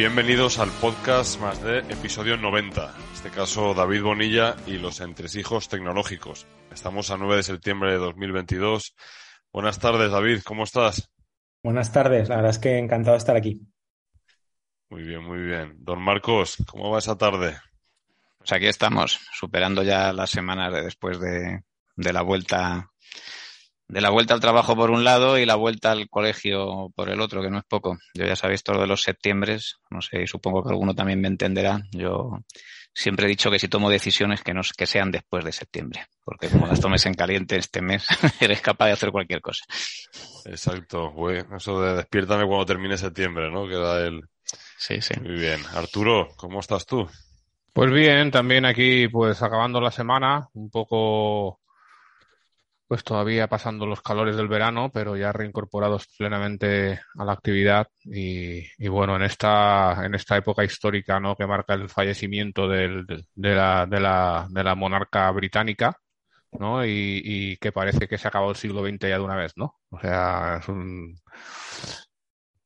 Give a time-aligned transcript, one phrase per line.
[0.00, 2.84] bienvenidos al podcast más de episodio 90.
[2.84, 6.46] En este caso, David Bonilla y los entresijos tecnológicos.
[6.72, 8.94] Estamos a 9 de septiembre de 2022.
[9.52, 11.10] Buenas tardes, David, ¿cómo estás?
[11.62, 13.60] Buenas tardes, la verdad es que encantado de estar aquí.
[14.88, 15.76] Muy bien, muy bien.
[15.80, 17.58] Don Marcos, ¿cómo va esa tarde?
[18.38, 21.60] Pues aquí estamos, superando ya las semanas de después de,
[21.96, 22.89] de la vuelta
[23.90, 27.20] de la vuelta al trabajo por un lado y la vuelta al colegio por el
[27.20, 27.98] otro, que no es poco.
[28.14, 29.58] Yo ya sabéis todo de los septiembre,
[29.90, 31.82] no sé, supongo que alguno también me entenderá.
[31.92, 32.38] Yo
[32.94, 36.48] siempre he dicho que si tomo decisiones que no que sean después de septiembre, porque
[36.48, 38.06] como las tomes en caliente este mes,
[38.40, 39.64] eres capaz de hacer cualquier cosa.
[40.44, 41.12] Exacto,
[41.56, 43.66] eso de despiértame cuando termine septiembre, ¿no?
[43.66, 44.22] Queda el
[44.80, 45.14] Sí, sí.
[45.20, 45.60] Muy bien.
[45.74, 47.06] Arturo, ¿cómo estás tú?
[47.72, 51.59] Pues bien, también aquí pues acabando la semana, un poco
[52.90, 58.88] pues todavía pasando los calores del verano, pero ya reincorporados plenamente a la actividad y,
[58.88, 61.36] bueno, en esta, en esta época histórica, ¿no?
[61.36, 65.96] Que marca el fallecimiento del, de, la, de, la, de la monarca británica,
[66.50, 66.84] ¿no?
[66.84, 69.76] Y, y, que parece que se acabado el siglo XX ya de una vez, ¿no?
[69.90, 71.14] O sea, es un,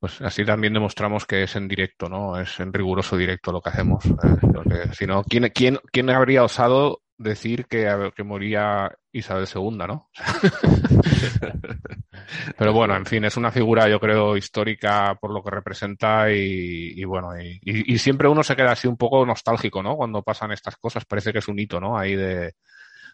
[0.00, 2.41] pues así también demostramos que es en directo, ¿no?
[2.41, 4.06] Es en riguroso directo lo que hacemos.
[4.06, 10.11] Eh, si no, ¿quién, quién, ¿quién habría osado decir que, que moría Isabel II, ¿no?
[12.59, 17.03] Pero bueno, en fin, es una figura, yo creo, histórica por lo que representa y,
[17.05, 19.97] bueno, y, siempre uno se queda así un poco nostálgico, ¿no?
[19.97, 21.97] Cuando pasan estas cosas, parece que es un hito, ¿no?
[21.97, 22.55] Ahí de,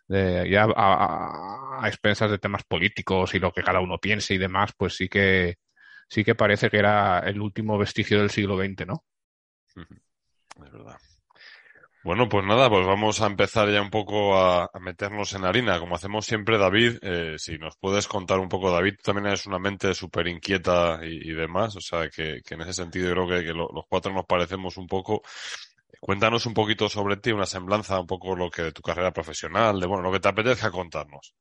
[0.09, 4.73] ya a, a, expensas de temas políticos y lo que cada uno piense y demás,
[4.77, 5.57] pues sí que,
[6.09, 9.05] sí que parece que era el último vestigio del siglo XX, ¿no?
[9.77, 10.97] Es verdad.
[12.03, 15.97] Bueno, pues nada, pues vamos a empezar ya un poco a, meternos en harina, como
[15.97, 16.97] hacemos siempre, David.
[17.03, 21.31] Eh, si nos puedes contar un poco, David, también eres una mente súper inquieta y,
[21.33, 25.21] demás, o sea que, en ese sentido creo que, los cuatro nos parecemos un poco.
[26.01, 29.79] Cuéntanos un poquito sobre ti, una semblanza, un poco lo que de tu carrera profesional,
[29.79, 31.35] de bueno, lo que te apetezca contarnos.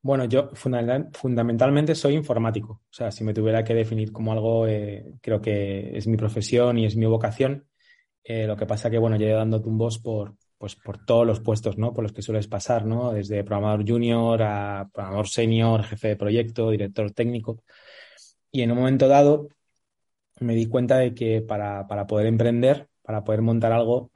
[0.00, 2.82] Bueno, yo fundamentalmente soy informático.
[2.88, 6.78] O sea, si me tuviera que definir como algo, eh, creo que es mi profesión
[6.78, 7.66] y es mi vocación.
[8.24, 11.76] Eh, lo que pasa que, bueno, llevo dando tumbos por, pues, por todos los puestos,
[11.76, 11.92] ¿no?
[11.92, 13.12] Por los que sueles pasar, ¿no?
[13.12, 17.62] Desde programador junior a programador senior, jefe de proyecto, director técnico.
[18.50, 19.48] Y en un momento dado
[20.40, 24.10] me di cuenta de que para, para poder emprender, para poder montar algo,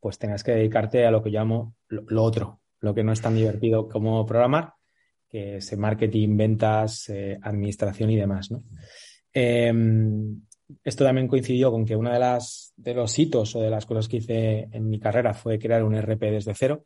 [0.00, 3.34] pues tengas que dedicarte a lo que llamo lo, otro, lo que no es tan
[3.34, 4.74] divertido como programar,
[5.28, 8.62] que es marketing, ventas, eh, administración y demás, ¿no?
[9.32, 10.42] Em,
[10.82, 14.08] esto también coincidió con que uno de, las, de los hitos o de las cosas
[14.08, 16.84] que hice en mi carrera fue crear un RP desde cero,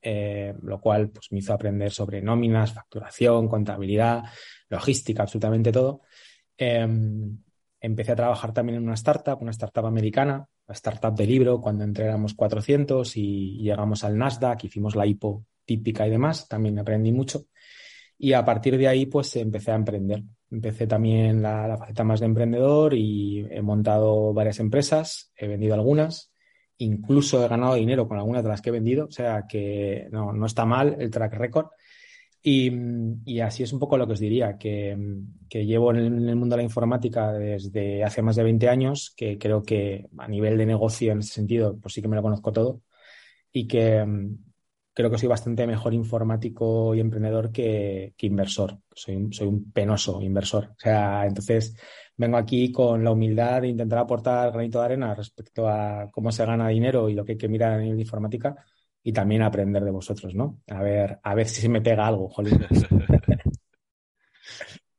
[0.00, 4.24] eh, lo cual pues, me hizo aprender sobre nóminas, facturación, contabilidad,
[4.68, 6.02] logística, absolutamente todo.
[6.56, 7.38] Em,
[7.80, 11.84] empecé a trabajar también en una startup, una startup americana, la startup de libro, cuando
[11.84, 17.12] entré éramos 400 y llegamos al Nasdaq, hicimos la IPO típica y demás, también aprendí
[17.12, 17.46] mucho.
[18.18, 20.22] Y a partir de ahí, pues empecé a emprender.
[20.52, 26.30] Empecé también la, faceta más de emprendedor y he montado varias empresas, he vendido algunas,
[26.76, 30.34] incluso he ganado dinero con algunas de las que he vendido, o sea que no,
[30.34, 31.68] no está mal el track record.
[32.44, 32.70] Y,
[33.24, 34.98] y, así es un poco lo que os diría, que,
[35.48, 39.38] que llevo en el, mundo de la informática desde hace más de 20 años, que
[39.38, 42.52] creo que a nivel de negocio en ese sentido, pues sí que me lo conozco
[42.52, 42.82] todo,
[43.52, 44.04] y que,
[44.94, 48.78] creo que soy bastante mejor informático y emprendedor que, inversor.
[48.94, 50.70] Soy, soy un penoso inversor.
[50.72, 51.76] O sea, entonces
[52.16, 56.44] vengo aquí con la humildad de intentar aportar granito de arena respecto a cómo se
[56.44, 58.56] gana dinero y lo que hay que mirar a nivel de informática
[59.02, 60.60] y también aprender de vosotros, ¿no?
[60.68, 62.64] A ver, a ver si se me pega algo, jolín.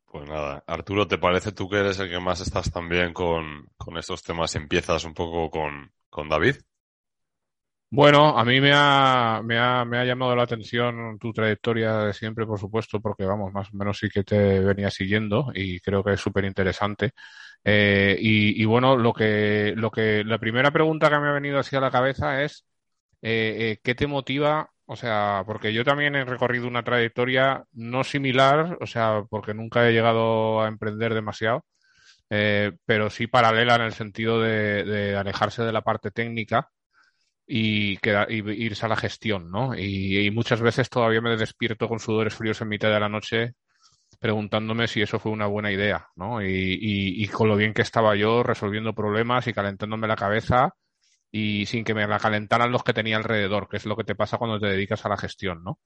[0.06, 3.98] Pues nada, Arturo, ¿te parece tú que eres el que más estás también con, con
[3.98, 6.57] estos temas y empiezas un poco con, con David?
[7.95, 12.13] Bueno, a mí me ha, me ha, me ha llamado la atención tu trayectoria de
[12.13, 16.04] siempre, por supuesto, porque vamos, más o menos sí que te venía siguiendo y creo
[16.04, 17.12] que es súper interesante.
[17.63, 21.60] Eh, y, y, bueno, lo que, lo que, la primera pregunta que me ha venido
[21.60, 22.66] así a la cabeza es,
[23.22, 24.72] eh, eh, ¿qué te motiva?
[24.86, 29.88] O sea, porque yo también he recorrido una trayectoria no similar, o sea, porque nunca
[29.88, 31.63] he llegado a emprender demasiado,
[32.86, 36.69] pero sí paralela en el sentido de, de alejarse de la parte técnica
[37.45, 39.75] y, y irse a la gestión, ¿no?
[39.78, 43.54] Y, muchas veces todavía me despierto con sudores fríos en mitad de la noche
[44.19, 46.42] preguntándome si eso fue una buena idea, ¿no?
[46.42, 50.75] Y, y, con lo bien que estaba yo resolviendo problemas y calentándome la cabeza
[51.31, 54.16] y sin que me la calentaran los que tenía alrededor, que es lo que te
[54.16, 55.80] pasa cuando te dedicas a la gestión, ¿no?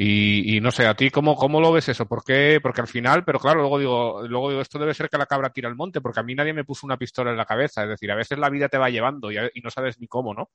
[0.00, 2.06] Y, no sé, a ti, ¿cómo, ¿cómo lo ves eso?
[2.06, 2.60] ¿Por qué?
[2.62, 5.50] Porque al final, pero claro, luego digo, luego digo, esto debe ser que la cabra
[5.50, 7.82] tira al monte, porque a mí nadie me puso una pistola en la cabeza.
[7.82, 10.50] Es decir, a veces la vida te va llevando y, no sabes ni cómo, ¿no?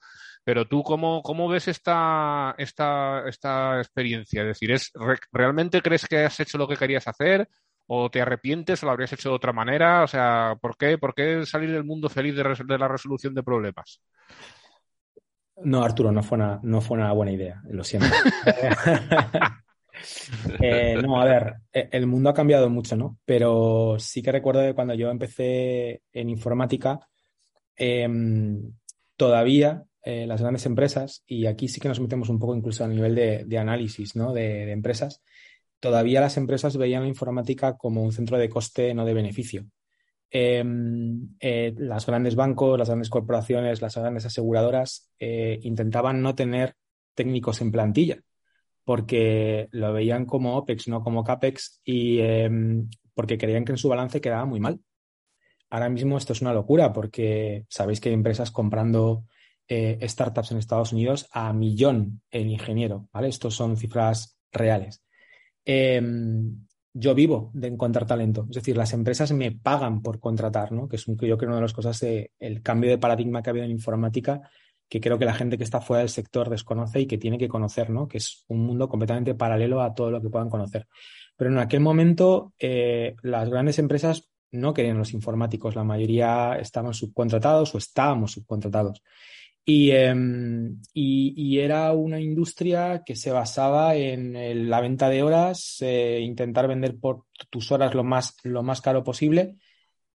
[0.45, 4.44] Pero tú, ¿cómo, cómo ves esta, esta, esta experiencia?
[4.44, 4.94] Es decir, ¿es,
[5.34, 7.50] ¿realmente crees que has hecho lo que querías hacer?
[7.86, 10.04] ¿O te arrepientes o lo habrías hecho de otra manera?
[10.04, 13.44] O sea, ¿por qué, por qué salir del mundo feliz de, de la resolución de
[13.44, 14.00] problemas?
[15.63, 18.07] No, Arturo, no fue una, no fue una buena idea, lo siento.
[20.60, 23.19] Eh, no, a ver, e, el mundo ha cambiado mucho, ¿no?
[23.25, 27.00] Pero sí que recuerdo que cuando yo empecé en informática,
[27.75, 28.74] em,
[29.15, 32.88] todavía eh, las grandes empresas, y aquí sí que nos metemos un poco incluso a
[32.88, 34.33] nivel de, análisis, ¿no?
[34.33, 35.21] de, empresas,
[35.80, 39.66] todavía las empresas veían la informática como un centro de coste, no de beneficio.
[40.35, 46.75] Em, eh, las grandes bancos, las grandes corporaciones, las grandes aseguradoras eh, intentaban no tener
[47.13, 48.18] técnicos en plantilla
[48.83, 53.89] porque lo veían como OPEX, no como CAPEX y em, porque creían que en su
[53.89, 54.80] balance quedaba muy mal.
[55.69, 59.25] Ahora mismo esto es una locura porque sabéis que hay empresas comprando
[59.68, 63.27] eh, startups en Estados Unidos a millón en ingeniero, ¿vale?
[63.27, 65.03] Estos son cifras reales.
[65.63, 68.45] Em, yo vivo de encontrar talento.
[68.50, 70.88] Es decir, las empresas me pagan por contratar, ¿no?
[70.88, 73.51] Que es yo creo una de las cosas de el cambio de paradigma que ha
[73.51, 74.42] habido en informática,
[74.88, 77.48] que creo que la gente que está fuera del sector desconoce y que tiene que
[77.48, 78.07] conocer, ¿no?
[78.07, 80.88] Que es un mundo completamente paralelo a todo lo que puedan conocer.
[81.36, 86.94] Pero en aquel momento, eh, las grandes empresas no querían los informáticos, la mayoría estaban
[86.94, 89.01] subcontratados o estábamos subcontratados.
[89.65, 96.68] Em, y, era una industria que se basaba en la venta de horas, eh, intentar
[96.68, 99.56] vender por tus horas lo más, lo más caro posible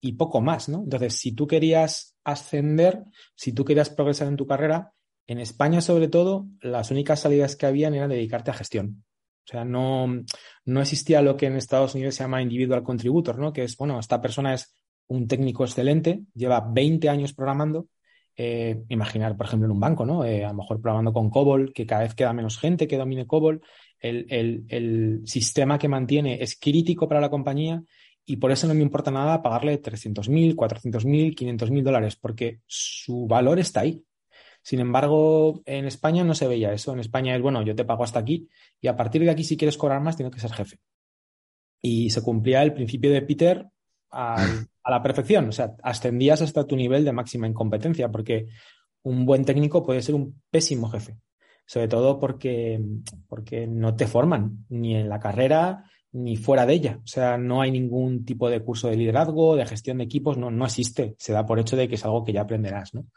[0.01, 0.83] y poco más, ¿no?
[0.83, 3.03] Entonces, si tú querías ascender,
[3.35, 4.93] si tú querías progresar en tu carrera,
[5.27, 9.03] en España sobre todo, las únicas salidas que habían eran dedicarte a gestión.
[9.47, 10.07] O sea, no,
[10.65, 13.53] no existía lo que en Estados Unidos se llama individual contributor, ¿no?
[13.53, 14.75] Que es, bueno, esta persona es
[15.07, 17.87] un técnico excelente, lleva 20 años programando,
[18.37, 20.25] eh, imaginar, por ejemplo, en un banco, ¿no?
[20.25, 23.25] Eh, a lo mejor programando con COBOL, que cada vez queda menos gente que domine
[23.25, 23.61] COBOL,
[23.99, 27.81] el, el, el, sistema que mantiene es crítico para la compañía
[28.25, 33.59] y por eso no me importa nada pagarle 300.000, 400.000, 500.000 dólares, porque su valor
[33.59, 34.03] está ahí.
[34.61, 36.91] Sin embargo, en España no se veía eso.
[36.91, 38.49] En España es, bueno, yo te pago hasta aquí
[38.81, 40.79] y a partir de aquí, si quieres cobrar más, tienes que ser jefe.
[41.81, 43.67] Y se cumplía el principio de Peter
[44.09, 45.49] al, a la perfección.
[45.49, 48.47] O sea, ascendías hasta tu nivel de máxima incompetencia, porque
[49.03, 51.17] un buen técnico puede ser un pésimo jefe.
[51.65, 52.79] Sobre todo porque,
[53.27, 56.99] porque no te forman ni en la carrera ni fuera de ella.
[57.03, 60.51] O sea, no hay ningún tipo de curso de liderazgo, de gestión de equipos, no,
[60.51, 61.15] no existe.
[61.17, 63.07] Se da por hecho de que es algo que ya aprenderás, ¿no?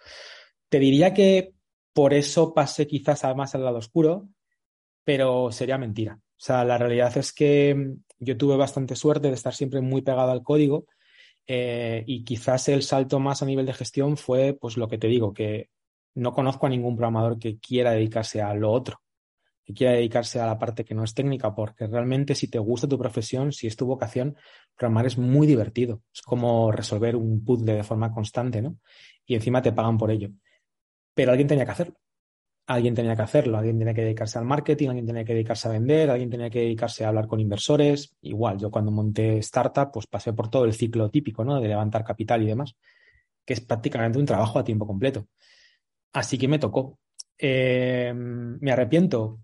[0.71, 1.53] Te diría que
[1.93, 4.29] por eso pasé quizás más al lado oscuro,
[5.05, 6.19] pero sería mentira.
[6.19, 10.31] O sea, la realidad es que yo tuve bastante suerte de estar siempre muy pegado
[10.31, 10.87] al código
[11.51, 15.09] eh, y quizás el salto más a nivel de gestión fue, pues lo que te
[15.09, 15.71] digo, que
[16.15, 19.01] no conozco a ningún programador que quiera dedicarse a lo otro,
[19.65, 22.87] que quiera dedicarse a la parte que no es técnica, porque realmente si te gusta
[22.87, 24.37] tu profesión, si es tu vocación,
[24.77, 26.03] programar es muy divertido.
[26.13, 28.77] Es como resolver un puzzle de forma constante, ¿no?
[29.27, 30.29] Y encima te pagan por ello.
[31.15, 31.99] Pero alguien tenía que hacerlo
[32.69, 35.71] alguien tenía que hacerlo, alguien tenía que dedicarse al marketing, alguien tenía que dedicarse a
[35.71, 38.15] vender, alguien tenía que dedicarse a hablar con inversores.
[38.21, 41.59] Igual, yo cuando monté startup, pues pasé por todo el ciclo típico, ¿no?
[41.61, 42.77] De levantar capital y demás,
[43.43, 45.27] que es prácticamente un trabajo a tiempo completo.
[46.13, 46.99] Así que me tocó.
[47.39, 49.41] Eh, ¿Me arrepiento?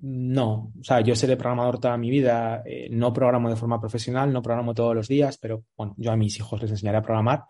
[0.00, 4.32] No, o sea, yo seré programador toda mi vida, eh, no programo de forma profesional,
[4.32, 7.44] no programo todos los días, pero bueno, yo a mis hijos les enseñaré a programar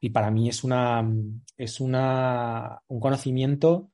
[0.00, 1.08] y para mí es una,
[1.56, 3.89] es una, un conocimiento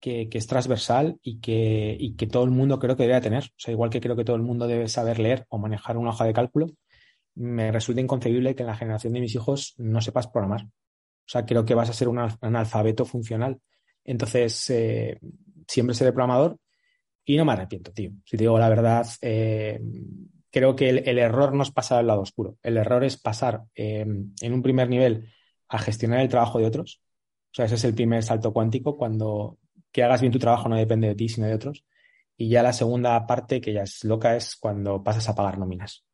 [0.00, 3.44] que, es transversal y que, y que todo el mundo creo que debe tener.
[3.44, 6.10] O sea, igual que creo que todo el mundo debe saber leer o manejar una
[6.10, 6.66] hoja de cálculo,
[7.34, 10.64] me resulta inconcebible que en la generación de mis hijos no sepas programar.
[10.64, 13.60] O sea, creo que vas a ser un analfabeto funcional.
[14.04, 15.20] Entonces, eh,
[15.68, 16.58] siempre seré programador
[17.24, 18.10] y no me arrepiento, tío.
[18.24, 19.80] Si te digo la verdad, eh,
[20.50, 22.56] creo que el, error no es pasar al lado oscuro.
[22.62, 25.28] El error es pasar eh, en un primer nivel
[25.68, 27.00] a gestionar el trabajo de otros.
[27.52, 29.59] O sea, ese es el primer salto cuántico cuando
[29.92, 31.84] que hagas bien tu trabajo no depende de ti, sino de otros.
[32.36, 36.04] Y ya la segunda parte, que ya es loca, es cuando pasas a pagar nóminas.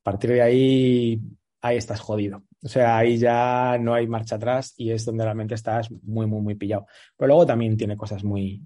[0.00, 1.20] A partir de ahí,
[1.60, 2.44] ahí estás jodido.
[2.62, 6.40] O sea, ahí ya no hay marcha atrás y es donde realmente estás muy, muy,
[6.40, 6.86] muy pillado.
[7.16, 8.62] Pero luego también tiene cosas muy,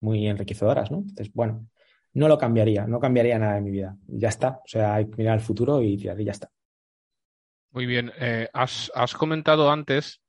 [0.00, 0.98] muy enriquecedoras, ¿no?
[0.98, 1.68] Entonces, bueno,
[2.14, 3.96] no lo cambiaría, no cambiaría nada en mi vida.
[4.06, 4.60] Ya está.
[4.64, 6.50] O sea, hay que mirar al futuro y ya está.
[7.70, 8.12] Muy bien.
[8.18, 10.20] Eh, has, has, comentado antes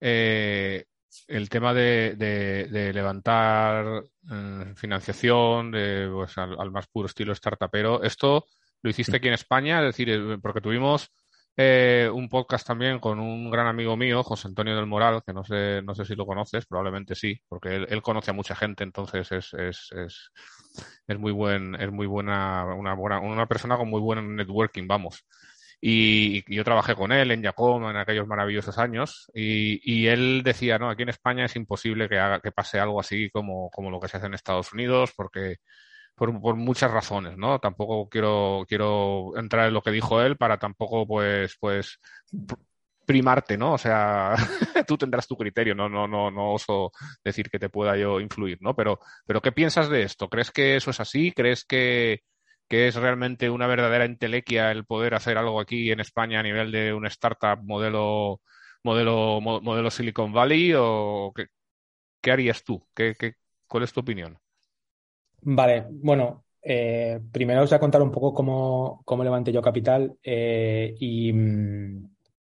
[0.00, 0.86] eh,
[1.26, 8.46] el tema de, de, levantar eh, financiación de, pues, al, más puro estilo startupero, esto
[8.82, 11.10] lo hiciste aquí en España, es decir, eh, porque tuvimos
[11.56, 15.44] eh, un podcast también con un gran amigo mío, José Antonio del Moral, que no
[15.44, 18.84] sé, no sé si lo conoces, probablemente sí, porque él, él conoce a mucha gente,
[18.84, 20.30] entonces es, es, es,
[21.06, 25.24] es muy buen, es muy buena, una buena, una persona con muy buen networking, vamos.
[25.80, 30.78] Y, yo trabajé con él en Yacom en aquellos maravillosos años y, y, él decía,
[30.78, 34.00] no, aquí en España es imposible que haga, que pase algo así como, como lo
[34.00, 35.56] que se hace en Estados Unidos porque
[36.16, 37.60] por, por, muchas razones, ¿no?
[37.60, 41.98] Tampoco quiero, quiero entrar en lo que dijo él para tampoco, pues, pues,
[43.08, 43.72] primarte, ¿no?
[43.72, 44.34] O sea,
[44.86, 46.92] tú tendrás tu criterio, no, no, no, no oso
[47.24, 48.76] decir que te pueda yo influir, ¿no?
[48.76, 50.28] Pero, pero ¿qué piensas de esto?
[50.28, 51.32] ¿Crees que eso es así?
[51.32, 52.20] ¿Crees que,
[52.68, 56.70] que es realmente una verdadera entelequia el poder hacer algo aquí en España a nivel
[56.70, 58.40] de una startup modelo,
[58.84, 62.86] modelo, modelo Silicon Valley o qué, harías tú?
[62.94, 63.34] ¿Qué, qué,
[63.66, 64.38] cuál es tu opinión?
[65.40, 70.16] Vale, bueno, eh, primero os voy a contar un poco cómo, cómo levanté yo capital
[70.22, 71.32] eh, y,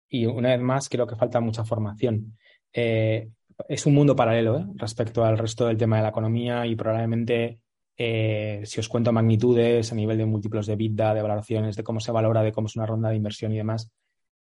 [0.08, 2.36] y, una vez más creo que falta mucha formación.
[2.72, 3.28] Eh,
[3.68, 7.60] es un mundo paralelo respecto al resto del tema de la economía y probablemente
[7.96, 12.00] eh, si os cuento magnitudes a nivel de múltiplos de EBITDA, de valoraciones, de cómo
[12.00, 13.90] se valora, de cómo es una ronda de inversión y demás,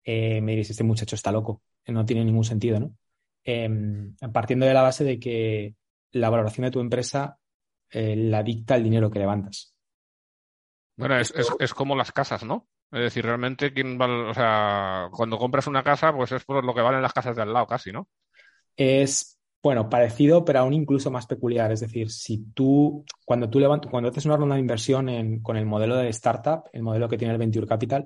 [0.04, 2.96] eh, me diréis, este muchacho está loco, no tiene ningún sentido, ¿no?
[3.44, 5.76] Em, partiendo de la base de que
[6.12, 7.38] la valoración de tu empresa
[7.90, 9.76] eh, la dicta el dinero que levantas.
[10.96, 12.68] Bueno, es, es, es, como las casas, ¿no?
[12.92, 16.74] Es decir, realmente, ¿quién va, o sea, cuando compras una casa, pues es por lo
[16.74, 18.08] que valen las casas de al lado, casi, ¿no?
[18.76, 19.33] Es
[19.64, 21.72] bueno, parecido, pero aún incluso más peculiar.
[21.72, 25.56] Es decir, si tú, cuando tú levantas, cuando haces una ronda de inversión en, con
[25.56, 28.06] el modelo de startup, el modelo que tiene el Venture Capital,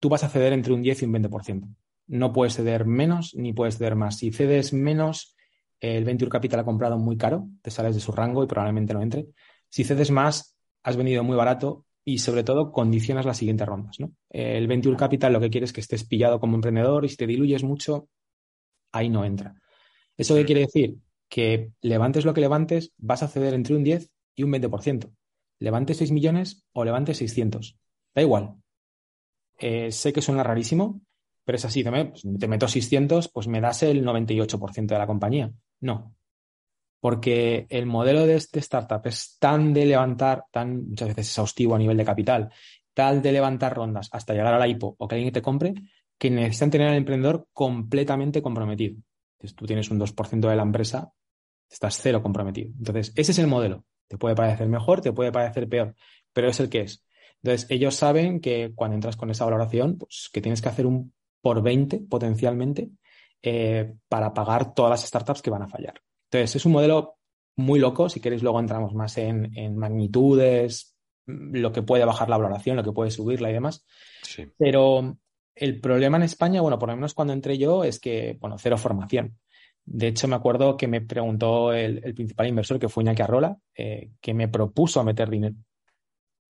[0.00, 1.68] tú vas a ceder entre un 10 y un 20%.
[2.06, 4.16] No puedes ceder menos ni puedes ceder más.
[4.16, 5.36] Si cedes menos,
[5.78, 9.02] el Venture Capital ha comprado muy caro, te sales de su rango y probablemente no
[9.02, 9.26] entre.
[9.68, 14.00] Si cedes más, has venido muy barato y sobre todo condicionas las siguientes rondas.
[14.00, 14.12] ¿no?
[14.30, 17.26] El Venture Capital lo que quiere es que estés pillado como emprendedor y si te
[17.26, 18.08] diluyes mucho,
[18.90, 19.54] ahí no entra.
[20.18, 20.96] ¿Eso qué quiere decir?
[21.28, 25.10] Que levantes lo que levantes, vas a ceder entre un 10 y un 20%.
[25.60, 27.78] Levantes 6 millones o levantes 600.
[28.14, 28.56] Da igual.
[29.58, 31.00] Eh, sé que suena rarísimo,
[31.44, 31.84] pero es así.
[31.84, 35.52] Te, te meto 600, pues me das el 98% de la compañía.
[35.80, 36.14] No.
[37.00, 41.78] Porque el modelo de este startup es tan de levantar, tan muchas veces exhaustivo a
[41.78, 42.52] nivel de capital,
[42.92, 45.74] tal de levantar rondas hasta llegar a la IPO o que alguien te compre,
[46.18, 48.96] que necesitan tener al emprendedor completamente comprometido.
[49.38, 51.12] Entonces, tú tienes un 2% de la empresa,
[51.70, 52.70] estás cero comprometido.
[52.76, 53.84] Entonces, ese es el modelo.
[54.08, 55.94] Te puede parecer mejor, te puede parecer peor,
[56.32, 57.04] pero es el que es.
[57.42, 61.14] Entonces, ellos saben que cuando entras con esa valoración, pues que tienes que hacer un
[61.40, 62.90] por 20 potencialmente
[63.42, 66.02] eh, para pagar todas las startups que van a fallar.
[66.24, 67.18] Entonces, es un modelo
[67.54, 68.08] muy loco.
[68.08, 72.82] Si queréis, luego entramos más en, en magnitudes, lo que puede bajar la valoración, lo
[72.82, 73.86] que puede subirla y demás.
[74.22, 74.46] Sí.
[74.58, 75.16] Pero
[75.60, 78.78] el problema en España, bueno, por lo menos cuando entré yo, es que, bueno, cero
[78.78, 79.38] formación.
[79.84, 84.10] De hecho, me acuerdo que me preguntó el, principal inversor, que fue Iñaki Arrola, eh,
[84.20, 85.56] que me propuso meter dinero.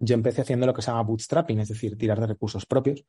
[0.00, 3.04] Yo empecé haciendo lo que se llama bootstrapping, es decir, tirar de recursos propios.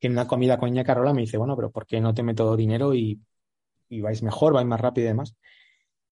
[0.00, 2.56] En una comida con Iñaki Arrola me dice, bueno, pero ¿por qué no te meto
[2.56, 3.20] dinero y,
[3.88, 5.36] y vais mejor, vais más rápido y demás?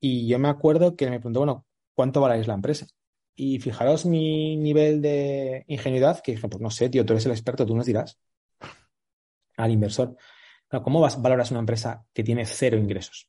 [0.00, 2.86] Y yo me acuerdo que me preguntó, bueno, ¿cuánto valéis la empresa?
[3.36, 7.32] Y fijaros mi nivel de ingenuidad, que dije, pues no sé, tío, tú eres el
[7.32, 8.18] experto, tú nos dirás
[9.56, 10.16] al inversor.
[10.82, 13.28] ¿Cómo vas, valoras una empresa que tiene cero ingresos?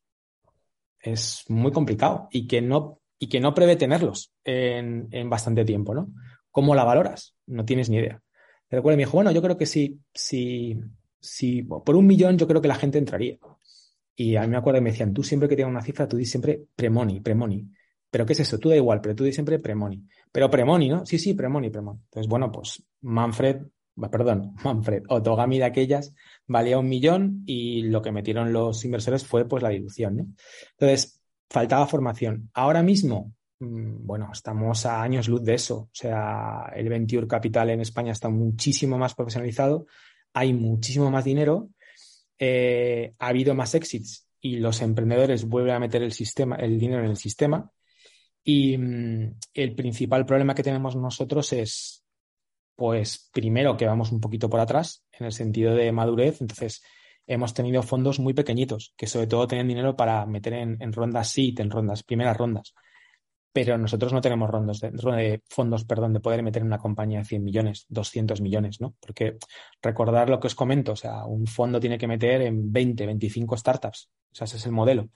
[1.00, 5.94] Es muy complicado y que no, y que no prevé tenerlos en, en bastante tiempo,
[5.94, 6.12] ¿no?
[6.50, 7.36] ¿Cómo la valoras?
[7.46, 8.22] No tienes ni idea.
[8.68, 10.80] Pero me dijo, bueno, yo creo que sí, si,
[11.20, 13.38] si por un millón yo creo que la gente entraría.
[14.16, 16.18] Y a mí me acuerdo que me decían, tú siempre que tienes una cifra, tú
[16.18, 17.70] dices siempre premoni, premoni.
[18.10, 18.58] ¿Pero qué es eso?
[18.58, 20.08] Tú da igual, pero tú dices siempre premoni.
[20.32, 21.06] Pero premoni, ¿no?
[21.06, 22.00] Sí, sí, premoni, premoni.
[22.06, 23.62] Entonces, bueno, pues Manfred
[24.12, 26.14] perdón, Manfred, Otogami de aquellas
[26.48, 30.28] valía un millón y lo que metieron los inversores fue pues la dilución, ¿no?
[30.72, 32.50] Entonces, faltaba formación.
[32.54, 35.78] Ahora mismo, mm, bueno, estamos a años luz de eso.
[35.78, 39.86] O sea, el Venture Capital en España está muchísimo más profesionalizado,
[40.34, 41.70] hay muchísimo más dinero,
[42.38, 47.04] eh, ha habido más exits y los emprendedores vuelven a meter el sistema, el dinero
[47.04, 47.72] en el sistema.
[48.44, 52.05] Y mm, el principal problema que tenemos nosotros es
[52.76, 56.84] pues primero que vamos un poquito por atrás en el sentido de madurez, entonces
[57.28, 61.60] hemos tenido fondos muy pequeñitos que sobre todo tienen dinero para meter en, rondas SEED,
[61.62, 62.74] en rondas, primeras rondas.
[63.52, 67.20] Pero nosotros no tenemos rondos de, de, fondos, perdón, de poder meter en una compañía
[67.20, 68.96] de 100 millones, 200 millones, ¿no?
[69.00, 69.38] Porque
[69.82, 73.56] recordar lo que os comento, o sea, un fondo tiene que meter en 20, 25
[73.56, 75.10] startups, o sea, ese es el modelo.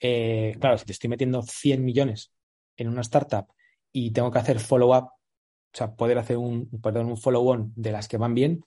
[0.00, 2.32] Eh, claro, si te estoy metiendo 100 millones
[2.76, 3.46] en una startup
[3.92, 5.10] y tengo que hacer follow-up,
[5.74, 8.64] o sea, poder hacer un, perdón, un follow-on de las que van bien,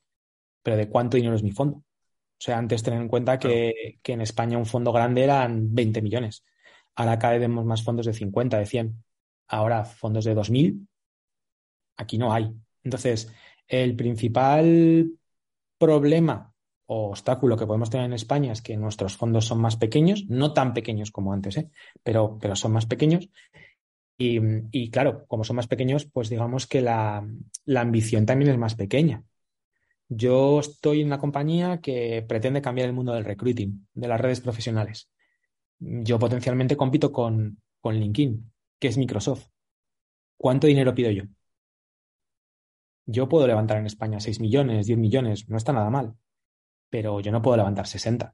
[0.61, 1.77] pero ¿de cuánto dinero es mi fondo?
[1.77, 6.01] O sea, antes tener en cuenta que, que en España un fondo grande eran 20
[6.01, 6.43] millones.
[6.95, 9.03] Ahora cada vez vemos más fondos de 50, de 100.
[9.47, 10.85] Ahora fondos de 2.000,
[11.95, 12.53] aquí no hay.
[12.83, 13.31] Entonces,
[13.67, 15.09] el principal
[15.77, 16.53] problema
[16.87, 20.53] o obstáculo que podemos tener en España es que nuestros fondos son más pequeños, no
[20.53, 21.69] tan pequeños como antes, ¿eh?
[22.03, 23.29] pero, pero son más pequeños.
[24.19, 27.27] Y, claro, como son más pequeños, pues digamos que la,
[27.65, 29.23] la, ambición también es más pequeña.
[30.09, 34.41] Yo estoy en una compañía que pretende cambiar el mundo del recruiting, de las redes
[34.41, 35.09] profesionales.
[35.79, 39.47] Yo potencialmente compito con, con LinkedIn, que es Microsoft.
[40.37, 41.23] ¿Cuánto dinero pido yo?
[43.05, 46.15] Yo puedo levantar en España 6 millones, 10 millones, no está nada mal
[46.89, 48.33] pero yo no puedo levantar 60.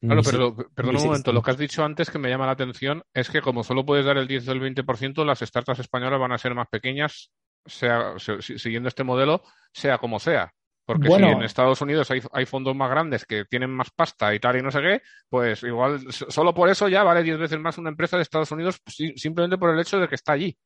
[0.00, 3.02] Claro, pero perdón un momento, lo que has dicho antes que me llama la atención
[3.12, 6.32] es que como solo puedes dar el 10 o el 20%, las startups españolas van
[6.32, 7.30] a ser más pequeñas,
[7.66, 9.42] sea, siguiendo este modelo,
[9.72, 10.54] sea como sea.
[10.86, 14.40] Porque si en Estados Unidos hay, hay, fondos más grandes que tienen más pasta y
[14.40, 17.78] tal y no sé qué, pues igual solo por eso ya vale 10 veces más
[17.78, 18.80] una empresa de Estados Unidos
[19.14, 20.56] simplemente por el hecho de que está allí.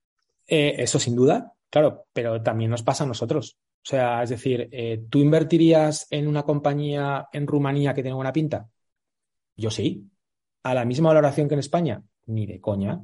[0.46, 3.58] Eh, eso sin duda, claro, pero también nos pasa a nosotros.
[3.82, 8.32] O sea, es decir, eh, ¿tú invertirías en una compañía en Rumanía que tenga buena
[8.32, 8.66] pinta?
[9.56, 10.10] Yo sí.
[10.62, 12.02] ¿A la misma valoración que en España?
[12.26, 13.02] Ni de coña.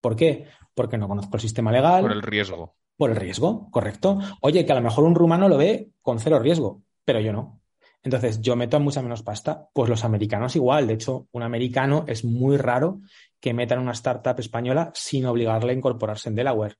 [0.00, 0.46] ¿Por qué?
[0.74, 2.02] Porque no conozco el sistema legal.
[2.02, 2.76] Por el riesgo.
[2.96, 4.18] Por el riesgo, correcto.
[4.40, 7.60] Oye, que a lo mejor un rumano lo ve con cero riesgo, pero yo no.
[8.02, 9.68] Entonces, yo meto a mucha menos pasta.
[9.72, 10.86] Pues los americanos igual.
[10.86, 13.00] De hecho, un americano es muy raro
[13.40, 16.76] que metan una startup española sin obligarle a incorporarse en Delaware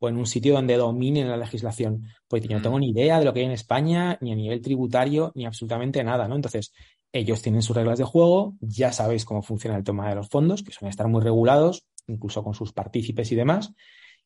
[0.00, 2.08] o en un sitio donde dominen la legislación.
[2.28, 2.80] Pues yo no tengo mm.
[2.80, 6.28] ni idea de lo que hay en España, ni a nivel tributario, ni absolutamente nada,
[6.28, 6.36] ¿no?
[6.36, 6.72] Entonces,
[7.14, 10.64] ellos tienen sus reglas de juego, ya sabéis cómo funciona el tema de los fondos,
[10.64, 13.72] que suelen estar muy regulados, incluso con sus partícipes y demás.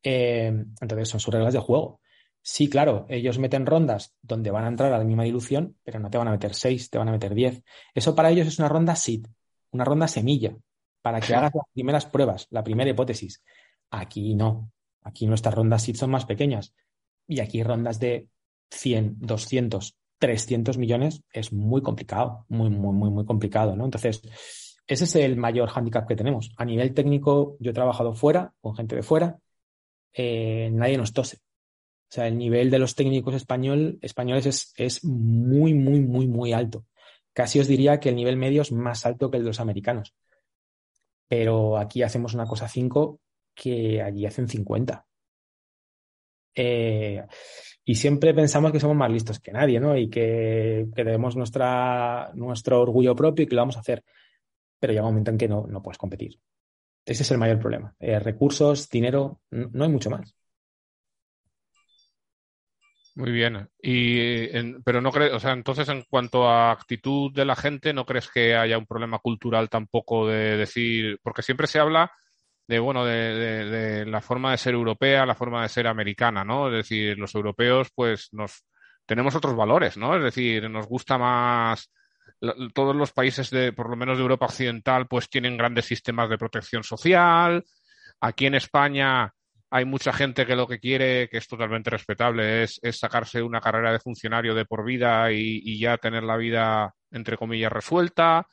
[0.03, 0.47] Eh,
[0.81, 2.01] entonces, son sus reglas de juego.
[2.41, 6.09] Sí, claro, ellos meten rondas donde van a entrar a la misma dilución, pero no
[6.09, 7.63] te van a meter seis, te van a meter diez.
[7.95, 9.27] Eso para ellos es una ronda SID,
[9.73, 10.57] una ronda semilla,
[11.03, 13.45] para que hagas las primeras pruebas, la primera hipótesis.
[13.91, 14.73] Aquí no.
[15.03, 16.73] Aquí nuestras rondas SID son más pequeñas
[17.27, 18.29] y aquí rondas de
[18.71, 23.85] 100, 200, 300 millones es muy complicado, muy, muy, muy, muy complicado, ¿no?
[23.85, 24.23] Entonces,
[24.87, 26.53] ese es el mayor hándicap que tenemos.
[26.57, 29.39] A nivel técnico, yo he trabajado fuera, con gente de fuera,
[30.13, 31.37] eh, nadie nos tose.
[32.11, 36.53] O sea, el nivel de los técnicos español, españoles es, es muy, muy, muy, muy
[36.53, 36.87] alto.
[37.35, 40.15] Casi os diría que el nivel medio es más alto que el de los americanos.
[41.29, 43.21] Pero aquí hacemos una cosa 5
[43.55, 45.07] que allí hacen 50.
[46.61, 47.25] Eh,
[47.85, 49.97] y siempre pensamos que somos más listos que nadie, ¿no?
[49.97, 54.05] Y que, que debemos nuestra, nuestro orgullo propio y que lo vamos a hacer.
[54.79, 56.39] Pero llega un momento en que no, no puedes competir.
[57.05, 57.95] Ese es el mayor problema.
[58.01, 60.37] Eh, recursos, dinero, no, hay mucho más.
[63.15, 63.69] Muy bien.
[63.81, 64.49] Y,
[64.85, 68.29] pero no crees, o sea, entonces en cuanto a actitud de la gente, ¿no crees
[68.29, 72.13] que haya un problema cultural tampoco de decir, porque siempre se habla
[72.69, 76.69] de bueno de, la forma de ser europea, la forma de ser americana, ¿no?
[76.69, 78.63] Es decir, los europeos, pues nos
[79.07, 80.15] tenemos otros valores, ¿no?
[80.17, 81.91] Es decir, nos gusta más
[82.75, 86.39] todos los países de, por lo menos de Europa Occidental, pues tienen grandes sistemas de
[86.39, 87.65] protección social.
[88.21, 89.33] Aquí en España
[89.71, 93.63] hay mucha gente que lo que quiere, que es totalmente respetable, es, es sacarse una
[93.63, 98.47] carrera de funcionario de por vida y, y ya tener la vida, entre comillas, resuelta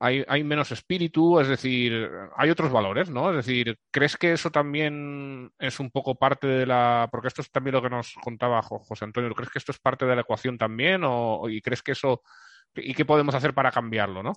[0.00, 3.30] hay, hay menos espíritu, es decir, hay otros valores, ¿no?
[3.30, 7.08] Es decir, ¿crees que eso también es un poco parte de la...
[7.10, 10.06] porque esto es también lo que nos contaba José Antonio, ¿crees que esto es parte
[10.06, 12.22] de la ecuación también o y crees que eso...
[12.76, 14.34] ¿Y qué podemos hacer para cambiarlo, no?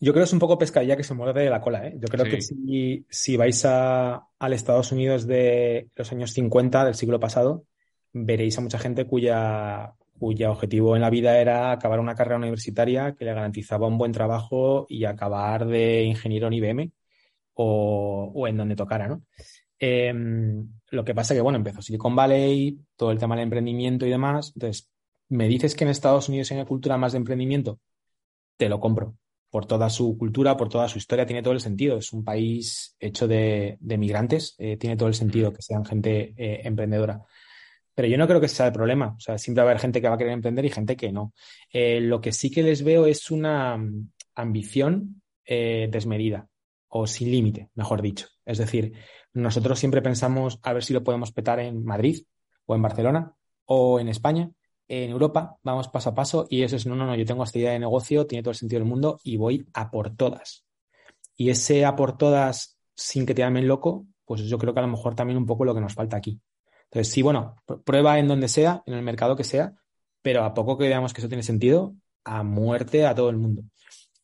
[0.00, 1.88] Yo creo que es un poco pescadilla que se muerde la cola.
[1.88, 1.94] ¿eh?
[1.96, 6.94] Yo creo que si, si vais a, al Estados Unidos de los años 50 del
[6.94, 7.64] siglo pasado,
[8.12, 13.14] veréis a mucha gente cuya, cuyo objetivo en la vida era acabar una carrera universitaria
[13.14, 16.92] que le garantizaba un buen trabajo y acabar de ingeniero en IBM
[17.54, 19.22] o, en donde tocara, ¿no?
[19.78, 24.10] Em, lo que pasa que, bueno, empezó Silicon Valley, todo el tema del emprendimiento y
[24.10, 24.52] demás.
[24.54, 24.90] Entonces,
[25.28, 27.80] ¿me dices que en Estados Unidos hay una cultura más de emprendimiento?
[28.56, 29.16] Te lo compro.
[29.50, 31.96] Por toda su cultura, por toda su historia, tiene todo el sentido.
[31.98, 36.60] Es un país hecho de, migrantes, eh, tiene todo el sentido que sean gente eh,
[36.64, 37.22] emprendedora.
[37.98, 39.16] Pero yo no creo que sea el problema.
[39.16, 41.10] O sea, siempre va a haber gente que va a querer emprender y gente que
[41.10, 41.32] no.
[41.72, 46.48] Eh, lo que sí que les veo es una mm, ambición eh, desmedida
[46.86, 48.28] o sin límite, mejor dicho.
[48.44, 48.92] Es decir,
[49.32, 52.22] nosotros siempre pensamos a ver si lo podemos petar en Madrid
[52.66, 53.34] o en Barcelona
[53.64, 54.48] o en España.
[54.86, 57.58] En Europa vamos paso a paso y eso es, no, no, no, yo tengo esta
[57.58, 60.64] idea de negocio, tiene todo el sentido del mundo y voy a por todas.
[61.34, 64.84] Y ese a por todas sin que te llamen loco, pues yo creo que a
[64.86, 66.40] lo mejor también un poco lo que nos falta aquí.
[66.90, 69.74] Entonces, sí, bueno, prueba en donde sea, en el mercado que sea,
[70.22, 73.62] pero a poco que veamos que eso tiene sentido, a muerte a todo el mundo.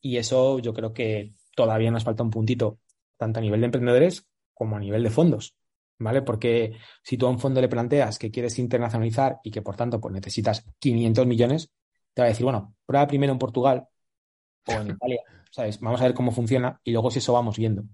[0.00, 2.78] Y eso yo creo que todavía nos falta un puntito,
[3.16, 5.56] tanto a nivel de emprendedores como a nivel de fondos,
[5.98, 6.22] ¿vale?
[6.22, 10.00] Porque si tú a un fondo le planteas que quieres internacionalizar y que por tanto
[10.00, 11.70] pues necesitas 500 millones,
[12.12, 13.86] te va a decir, bueno, prueba primero en Portugal
[14.66, 15.80] o en Italia, ¿sabes?
[15.80, 17.84] Vamos a ver cómo funciona y luego si eso vamos viendo.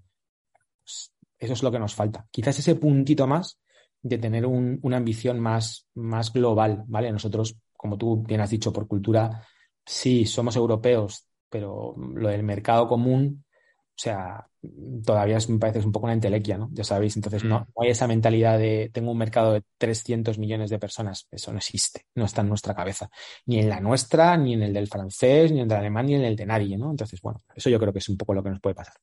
[0.83, 2.27] Pues eso es lo que nos falta.
[2.31, 3.59] Quizás ese puntito más
[4.01, 7.11] de tener una ambición más, más global, ¿vale?
[7.11, 9.45] Nosotros, como tú bien has dicho, por cultura,
[9.85, 14.47] sí, somos europeos, pero lo del mercado común, o sea,
[15.05, 16.69] todavía me parece un poco una entelequia, ¿no?
[16.71, 17.65] Ya sabéis, entonces no, mm.
[17.75, 21.57] no, hay esa mentalidad de tengo un mercado de 300 millones de personas, eso no
[21.57, 23.09] existe, no está en nuestra cabeza,
[23.45, 26.15] ni en la nuestra, ni en el del francés, ni en el del alemán, ni
[26.15, 26.89] en el de nadie, ¿no?
[26.89, 28.95] Entonces, bueno, eso yo creo que es un poco lo que nos puede pasar.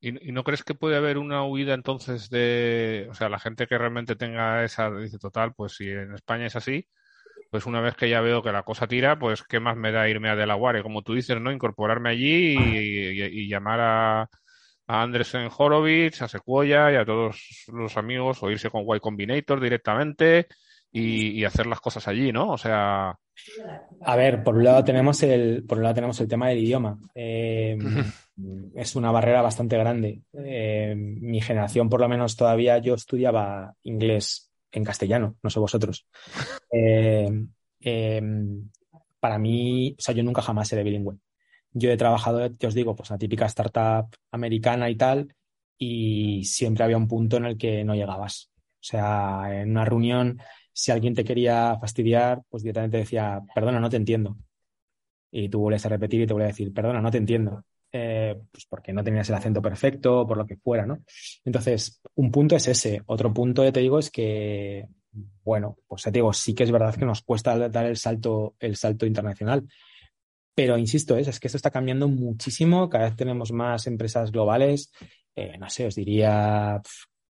[0.00, 3.78] ¿Y, no crees que puede haber una huida entonces de, o sea, la gente que
[3.78, 6.86] realmente tenga esa, dice total, pues si en España es así,
[7.50, 10.08] pues una vez que ya veo que la cosa tira, pues qué más me da
[10.08, 11.50] irme a Delaware, como tú dices, ¿no?
[11.50, 18.42] Incorporarme allí y, llamar a, a Andresen Horowitz, a Sequoia y a todos los amigos,
[18.42, 20.46] o irse con Y Combinator directamente
[20.92, 22.50] y, hacer las cosas allí, ¿no?
[22.50, 23.18] O sea.
[24.02, 26.98] A ver, por un lado tenemos el, por un lado tenemos el tema del idioma.
[27.14, 27.76] Eh,
[28.74, 30.22] es una barrera bastante grande.
[30.32, 36.06] Eh, mi generación, por lo menos todavía, yo estudiaba inglés en castellano, no sé vosotros.
[37.80, 38.20] Eh,
[39.20, 41.16] para mí, o sea, yo nunca jamás seré bilingüe.
[41.72, 45.32] Yo he trabajado, ya os digo, pues la típica startup americana y tal,
[45.78, 48.50] y siempre había un punto en el que no llegabas.
[48.56, 50.40] O sea, en una reunión
[50.78, 54.36] si alguien te quería fastidiar, pues directamente decía, perdona, no te entiendo.
[55.32, 57.64] Y tú vuelves a repetir y te voy a decir, perdona, no te entiendo.
[57.90, 61.02] Eh, pues porque no tenías el acento perfecto, por lo que fuera, ¿no?
[61.44, 63.02] Entonces, un punto es ese.
[63.06, 64.86] Otro punto, ya te digo, es que,
[65.44, 68.54] bueno, pues ya te digo, sí que es verdad que nos cuesta dar el salto,
[68.60, 69.66] el salto internacional.
[70.54, 72.88] Pero insisto, es, es que esto está cambiando muchísimo.
[72.88, 74.92] Cada vez tenemos más empresas globales.
[75.34, 76.82] Eh, no sé, os diría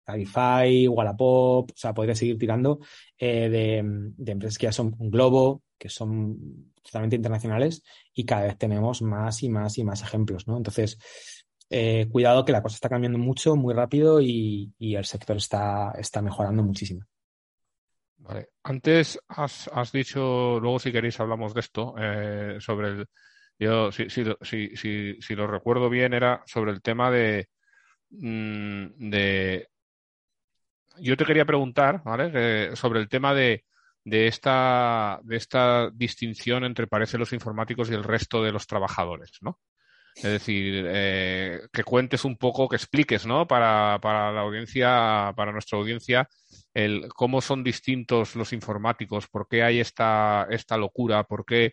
[0.07, 2.79] Cabify, Wallapop, o sea, podría seguir tirando
[3.19, 7.83] eh, de, empresas que ya son un globo, que son totalmente internacionales
[8.15, 10.57] y cada vez tenemos más y más y más ejemplos, ¿no?
[10.57, 10.99] Entonces,
[11.69, 16.23] eh, cuidado que la cosa está cambiando mucho, muy rápido y, el sector está, está
[16.23, 17.05] mejorando muchísimo.
[18.19, 18.51] Vale.
[18.63, 23.07] Antes has, dicho, luego si queréis hablamos de esto, eh, sobre el,
[23.59, 27.49] yo si, si, si, lo recuerdo bien, era sobre el tema de,
[28.11, 29.69] mm, de
[30.99, 32.75] yo te quería preguntar, ¿vale?
[32.75, 33.65] sobre el tema de,
[34.07, 39.33] de, esta, de esta distinción entre parece los informáticos y el resto de los trabajadores,
[39.41, 39.59] ¿no?
[40.15, 43.49] Es decir, eh, que cuentes un poco, que expliques, ¿no?
[43.49, 46.29] Para, para la audiencia, para nuestra audiencia,
[46.73, 51.73] el cómo son distintos los informáticos, por qué hay esta, esta locura, por qué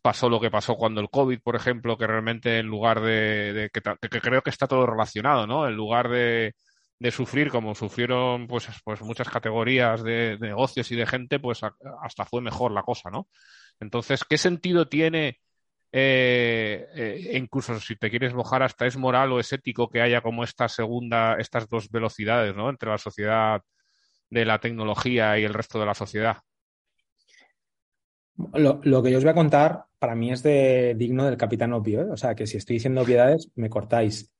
[0.00, 3.82] pasó lo que pasó cuando el COVID, por ejemplo, que realmente en lugar de, que,
[4.08, 5.68] que, creo que está todo relacionado, ¿no?
[5.68, 6.54] En lugar de,
[6.98, 11.60] de sufrir como sufrieron pues, pues muchas categorías de, negocios y de gente, pues
[12.00, 13.28] hasta fue mejor la cosa, ¿no?
[13.80, 15.40] Entonces, ¿qué sentido tiene,
[15.92, 20.22] eh, eh, incluso si te quieres mojar, hasta es moral o es ético que haya
[20.22, 22.70] como esta segunda, estas dos velocidades, ¿no?
[22.70, 23.60] Entre la sociedad
[24.30, 26.38] de la tecnología y el resto de la sociedad.
[28.54, 32.02] Lo, que yo os voy a contar para mí es de digno del capitán obvio,
[32.02, 32.10] ¿eh?
[32.10, 34.30] o sea que si estoy diciendo obviedades me cortáis.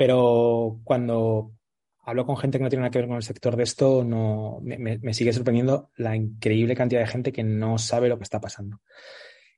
[0.00, 1.52] Pero cuando
[2.04, 4.58] hablo con gente que no tiene nada que ver con el sector de esto, no,
[4.62, 8.80] me, sigue sorprendiendo la increíble cantidad de gente que no sabe lo que está pasando.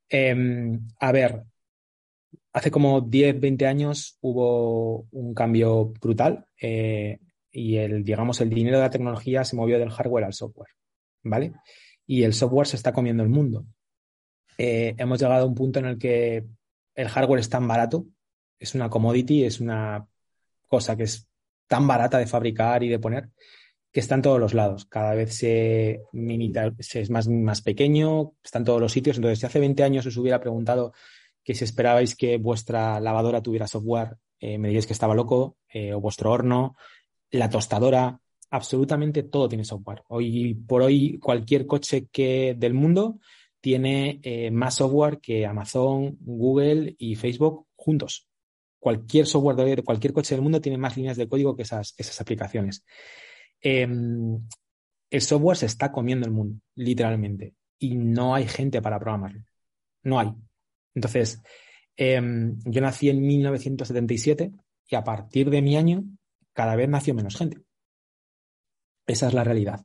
[0.09, 1.45] Em, a ver,
[2.53, 7.21] hace como 10, 20 años hubo un cambio brutal eh,
[7.53, 10.71] y el, digamos, el dinero de la tecnología se movió del hardware al software,
[11.23, 11.53] ¿vale?
[12.05, 13.65] Y el software se está comiendo el mundo.
[14.59, 16.45] Eh, hemos llegado a un punto en el que
[16.97, 18.07] el hardware es tan barato,
[18.59, 20.09] es una commodity, es una
[20.73, 21.29] cosa que es
[21.67, 23.29] tan barata de fabricar y de poner,
[23.93, 24.87] que está en todos los lados.
[24.87, 26.01] Cada vez se,
[26.79, 29.19] se es más, más pequeño, está en todos los sitios.
[29.19, 30.95] Entonces, si hace 20 años os hubiera preguntado
[31.45, 35.93] que si esperabais que vuestra lavadora tuviera software, eh, me diríais que estaba loco, eh,
[35.93, 36.75] o vuestro horno,
[37.31, 38.19] la tostadora,
[38.51, 40.05] absolutamente todo tiene software.
[40.09, 43.19] Hoy por hoy, cualquier coche que del mundo
[43.61, 48.32] tiene eh, más software que Amazon, Google y Facebook juntos
[48.83, 52.85] cualquier software de cualquier coche del mundo tiene más líneas de código que esas, aplicaciones.
[53.61, 54.41] Em,
[55.09, 59.45] el software se está comiendo el mundo, literalmente, y no hay gente para programarlo.
[60.03, 60.33] No hay.
[60.95, 61.41] Entonces,
[61.97, 64.53] Em, yo nací en 1977
[64.89, 66.05] y a partir de mi año
[66.53, 67.59] cada vez nació menos gente.
[69.07, 69.85] Esa es la realidad.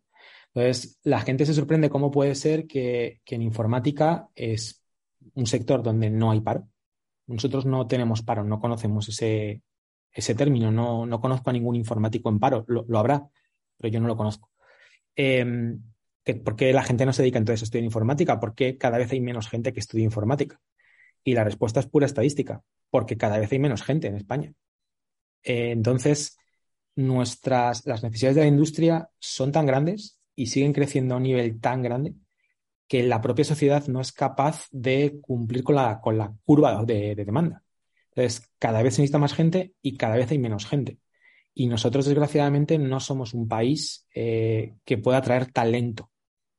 [0.53, 4.83] Entonces, la gente se sorprende cómo puede ser que, en informática es
[5.33, 6.67] un sector donde no hay paro.
[7.27, 9.61] Nosotros no tenemos paro, no conocemos ese,
[10.11, 13.27] ese término, no, no, conozco a ningún informático en paro, lo, habrá,
[13.77, 14.49] pero yo no lo conozco.
[15.15, 15.81] Em,
[16.43, 18.39] ¿Por qué la gente no se dedica entonces a estudiar informática?
[18.39, 20.59] ¿Por qué cada vez hay menos gente que estudia informática?
[21.23, 24.53] Y la respuesta es pura estadística, porque cada vez hay menos gente en España.
[25.43, 26.37] Eh, entonces,
[26.95, 31.59] nuestras, las necesidades de la industria son tan grandes y siguen creciendo a un nivel
[31.59, 32.15] tan grande
[32.87, 37.15] que la propia sociedad no es capaz de cumplir con la, con la curva de,
[37.15, 37.63] demanda.
[38.09, 40.97] Entonces, cada vez se necesita más gente y cada vez hay menos gente.
[41.53, 46.09] Y nosotros, desgraciadamente, no somos un país eh, que pueda atraer talento,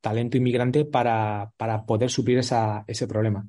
[0.01, 3.49] talento inmigrante para, para poder suplir esa, ese problema.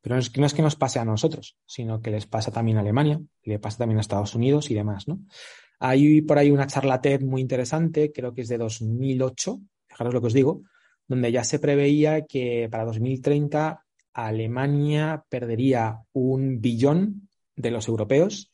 [0.00, 2.78] Pero no es, no es, que nos pase a nosotros, sino que les pasa también
[2.78, 5.20] a Alemania, le pasa también a Estados Unidos y demás, ¿no?
[5.80, 10.20] Hay por ahí una charla TED muy interesante, creo que es de 2008, fijaros lo
[10.20, 10.62] que os digo,
[11.06, 18.50] donde ya se preveía que para 2030 Alemania perdería un billón de los europeos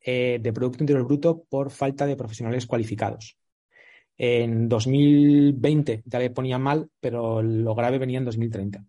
[0.00, 3.38] eh, de Producto Interior Bruto por falta de profesionales cualificados.
[4.16, 8.84] En 2020 ya le ponían mal, pero lo grave venía en 2030.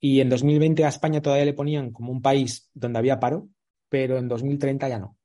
[0.00, 3.48] Y en 2020 a España todavía le ponían como un país donde había paro,
[3.88, 5.16] pero en 2030 ya no.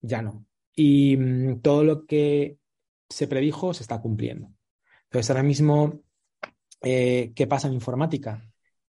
[0.00, 0.44] Ya no.
[0.74, 2.58] Y mm, todo lo que
[3.08, 4.50] se predijo se está cumpliendo.
[5.14, 6.00] Entonces, ahora mismo,
[6.82, 8.42] eh, ¿qué pasa en informática?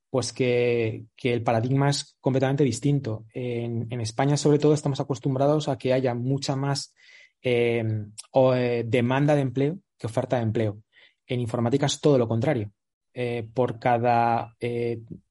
[0.09, 3.25] Pues que, el paradigma es completamente distinto.
[3.33, 6.95] En, España, sobre todo, estamos acostumbrados a que haya mucha más
[7.41, 8.13] em,
[8.55, 10.79] eh, demanda de empleo que oferta de empleo.
[11.27, 12.71] En informática es todo lo contrario.
[13.13, 14.55] Eh, por cada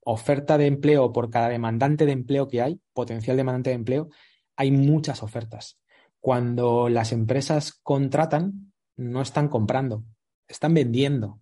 [0.00, 4.10] oferta de empleo, por cada demandante de empleo que hay, potencial demandante de empleo,
[4.56, 5.78] hay muchas ofertas
[6.20, 10.04] cuando las empresas contratan, no están comprando,
[10.52, 11.40] están vendiendo,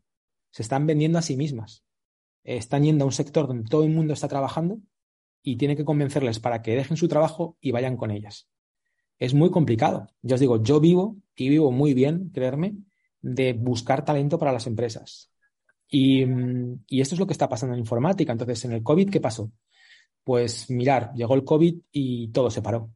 [0.50, 1.84] se están vendiendo a sí mismas.
[2.42, 4.80] Están yendo a un sector donde todo el mundo está trabajando
[5.42, 8.48] y tiene que convencerles para que dejen su trabajo y vayan con ellas.
[9.18, 10.08] Es muy complicado.
[10.22, 12.76] Ya os digo, yo vivo y vivo muy bien, creerme,
[13.20, 15.30] de buscar talento para las empresas.
[15.88, 16.24] Y,
[16.86, 18.32] y, esto es lo que está pasando en informática.
[18.32, 19.52] Entonces, en el COVID, ¿qué pasó?
[20.24, 22.90] Pues mirar, llegó el COVID y todo se paró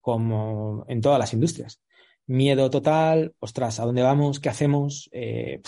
[0.00, 1.80] como en todas las industrias.
[2.30, 4.38] Miedo total, ostras, ¿a dónde vamos?
[4.38, 5.10] ¿Qué hacemos?
[5.10, 5.60] Eh,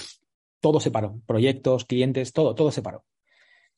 [0.61, 3.05] todo se paró, proyectos, clientes, todo, todo se paró.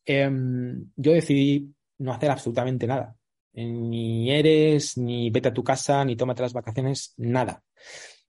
[0.05, 3.17] Em, yo decidí no hacer absolutamente nada.
[3.55, 7.65] Ni eres, ni vete a tu casa, ni tómate las vacaciones, nada.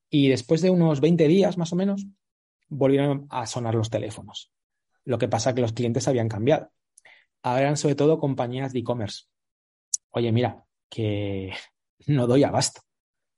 [0.10, 2.06] Y después de unos 20 días más o menos,
[2.70, 4.54] volvieron a sonar los teléfonos.
[5.04, 6.72] Lo que pasa es que los clientes habían cambiado.
[7.44, 9.26] Ahora sobre todo compañías de e-commerce.
[10.12, 11.52] Oye, mira, que
[12.08, 12.85] no doy abasto.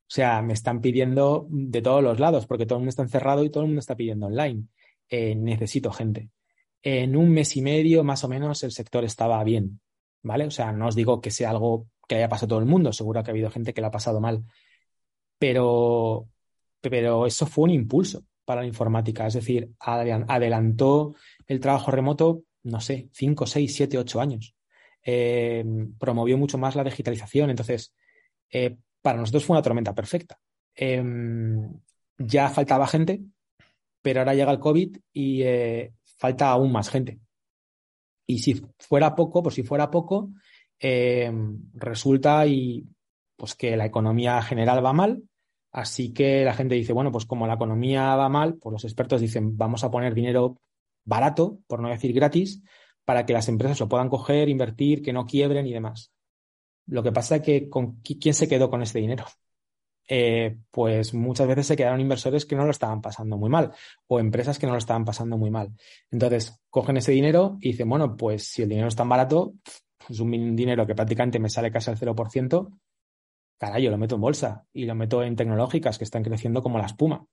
[0.07, 3.43] O sea, me están pidiendo de todos los lados, porque todo el mundo está encerrado
[3.43, 4.63] y todo el mundo está pidiendo online.
[5.09, 6.29] Eh, necesito gente.
[6.81, 9.81] En un mes y medio, más o menos, el sector estaba bien,
[10.23, 10.45] ¿vale?
[10.45, 13.21] O sea, no os digo que sea algo que haya pasado todo el mundo, seguro
[13.21, 14.45] que ha habido gente que lo ha pasado mal,
[15.37, 16.29] pero,
[16.79, 21.15] pero eso fue un impulso para la informática, es decir, adelantó
[21.47, 24.55] el trabajo remoto, no sé, 5, 6, 7, 8 años.
[25.03, 25.65] Eh,
[25.99, 27.93] promovió mucho más la digitalización, entonces
[28.49, 30.37] eh, para nosotros fue una tormenta perfecta.
[30.75, 31.79] Em,
[32.17, 33.21] ya faltaba gente,
[34.01, 37.21] pero ahora llega el COVID y eh, falta aún más gente.
[38.25, 40.31] Y si fuera poco, pues si fuera poco,
[40.77, 42.85] em, resulta y
[43.37, 45.23] pues que la economía general va mal,
[45.71, 49.21] así que la gente dice, bueno, pues como la economía va mal, pues los expertos
[49.21, 50.59] dicen, vamos a poner dinero
[51.05, 52.61] barato, por no decir gratis,
[53.05, 56.11] para que las empresas lo puedan coger, invertir, que no quiebren y demás.
[56.87, 59.25] Lo que pasa es que con quién se quedó con ese dinero.
[60.09, 63.73] Eh, pues muchas veces se quedaron inversores que no lo estaban pasando muy mal
[64.07, 65.73] o empresas que no lo estaban pasando muy mal.
[66.09, 69.55] Entonces, cogen ese dinero y dicen, bueno, pues si el dinero es tan barato,
[70.07, 72.79] es un dinero que prácticamente me sale casi al 0%,
[73.57, 76.77] caray, yo lo meto en bolsa y lo meto en tecnológicas que están creciendo como
[76.77, 77.25] la espuma.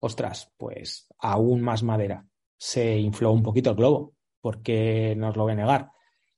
[0.00, 2.26] Ostras, pues aún más madera.
[2.56, 5.90] Se infló un poquito el globo, porque no os lo voy a negar.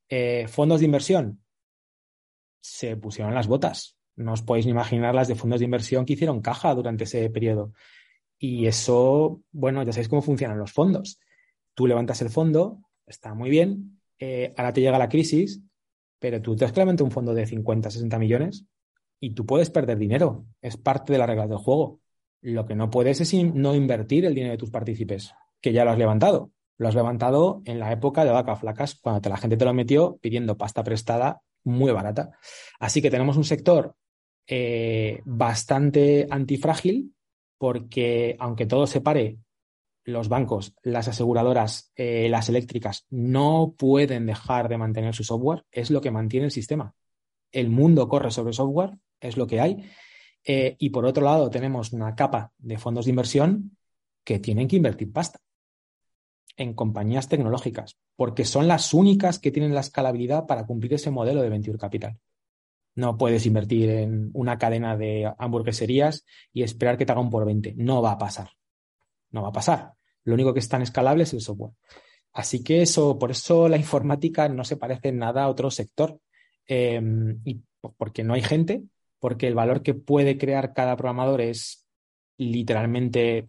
[0.09, 1.44] Eh, fondos de inversión,
[2.65, 3.99] se pusieron las botas.
[4.17, 7.29] No os podéis ni imaginar las de fondos de inversión que hicieron caja durante ese
[7.29, 7.75] periodo.
[8.39, 11.21] Y eso, bueno, ya sabéis cómo funcionan los fondos.
[11.75, 15.61] Tú levantas el fondo, está muy bien, eh, ahora te llega la crisis,
[16.19, 18.65] pero tú te claramente un fondo de 50, 60 millones
[19.21, 20.47] y tú puedes perder dinero.
[20.63, 22.01] Es parte de las reglas del juego.
[22.41, 25.91] Lo que no puedes es no invertir el dinero de tus partícipes, que ya lo
[25.91, 26.51] has levantado.
[26.79, 30.17] Lo has levantado en la época de vacas flacas, cuando la gente te lo metió
[30.23, 32.39] pidiendo pasta prestada muy barata.
[32.79, 33.97] Así que tenemos un sector
[34.47, 37.15] eh, bastante antifrágil
[37.59, 39.39] porque aunque todo se pare,
[40.05, 45.91] los bancos, las aseguradoras, eh, las eléctricas no pueden dejar de mantener su software, es
[45.91, 46.95] lo que mantiene el sistema.
[47.51, 49.91] El mundo corre sobre software, es lo que hay.
[50.45, 53.79] Eh, y por otro lado, tenemos una capa de fondos de inversión
[54.23, 55.41] que tienen que invertir pasta
[56.57, 61.43] en compañías tecnológicas, porque son las únicas que tienen la escalabilidad para cumplir ese modelo
[61.43, 62.19] de venture capital.
[62.95, 67.45] No puedes invertir en una cadena de hamburgueserías y esperar que te haga un por
[67.45, 67.75] 20.
[67.77, 68.51] No va a pasar.
[69.31, 69.95] No va a pasar.
[70.23, 71.73] Lo único que es tan escalable es el software.
[72.33, 76.21] Así que eso, por eso la informática no se parece en nada a otro sector.
[76.67, 77.63] Em, y
[77.97, 78.85] porque no hay gente,
[79.19, 81.87] porque el valor que puede crear cada programador es
[82.39, 83.49] literalmente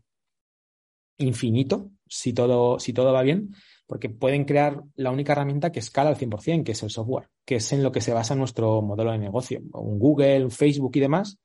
[1.17, 3.51] infinito, si todo, si todo va bien
[3.87, 7.55] porque pueden crear la única herramienta que escala al 100%, que es el software, que
[7.55, 9.61] es en lo que se basa nuestro modelo de negocio.
[9.73, 11.37] Un Google, un Facebook y demás,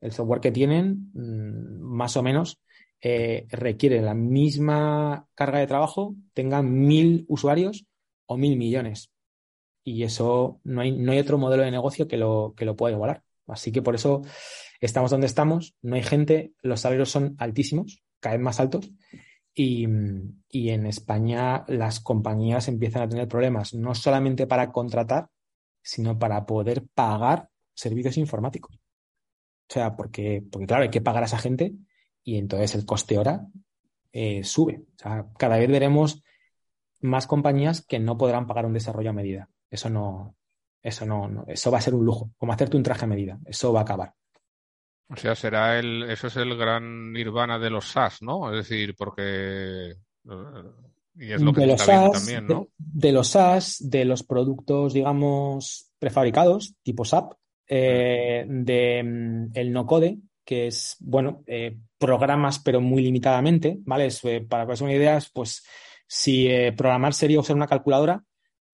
[0.00, 2.60] el software que tienen, mm, más o menos,
[3.00, 7.86] eh, requiere la misma carga de trabajo, tengan mil usuarios
[8.26, 9.10] o mil millones.
[9.84, 12.94] Y eso no hay, no hay otro modelo de negocio que lo, que lo pueda
[12.94, 13.22] igualar.
[13.46, 14.22] Así que por eso
[14.80, 18.90] estamos donde estamos, no hay gente, los salarios son altísimos, cada vez más altos,
[19.60, 25.30] y, en España las compañías empiezan a tener problemas, no solamente para contratar,
[25.82, 28.76] sino para poder pagar servicios informáticos.
[28.76, 31.74] O sea, porque, porque claro, hay que pagar a esa gente
[32.22, 33.48] y entonces el coste hora
[34.12, 34.84] eh, sube.
[34.94, 36.22] O sea, cada vez veremos
[37.00, 39.50] más compañías que no podrán pagar un desarrollo a medida.
[39.70, 40.36] Eso no,
[40.82, 43.40] eso no, eso va a ser un lujo, como hacerte un traje a medida.
[43.44, 44.14] Eso va a acabar.
[45.10, 48.52] O sea, será el, eso es el gran nirvana de los SaaS, ¿no?
[48.52, 49.96] Es decir, porque eh,
[51.16, 52.68] y es lo que de los SaaS, también, ¿no?
[52.76, 57.32] De, los SaaS, de los productos, digamos, prefabricados, tipo SAP,
[57.66, 64.08] eh, de mm, el no code, que es, bueno, eh, programas, pero muy limitadamente, ¿vale?
[64.48, 65.64] para que os una idea, pues
[66.06, 68.22] si programar sería usar una calculadora,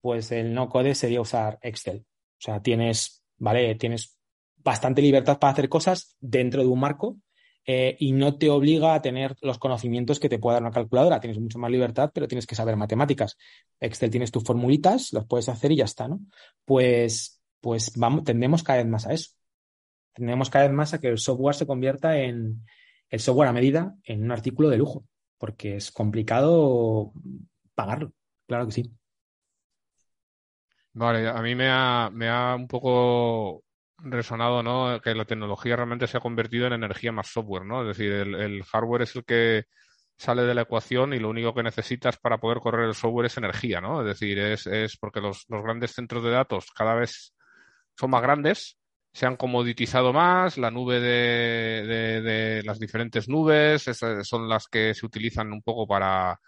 [0.01, 2.05] pues el no code sería usar Excel.
[2.07, 3.75] O sea, tienes, ¿vale?
[3.77, 4.14] Tienes
[4.65, 7.19] bastante libertad para hacer cosas dentro de un marco
[7.67, 11.21] eh, y no te obliga a tener los conocimientos que te pueda dar una calculadora.
[11.21, 13.37] Tienes mucha más libertad, pero tienes que saber matemáticas.
[13.81, 16.21] Excel tienes tus formulitas, los puedes hacer y ya está, ¿no?
[16.65, 19.31] Pues, pues vamos, tendemos cada vez más a eso.
[20.13, 22.65] Tendemos cada vez más a que el software se convierta en
[23.09, 25.05] el software a medida en un artículo de lujo,
[25.39, 27.13] porque es complicado
[27.75, 28.13] pagarlo.
[28.47, 28.93] Claro que sí.
[30.93, 33.64] Vale, a mí me ha, me ha un poco
[34.05, 35.01] resonado, ¿no?
[35.01, 37.83] Que la tecnología realmente se ha convertido en energía más software, ¿no?
[37.83, 39.65] Es decir, el, hardware es el que
[40.17, 43.37] sale de la ecuación y lo único que necesitas para poder correr el software es
[43.37, 44.01] energía, ¿no?
[44.01, 47.35] Es decir, es, es porque los, los grandes centros de datos cada vez
[47.99, 48.79] son más grandes,
[49.13, 53.83] se han comoditizado más, la nube de, de, de las diferentes nubes
[54.23, 56.39] son las que se utilizan un poco para,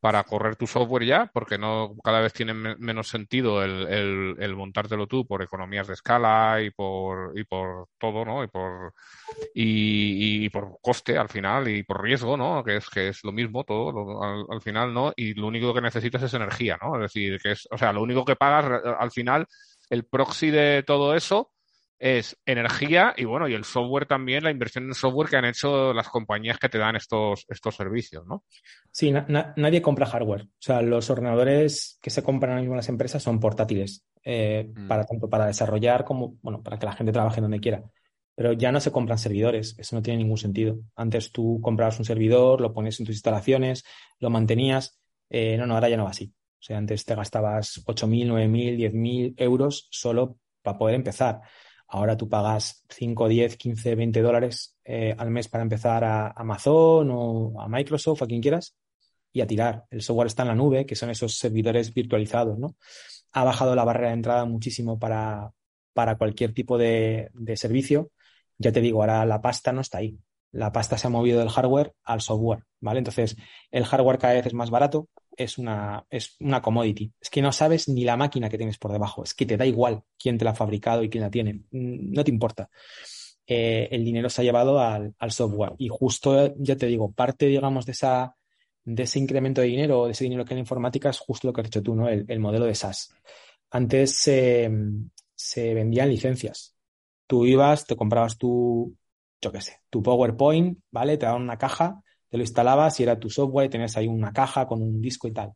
[0.00, 4.56] para correr tu software ya, porque no cada vez tiene menos sentido el, el, el,
[4.56, 8.42] montártelo tú por economías de escala y por, y por todo, ¿no?
[8.42, 8.94] Y por,
[9.54, 12.64] y, y por coste al final y por riesgo, ¿no?
[12.64, 15.12] Que es, que es lo mismo todo al, al, final, ¿no?
[15.16, 16.96] Y lo único que necesitas es energía, ¿no?
[16.96, 19.46] Es decir, que es, o sea, lo único que pagas al final,
[19.90, 21.50] el proxy de todo eso
[22.00, 25.92] es energía y bueno, y el software también, la inversión en software que han hecho
[25.92, 28.44] las compañías que te dan estos, estos servicios, ¿no?
[28.90, 30.44] Sí, na na nadie compra hardware.
[30.44, 34.72] O sea, los ordenadores que se compran ahora mismo en las empresas son portátiles, eh,
[34.74, 34.88] mm.
[34.88, 37.84] para tanto para desarrollar como, bueno, para que la gente trabaje donde quiera.
[38.34, 40.78] Pero ya no se compran servidores, eso no tiene ningún sentido.
[40.96, 43.84] Antes tú comprabas un servidor, lo pones en tus instalaciones,
[44.18, 44.98] lo mantenías.
[45.28, 46.32] Eh, no, no, ahora ya no va así.
[46.58, 51.42] O sea, antes te gastabas 8.000, 9.000, 10.000 euros solo para poder empezar.
[51.92, 57.10] Ahora tú pagas 5, 10, 15, 20 dólares eh, al mes para empezar a Amazon
[57.10, 58.76] o a Microsoft, a quien quieras,
[59.32, 59.86] y a tirar.
[59.90, 62.76] El software está en la nube, que son esos servidores virtualizados, ¿no?
[63.32, 65.50] Ha bajado la barrera de entrada muchísimo para,
[65.92, 68.12] para cualquier tipo de, de servicio.
[68.56, 70.16] Ya te digo, ahora la pasta no está ahí.
[70.52, 72.98] La pasta se ha movido del hardware al software, ¿vale?
[72.98, 73.36] Entonces,
[73.72, 75.08] el hardware cada vez es más barato,
[75.42, 77.12] es una, es una commodity.
[77.20, 79.24] Es que no sabes ni la máquina que tienes por debajo.
[79.24, 81.54] Es que te da igual quién te la ha fabricado y quién la tiene.
[81.70, 82.68] Mm, no te importa.
[83.46, 85.72] Eh, el dinero se ha llevado al, al, software.
[85.78, 88.36] Y justo, ya te digo, parte, digamos, de esa
[88.82, 91.46] de ese incremento de dinero o de ese dinero que en la informática es justo
[91.46, 92.08] lo que has dicho tú, ¿no?
[92.08, 93.14] El, el modelo de SaaS.
[93.70, 96.74] Antes se vendían licencias.
[97.26, 98.96] Tú ibas, te comprabas tu,
[99.40, 101.16] yo qué sé, tu PowerPoint, ¿vale?
[101.16, 104.66] Te daban una caja te lo instalabas y era tu software, tenías ahí una caja
[104.66, 105.52] con un disco y tal.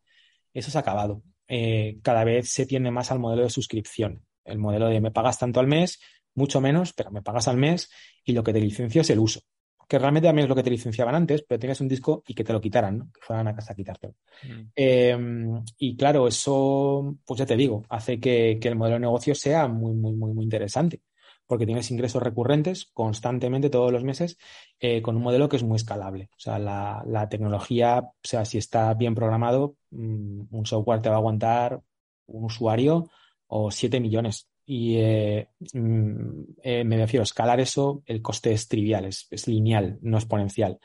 [0.53, 1.23] Eso se ha acabado.
[1.47, 4.25] Eh, cada vez se tiende más al modelo de suscripción.
[4.45, 6.01] El modelo de me pagas tanto al mes,
[6.35, 7.91] mucho menos, pero me pagas al mes
[8.25, 9.41] y lo que te licencio es el uso.
[9.87, 12.43] Que realmente también es lo que te licenciaban antes, pero tienes un disco y que
[12.43, 13.11] te lo quitaran, ¿no?
[13.13, 14.15] Que fueran a casa a quitártelo.
[14.43, 14.63] Mm.
[14.75, 15.19] Eh,
[15.79, 19.69] y claro, eso, pues ya te digo, hace que, que el modelo de negocio sea
[19.69, 21.03] muy, muy, muy, muy interesante
[21.47, 24.39] porque tienes ingresos recurrentes constantemente todos los meses
[24.81, 26.31] eh, con un modelo que es muy escalable.
[26.33, 31.09] O sea, la, la, tecnología, o sea, si está bien programado, mmm, un software te
[31.09, 31.81] va a aguantar
[32.27, 33.11] un usuario
[33.47, 34.49] o 7 millones.
[34.67, 35.49] Y eh,
[36.63, 40.79] eh, me refiero, escalar eso, el coste es trivial, es, lineal, no exponencial.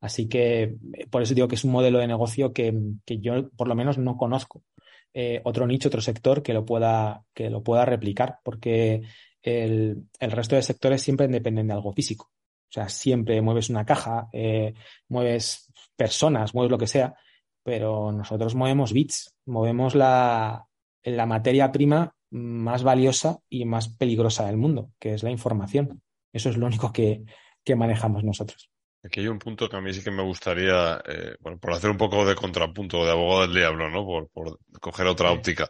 [0.00, 0.76] Así que
[1.10, 3.98] por eso digo que es un modelo de negocio que, que yo por lo menos
[3.98, 4.62] no conozco.
[5.44, 9.00] Otro nicho, otro sector que lo pueda, que lo pueda replicar, porque
[9.46, 12.32] el, el, resto de sectores siempre dependen de algo físico.
[12.68, 14.74] O sea, siempre mueves una caja, eh,
[15.08, 17.14] mueves personas, mueves lo que sea,
[17.62, 20.66] pero nosotros movemos bits, movemos la,
[21.04, 26.02] la materia prima más valiosa y más peligrosa del mundo, que es la información.
[26.32, 27.22] Eso es lo único que,
[27.64, 28.68] que manejamos nosotros.
[29.04, 31.90] Aquí hay un punto que a mí sí que me gustaría, eh, bueno, por hacer
[31.90, 34.04] un poco de contrapunto, de abogado del diablo, ¿no?
[34.04, 35.36] Por, por coger otra sí.
[35.36, 35.68] óptica.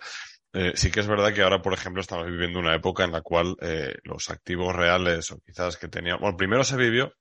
[0.59, 3.21] Eh, sí que es verdad que ahora, por ejemplo, estamos viviendo una época en la
[3.21, 7.13] cual eh, los activos reales o quizás que teníamos, bueno, primero se vivió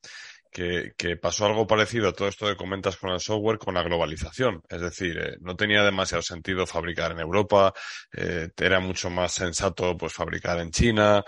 [0.49, 3.83] que, que, pasó algo parecido a todo esto que comentas con el software con la
[3.83, 4.61] globalización.
[4.69, 7.73] Es decir, eh, no tenía demasiado sentido fabricar en Europa,
[8.13, 11.21] era mucho más sensato pues fabricar en China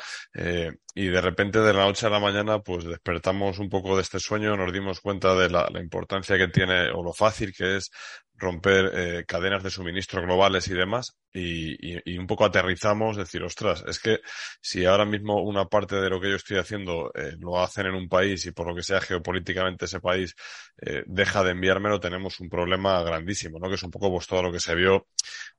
[0.95, 4.19] y de repente de la noche a la mañana pues despertamos un poco de este
[4.19, 7.91] sueño, nos dimos cuenta de la importancia que tiene o lo fácil que es
[8.37, 13.43] romper eh, cadenas de suministro globales y demás, y, y, y, un poco aterrizamos, decir,
[13.43, 14.19] ostras, es que
[14.61, 17.95] si ahora mismo una parte de lo que yo estoy haciendo eh, lo hacen en
[17.95, 20.35] un país y por lo que sea geopolíticamente ese país
[20.81, 23.69] eh, deja de enviármelo, tenemos un problema grandísimo, ¿no?
[23.69, 25.07] Que es un poco pues todo lo que se vio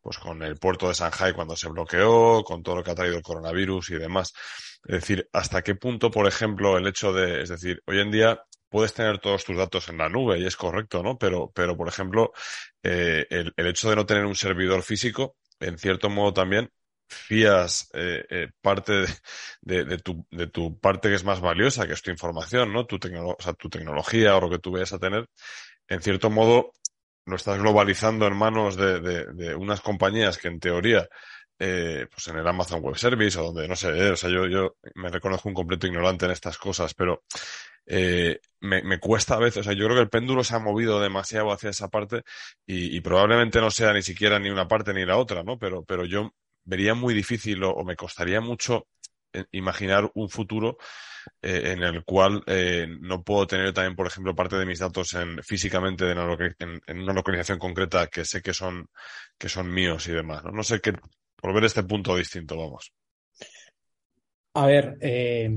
[0.00, 3.16] pues con el puerto de Shanghai cuando se bloqueó, con todo lo que ha traído
[3.16, 4.32] el coronavirus y demás.
[4.84, 8.40] Es decir, hasta qué punto, por ejemplo, el hecho de, es decir, hoy en día
[8.68, 11.18] puedes tener todos tus datos en la nube y es correcto, ¿no?
[11.18, 12.32] Pero, pero por ejemplo,
[12.82, 16.70] eh, el, el, hecho de no tener un servidor físico, en cierto modo también
[17.08, 19.08] fías eh, eh, parte de,
[19.62, 22.86] de, de, tu, de tu parte que es más valiosa, que es tu información, ¿no?
[22.86, 25.28] Tu, tecno, o sea, tu tecnología o lo que tú vayas a tener,
[25.88, 26.72] en cierto modo
[27.24, 31.06] lo estás globalizando en manos de, unas compañías que en teoría
[31.58, 34.46] eh, pues en el Amazon Web Service o donde, no sé, eh, o sea, yo,
[34.46, 37.24] yo me reconozco un completo ignorante en estas cosas, pero
[37.90, 40.58] eh, me, me, cuesta a veces, o sea, yo creo que el péndulo se ha
[40.58, 42.22] movido demasiado hacia esa parte
[42.66, 45.58] y, y, probablemente no sea ni siquiera ni una parte ni la otra, ¿no?
[45.58, 46.32] Pero, pero yo
[46.64, 48.86] vería muy difícil o, me costaría mucho
[49.32, 50.76] eh, imaginar un futuro
[51.40, 55.14] eh, en el cual eh, no puedo tener también, por ejemplo, parte de mis datos
[55.14, 58.86] en, físicamente en, en, en, una localización concreta que sé que son,
[59.38, 60.44] que son míos y demás.
[60.44, 60.92] No, no sé qué,
[61.36, 62.92] por ver este punto distinto, vamos.
[64.54, 65.50] A ver, eh...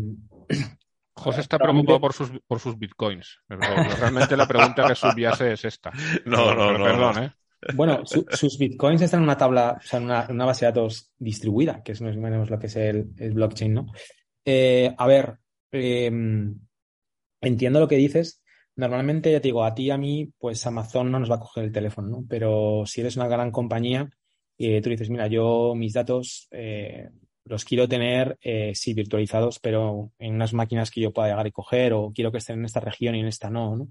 [1.13, 3.39] José está preocupado por sus, por sus bitcoins.
[3.47, 5.91] Realmente la pregunta que subyace es esta.
[6.25, 6.83] No, no, no.
[6.85, 7.23] Perdón, no.
[7.23, 7.33] ¿eh?
[7.75, 10.65] Bueno, su, sus bitcoins están en una tabla, o sea, en una, en una, base
[10.65, 13.87] de datos distribuida, que es más o menos lo que es el, el blockchain, ¿no?
[14.43, 15.37] Eh, a ver,
[15.71, 16.11] eh,
[17.41, 18.41] entiendo lo que dices.
[18.75, 21.39] Normalmente, ya te digo, a ti y a mí, pues Amazon no nos va a
[21.39, 22.25] coger el teléfono, ¿no?
[22.27, 24.09] Pero si eres una gran compañía,
[24.57, 27.09] y tú dices, mira, yo mis datos eh,
[27.45, 31.51] los quiero tener, eh, sí, virtualizados, pero en unas máquinas que yo pueda llegar y
[31.51, 33.87] coger, o quiero que estén en esta región y en esta no.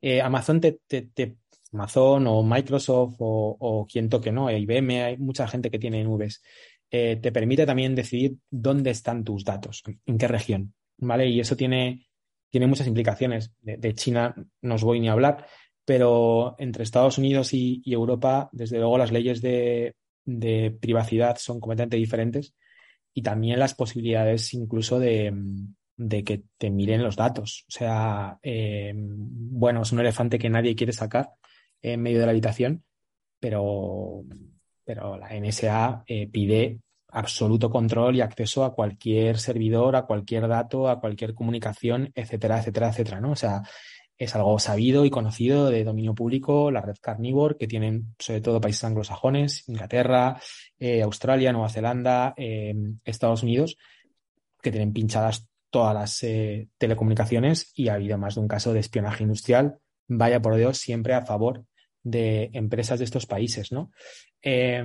[0.00, 1.36] Eh, Amazon te, te,
[1.72, 4.50] Amazon o Microsoft o, o, quien toque, ¿no?
[4.50, 6.42] IBM, hay mucha gente que tiene nubes.
[6.90, 11.28] Eh, te permite también decidir dónde están tus datos, en qué región, ¿vale?
[11.28, 12.08] Y eso tiene,
[12.50, 13.52] tiene muchas implicaciones.
[13.60, 15.46] De, de China no os voy ni a hablar,
[15.84, 21.60] pero entre Estados Unidos y, y Europa, desde luego, las leyes de, de, privacidad son
[21.60, 22.54] completamente diferentes
[23.14, 25.32] y también las posibilidades incluso de,
[25.96, 27.64] de que te miren los datos.
[27.68, 31.30] O sea, eh, bueno, es un elefante que nadie quiere sacar
[31.82, 32.84] en medio de la habitación,
[33.38, 34.24] pero,
[34.84, 40.88] pero la NSA eh, pide absoluto control y acceso a cualquier servidor, a cualquier dato,
[40.88, 43.32] a cualquier comunicación, etcétera, etcétera, etcétera, ¿no?
[43.32, 43.62] O sea,
[44.20, 48.60] es algo sabido y conocido de dominio público, la red Carnivore, que tienen sobre todo
[48.60, 50.38] países anglosajones, Inglaterra,
[50.78, 53.78] eh, Australia, Nueva Zelanda, eh, Estados Unidos,
[54.60, 58.80] que tienen pinchadas todas las eh, telecomunicaciones y ha habido más de un caso de
[58.80, 61.64] espionaje industrial, vaya por Dios, siempre a favor
[62.02, 63.90] de empresas de estos países, ¿no?
[64.42, 64.84] Eh,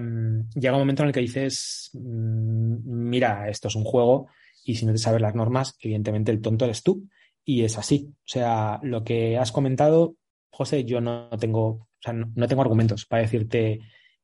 [0.54, 4.30] llega un momento en el que dices, mmm, mira, esto es un juego
[4.64, 7.10] y si no te sabes las normas, evidentemente el tonto eres tú.
[7.46, 8.10] Y es así.
[8.12, 10.16] O sea, lo que has comentado,
[10.50, 13.80] José, yo no tengo, o sea, no, tengo argumentos para decirte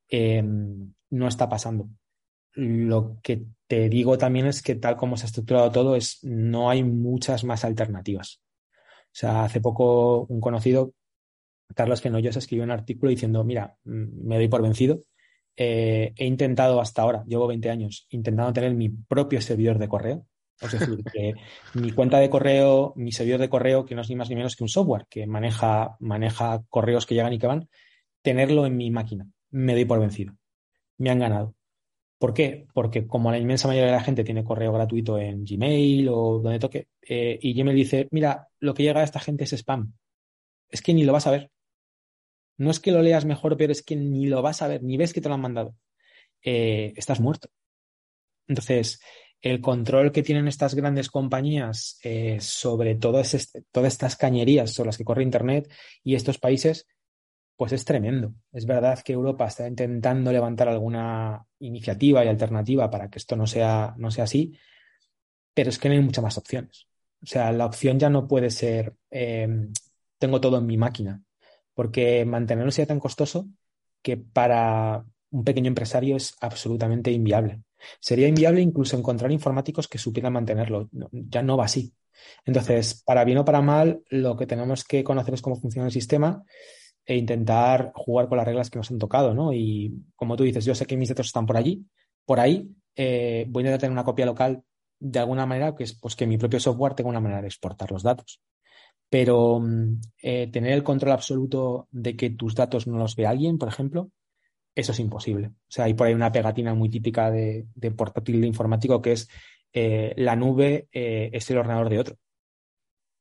[0.10, 1.88] eh, no está pasando.
[2.54, 6.70] lo que te digo también es que tal como se ha estructurado todo, es no
[6.70, 8.42] hay muchas más alternativas.
[9.06, 10.94] O sea, hace poco un conocido,
[11.76, 15.04] Carlos Fenollosa, escribió un artículo diciendo, mira, mm, me doy por vencido.
[15.56, 20.26] Eh, he intentado hasta ahora, llevo 20 años, intentando tener mi propio servidor de correo.
[20.62, 21.34] Es decir, que
[21.74, 24.56] mi cuenta de correo, mi servidor de correo, que no es ni más ni menos
[24.56, 27.68] que un software que maneja, maneja correos que llegan y que van,
[28.22, 29.28] tenerlo en mi máquina.
[29.50, 30.36] Me doy por vencido.
[30.98, 31.56] Me han ganado.
[32.20, 32.68] ¿Por qué?
[32.74, 36.60] Porque como la inmensa mayoría de la gente tiene correo gratuito en Gmail o donde
[36.60, 39.94] toque, eh, y Gmail dice, mira, lo que llega a esta gente es spam.
[40.70, 41.50] Es que ni lo vas a ver.
[42.58, 44.98] No es que lo leas mejor, pero es que ni lo vas a ver, ni
[44.98, 45.76] ves que te lo han mandado.
[46.44, 47.50] Eh, estás muerto.
[48.48, 49.02] Entonces,
[49.42, 55.04] el control que tienen estas grandes compañías eh, sobre todas estas cañerías sobre las que
[55.04, 55.72] corre Internet
[56.04, 56.88] y estos países
[57.56, 58.34] pues es tremendo.
[58.52, 63.46] Es verdad que Europa está intentando levantar alguna iniciativa y alternativa para que esto no
[63.46, 64.58] sea, no sea así,
[65.54, 66.88] pero es que no hay muchas más opciones.
[67.22, 69.72] O sea, la opción ya no puede ser em,
[70.22, 71.24] tengo todo en mi máquina,
[71.74, 73.48] porque mantenerlo sea tan costoso
[74.04, 77.62] que para un pequeño empresario es absolutamente inviable.
[78.00, 80.90] Sería inviable incluso encontrar informáticos que supieran mantenerlo.
[81.12, 81.94] ya no va así.
[82.46, 85.94] Entonces, para bien o para mal, lo que tenemos que conocer es cómo funciona el
[85.94, 86.44] sistema
[87.06, 89.54] e intentar jugar con las reglas que nos han tocado, ¿no?
[89.54, 91.86] Y como tú dices, yo sé que mis datos están por allí,
[92.26, 94.64] por ahí, eh, voy a intentar tener una copia local
[95.00, 97.92] de alguna manera, que es pues que mi propio software tenga una manera de exportar
[97.92, 98.42] los datos.
[99.10, 103.58] Pero mm, eh, tener el control absoluto de que tus datos no los ve alguien,
[103.58, 104.12] por ejemplo,
[104.76, 105.48] eso es imposible.
[105.48, 107.66] O sea, hay por ahí una pegatina muy típica de,
[107.96, 109.30] portátil informático que es
[109.74, 112.18] eh, la nube es el ordenador de otro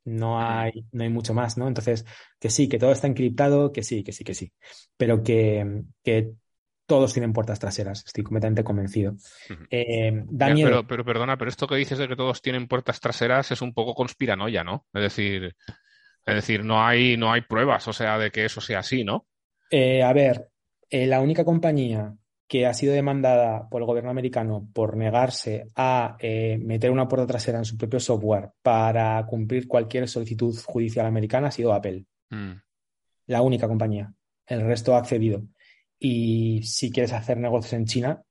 [0.05, 1.68] no hay, no hay mucho más, ¿no?
[1.68, 2.05] Entonces,
[2.38, 4.53] que sí, que todo está encriptado, que sí, que sí, que sí,
[4.96, 6.32] pero que, que
[6.86, 9.14] todos tienen puertas traseras, estoy completamente convencido.
[9.70, 10.68] Eh, Daniel...
[10.68, 13.72] pero, pero perdona, pero esto que dices de que todos tienen puertas traseras es un
[13.72, 14.86] poco conspiranoia, ¿no?
[14.92, 15.55] Es decir,
[16.26, 19.26] es decir, no hay, no hay pruebas, o sea, de que eso sea así, ¿no?
[19.70, 20.49] Eh, a ver,
[20.91, 22.14] eh, la única compañía
[22.51, 27.28] que ha sido demandada por el gobierno americano por negarse a eh, meter una puerta
[27.28, 32.05] trasera en su propio software para cumplir cualquier solicitud judicial americana ha sido Apple.
[32.30, 32.55] Mm.
[33.28, 34.12] La única compañía.
[34.47, 35.45] El resto ha accedido.
[35.97, 38.22] Y si quieres hacer negocios en China.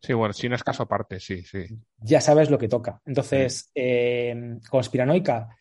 [0.00, 1.66] Sí, bueno, China es caso aparte, sí, sí.
[1.98, 3.02] Ya sabes lo que toca.
[3.04, 5.54] Entonces, eh, conspiranoica,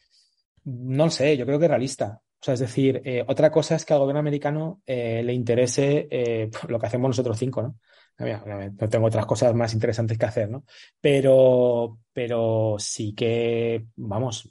[0.64, 2.22] no lo sé, yo creo que es realista.
[2.54, 6.80] Es decir, eh, otra cosa es que al gobierno americano eh, le interese eh, lo
[6.80, 7.76] que hacemos nosotros cinco, ¿no?
[8.20, 10.66] No tengo otras cosas más interesantes que hacer, ¿no?
[11.00, 14.50] Pero, pero sí que, vamos,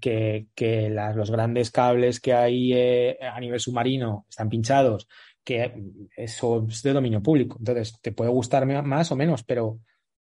[0.00, 2.72] que, que los grandes cables que hay
[3.20, 5.06] a nivel submarino están pinchados,
[5.44, 5.70] que
[6.16, 7.56] eso es de dominio público.
[7.58, 9.80] Entonces, te puede gustar más o menos, pero,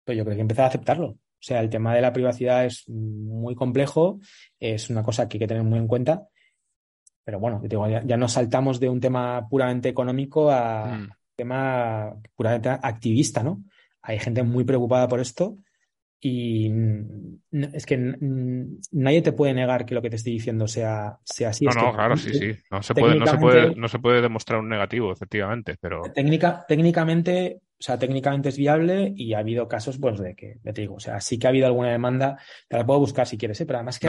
[0.04, 1.06] pero yo creo que empezar a aceptarlo.
[1.08, 4.20] O sea, el tema de la privacidad es muy complejo,
[4.60, 6.28] es una cosa que hay que tener muy en cuenta
[7.26, 7.60] pero bueno,
[8.04, 11.10] ya, nos saltamos de un tema puramente económico a un mm.
[11.34, 13.64] tema puramente activista, ¿no?
[14.00, 15.58] Hay gente muy preocupada por esto
[16.20, 16.70] y
[17.74, 17.96] es que
[18.92, 21.64] nadie te puede negar que lo que te estoy diciendo sea, sea así.
[21.64, 22.54] No, no, claro, sí, sí.
[22.70, 26.02] No se, puede, no, se puede, no se puede demostrar un negativo, efectivamente, pero...
[26.14, 30.80] Técnica, técnicamente, o sea, técnicamente es viable y ha habido casos, pues, de que, te
[30.80, 33.60] digo, o sea, sí que ha habido alguna demanda, te la puedo buscar si quieres,
[33.60, 33.66] ¿eh?
[33.66, 34.06] pero además que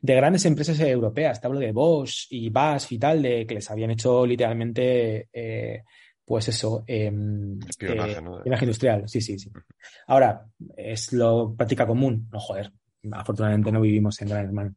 [0.00, 3.70] de grandes empresas europeas, te hablo de Bosch y BASF y tal, de que les
[3.70, 5.82] habían hecho literalmente, eh,
[6.24, 7.10] pues eso, eh,
[8.62, 9.50] industrial, sí, sí, sí.
[10.06, 12.72] Ahora, es lo práctica común, no joder,
[13.12, 14.74] afortunadamente no vivimos en Gran Hermano.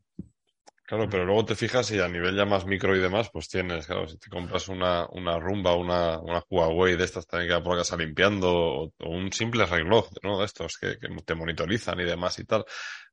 [0.91, 3.87] Claro, pero luego te fijas y a nivel ya más micro y demás, pues tienes,
[3.87, 7.77] claro, si te compras una, una rumba, una, una Huawei de estas también que por
[7.77, 10.39] casa limpiando, o, un simple reloj, ¿no?
[10.39, 12.65] De estos que, que, te monitorizan y demás y tal.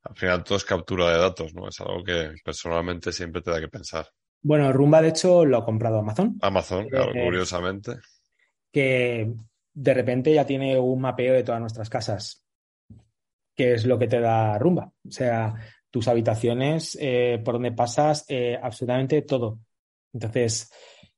[0.03, 1.69] Al final todo es captura de datos, ¿no?
[1.69, 4.09] Es algo que personalmente siempre te da que pensar.
[4.41, 6.37] Bueno, Rumba, de hecho, lo ha comprado Amazon.
[6.41, 7.93] Amazon, claro, curiosamente.
[8.73, 9.31] Que
[9.73, 12.43] de repente ya tiene un mapeo de todas nuestras casas.
[13.55, 14.91] que es lo que te da Rumba?
[15.07, 15.55] O sea,
[15.91, 19.59] tus habitaciones, eh, por donde pasas, eh, absolutamente todo.
[20.13, 20.71] Entonces,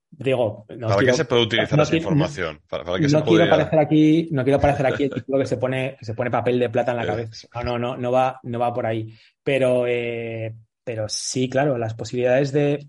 [0.09, 2.61] digo, no ¿para qué se puede utilizar esa información?
[2.69, 6.13] ¿Para, no, quiero aparecer aquí, no quiero aparecer aquí el título que se pone, se
[6.13, 7.47] pone papel de plata en la cabeza.
[7.55, 9.13] No, no, no, no va, no va por ahí.
[9.43, 12.88] Pero, eh, pero sí, claro, las posibilidades de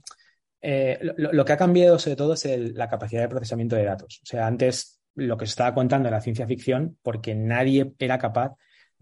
[1.17, 4.21] lo, que ha cambiado sobre todo es la capacidad de procesamiento de datos.
[4.23, 8.53] O sea, antes lo que se estaba contando era ciencia ficción porque nadie era capaz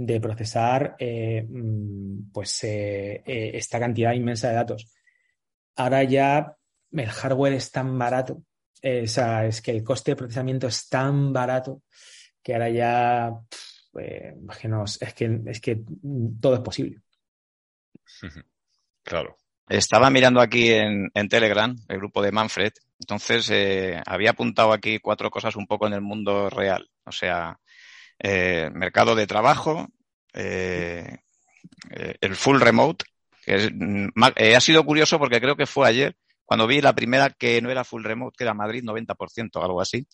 [0.03, 4.91] de procesar eh, mm, pues eh, eh, esta cantidad inmensa de datos.
[5.77, 6.57] Ahora ya
[6.93, 8.43] el hardware es tan barato,
[8.83, 11.83] o sea, es que el coste de procesamiento es tan barato
[12.43, 13.31] que ahora ya,
[13.99, 14.35] eh,
[15.01, 15.83] es, que, es que
[16.41, 16.97] todo es posible.
[19.03, 19.37] Claro.
[19.69, 23.53] Estaba mirando aquí en, Telegram, el grupo de Manfred, entonces
[24.07, 27.61] había apuntado aquí cuatro cosas un poco en el mundo real, o sea,
[28.21, 29.89] eh, mercado de trabajo,
[30.33, 31.19] eh,
[32.21, 33.05] el full remote,
[33.45, 34.09] que mm,
[34.55, 37.85] ha sido curioso porque creo que fue ayer cuando vi la primera que no era
[37.85, 40.07] full remote, que era Madrid 90%, algo así,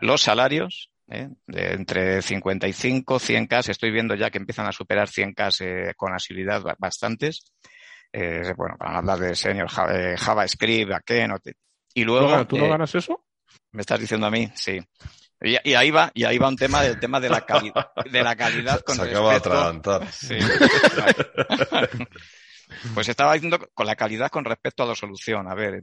[0.00, 6.12] los salarios, de entre 55, 100K, estoy viendo ya que empiezan a superar 100K con
[6.14, 7.52] asiduidad bastantes.
[8.12, 11.38] Eh, bueno, para hablar de senior eh, JavaScript, backend.
[11.94, 12.46] Y luego.
[12.46, 13.26] ¿Tú no eh, ganas eso?
[13.72, 14.80] Me estás diciendo a mí, sí.
[15.40, 18.34] Y, ahí va, y ahí va un tema del tema de la calidad, de la
[18.36, 20.10] calidad con Se acaba de atragantar.
[20.10, 20.38] Sí.
[22.94, 25.48] Pues estaba diciendo con la calidad con respecto a la solución.
[25.48, 25.80] A ver,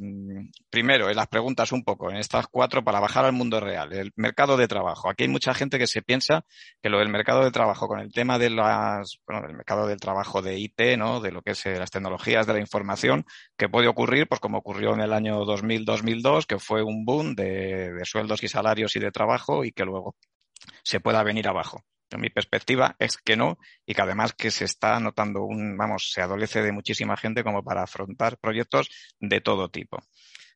[0.69, 3.93] primero, en las preguntas un poco, en estas cuatro, para bajar al mundo real.
[3.93, 5.09] El mercado de trabajo.
[5.09, 6.45] Aquí hay mucha gente que se piensa
[6.81, 9.99] que lo del mercado de trabajo, con el tema de las, bueno, del mercado del
[9.99, 11.21] trabajo de IT, ¿no?
[11.21, 13.25] De lo que es eh, las tecnologías de la información,
[13.57, 17.93] que puede ocurrir, pues como ocurrió en el año 2000-2002, que fue un boom de,
[17.93, 20.15] de sueldos y salarios y de trabajo y que luego
[20.84, 21.84] se pueda venir abajo
[22.17, 26.21] mi perspectiva es que no y que además que se está notando un, vamos, se
[26.21, 28.89] adolece de muchísima gente como para afrontar proyectos
[29.19, 30.03] de todo tipo.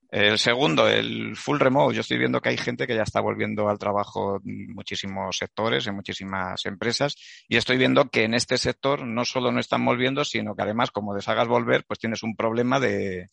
[0.10, 1.96] El segundo, el full remote.
[1.96, 5.86] Yo estoy viendo que hay gente que ya está volviendo al trabajo en muchísimos sectores,
[5.88, 7.16] en muchísimas empresas,
[7.50, 10.92] y estoy viendo que en este sector no solo no están volviendo, sino que además,
[10.92, 13.30] como deshagas volver, pues tienes un problema de,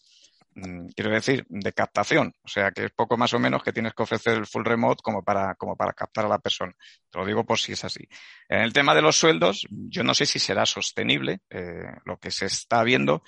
[0.95, 2.35] quiero decir, de captación.
[2.43, 5.03] O sea, que es poco más o menos que tienes que ofrecer el full remote
[5.03, 6.75] como para, como para captar a la persona.
[7.11, 8.09] Te lo digo por si es así.
[8.49, 12.31] En el tema de los sueldos, yo no sé si será sostenible eh, lo que
[12.31, 13.23] se está viendo.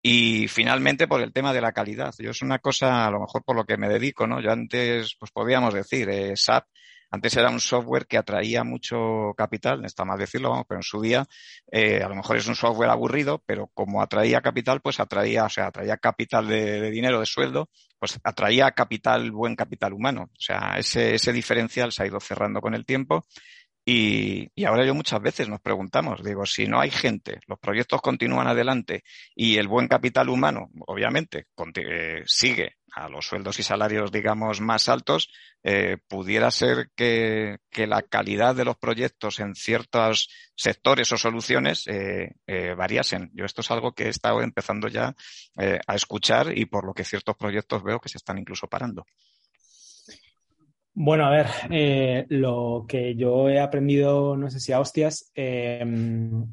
[0.00, 2.14] Y finalmente por el tema de la calidad.
[2.18, 4.40] Yo es una cosa, a lo mejor por lo que me dedico, ¿no?
[4.40, 6.66] Yo antes, pues podíamos decir, eh, SAP
[7.10, 11.00] antes era un software que atraía mucho capital, está mal decirlo, vamos, pero en su
[11.00, 11.26] día
[11.70, 15.48] eh, a lo mejor es un software aburrido, pero como atraía capital, pues atraía, o
[15.48, 20.30] sea, atraía capital de, dinero, de sueldo, pues atraía capital, buen capital humano.
[20.32, 23.24] O sea, ese, ese diferencial se ha ido cerrando con el tiempo
[23.90, 28.46] y, ahora yo muchas veces nos preguntamos, digo, si no hay gente, los proyectos continúan
[28.46, 29.02] adelante
[29.34, 34.90] y el buen capital humano, obviamente, eh, sigue a los sueldos y salarios, digamos, más
[34.90, 35.30] altos,
[35.62, 42.32] eh, pudiera ser que, la calidad de los proyectos en ciertos sectores o soluciones eh,
[42.46, 43.30] eh variasen.
[43.32, 45.14] Yo esto es algo que he estado empezando ya
[45.56, 49.06] a escuchar y por lo que ciertos proyectos veo que se están incluso parando.
[51.00, 56.44] Bueno, a ver, eh, lo que yo he aprendido, no sé si a hostias, em,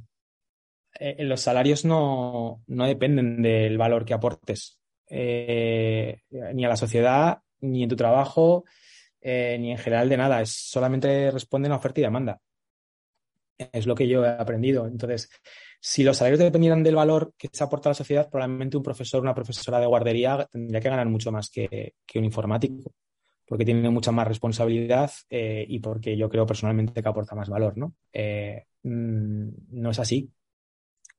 [0.99, 4.79] eh, los salarios no, no, dependen del valor que aportes,
[5.09, 6.19] eh,
[6.53, 8.65] ni a la sociedad, ni en tu trabajo,
[9.23, 10.41] ni en general de nada.
[10.41, 12.39] Es, solamente responden a oferta y demanda.
[13.57, 14.85] Es lo que yo he aprendido.
[14.85, 15.29] Entonces,
[15.79, 19.23] si los salarios dependieran del valor que se aporta a la sociedad, probablemente un profesor,
[19.23, 22.93] una profesora de guardería tendría que ganar mucho más que un informático
[23.47, 27.77] porque tiene mucha más responsabilidad eh, y porque yo creo personalmente que aporta más valor,
[27.77, 27.93] ¿no?
[28.11, 30.31] Eh, mm, no es así.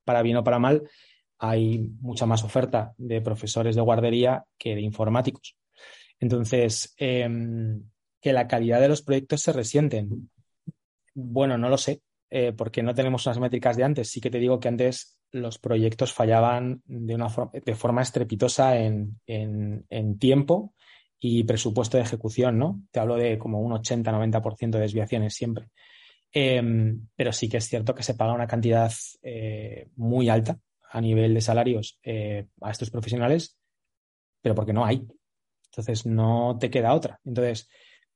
[0.04, 0.88] Para bien o para mal,
[1.38, 5.56] hay mucha más oferta de profesores de guardería que de informáticos.
[6.18, 7.82] Entonces, em,
[8.20, 10.30] que la calidad de los proyectos se resienten.
[11.14, 14.10] Bueno, no lo sé, eh, porque no tenemos unas métricas de antes.
[14.10, 19.20] Sí que te digo que antes los proyectos fallaban de, una de forma estrepitosa en,
[19.26, 20.74] en tiempo
[21.18, 22.82] y presupuesto de ejecución, ¿no?
[22.90, 25.70] Te hablo de como un 80-90% de desviaciones siempre.
[26.32, 28.92] Em, pero sí que es cierto que se paga una cantidad
[29.22, 30.58] eh, muy alta
[30.90, 33.56] a nivel de salarios eh, a estos profesionales,
[34.42, 35.06] pero porque no hay.
[35.70, 37.20] Entonces no te queda otra.
[37.24, 37.68] Entonces,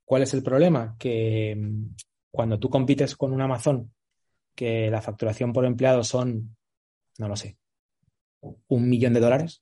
[0.04, 0.96] ¿cuál es el problema?
[0.98, 1.94] Que em,
[2.30, 3.92] cuando tú compites con un Amazon,
[4.54, 6.56] que la facturación por empleado son,
[7.18, 7.56] no lo sé,
[8.40, 9.60] un millón de dólares,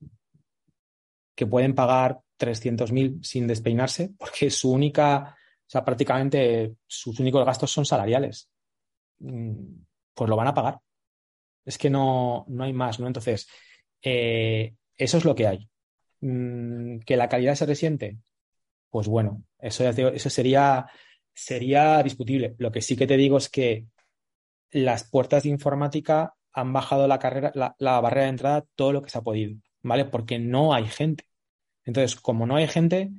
[1.34, 7.70] que pueden pagar 300.000 sin despeinarse, porque su única, o sea, prácticamente sus únicos gastos
[7.70, 8.50] son salariales.
[9.18, 9.82] Mm,
[10.14, 10.80] pues lo van a pagar.
[11.64, 13.06] Es que no, no hay más, ¿no?
[13.06, 13.48] Entonces,
[14.02, 15.68] eh, eso es lo que hay.
[16.20, 18.18] Mm, ¿Que la calidad se resiente?
[18.90, 20.86] Pues bueno, eso, eso sería,
[21.34, 22.54] sería discutible.
[22.58, 23.86] Lo que sí que te digo es que
[24.70, 29.10] las puertas de informática han bajado la carrera, la barrera de entrada todo lo que
[29.10, 30.04] se ha podido, ¿vale?
[30.06, 31.27] Porque no hay gente.
[31.88, 33.10] Entonces, como no hay gente,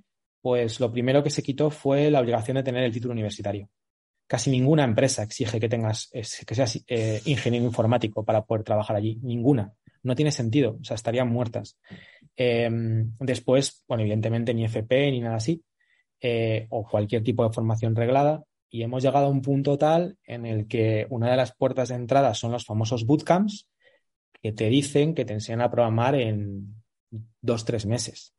[0.42, 3.68] pues lo primero que se quitó fue la obligación de tener el título universitario.
[4.28, 9.20] Casi ninguna empresa exige que tengas, que seas eh, ingeniero informático para poder trabajar allí.
[9.24, 9.74] Ninguna.
[10.04, 10.78] No tiene sentido.
[10.80, 11.80] O sea, estarían muertas.
[12.36, 15.64] Em, después, bueno, evidentemente ni FP ni nada así,
[16.22, 18.44] eh, o cualquier tipo de formación reglada.
[18.72, 21.96] y hemos llegado a un punto tal en el que una de las puertas de
[21.96, 23.68] entrada son los famosos bootcamps
[24.44, 26.76] que te dicen que te enseñan a programar en
[27.42, 28.36] dos, tres meses.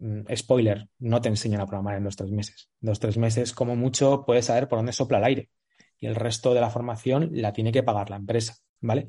[0.00, 2.70] Mm, spoiler, no te enseñan a programar en dos, tres meses.
[2.80, 5.50] Dos, tres meses, como mucho, puedes saber por dónde sopla el aire.
[5.98, 9.08] Y el resto de la formación la tiene que pagar la empresa, ¿vale?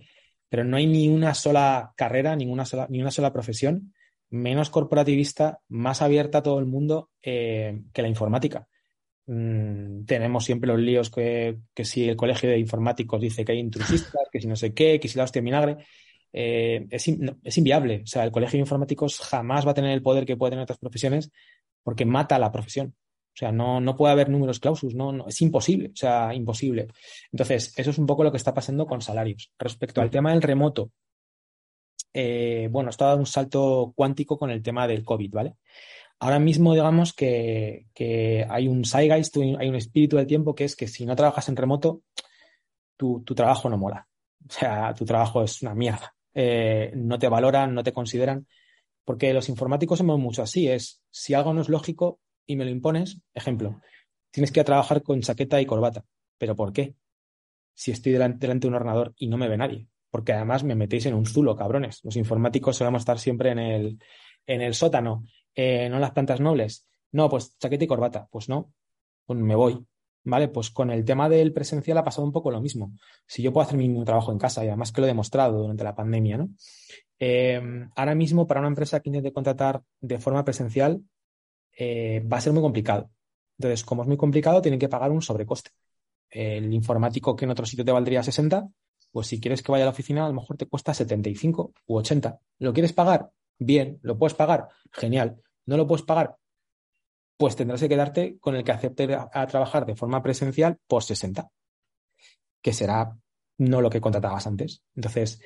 [0.49, 3.93] Pero no hay ni una sola carrera, sola, ni una sola profesión
[4.31, 8.67] menos corporativista, más abierta a todo el mundo eh, que la informática.
[9.27, 13.59] Mm, tenemos siempre los líos que, que, si el colegio de informáticos dice que hay
[13.59, 15.85] intrusistas, que si no sé qué, que si la hostia vinagre.
[16.33, 17.07] Eh, es,
[17.43, 18.01] es, inviable.
[18.03, 20.63] O sea, el colegio de informáticos jamás va a tener el poder que puede tener
[20.63, 21.31] otras profesiones
[21.83, 22.95] porque mata a la profesión.
[23.33, 26.87] O sea, no, no puede haber números clausus, no, no, es imposible, o sea, imposible.
[27.31, 29.51] Entonces, eso es un poco lo que está pasando con salarios.
[29.57, 30.91] Respecto al tema del remoto,
[32.13, 35.55] eh, bueno, está dando un salto cuántico con el tema del COVID, ¿vale?
[36.19, 40.75] Ahora mismo, digamos que, que hay un zeitgeist, hay un espíritu del tiempo que es
[40.75, 42.01] que si no trabajas en remoto,
[42.97, 44.07] tu, tu trabajo no mola.
[44.47, 46.13] O sea, tu trabajo es una mierda.
[46.33, 48.47] Eh, no te valoran, no te consideran.
[49.03, 52.71] Porque los informáticos somos mucho así, es si algo no es lógico y me lo
[52.71, 53.81] impones, ejemplo,
[54.29, 56.05] tienes que ir a trabajar con chaqueta y corbata.
[56.37, 56.95] ¿Pero por qué?
[57.73, 59.87] Si estoy delante, de un ordenador y no me ve nadie.
[60.09, 62.01] Porque además me metéis en un zulo, cabrones.
[62.03, 63.99] Los informáticos solemos estar siempre en el,
[64.45, 65.23] en el sótano,
[65.55, 66.87] eh, no en las plantas nobles.
[67.11, 68.27] No, pues chaqueta y corbata.
[68.29, 68.73] Pues no,
[69.25, 69.85] pues me voy.
[70.23, 70.49] ¿Vale?
[70.49, 72.93] Pues con el tema del presencial ha pasado un poco lo mismo.
[73.25, 75.83] Si yo puedo hacer mi trabajo en casa, y además que lo he demostrado durante
[75.83, 76.49] la pandemia, ¿no?
[77.17, 77.61] Eh,
[77.95, 81.01] ahora mismo, para una empresa que intente contratar de forma presencial,
[81.77, 83.09] eh, va a ser muy complicado.
[83.57, 85.71] Entonces, como es muy complicado, tienen que pagar un sobrecoste.
[86.29, 88.67] El informático que en otro sitio te valdría 60,
[89.11, 91.97] pues si quieres que vaya a la oficina, a lo mejor te cuesta 75 u
[91.97, 92.39] 80.
[92.59, 93.29] ¿Lo quieres pagar?
[93.59, 94.69] Bien, ¿lo puedes pagar?
[94.91, 95.41] Genial.
[95.65, 96.37] ¿No lo puedes pagar?
[97.41, 101.49] Pues tendrás que quedarte con el que acepte a, trabajar de forma presencial por 60,
[102.61, 103.17] que será
[103.57, 104.83] no lo que contratabas antes.
[104.95, 105.41] Entonces,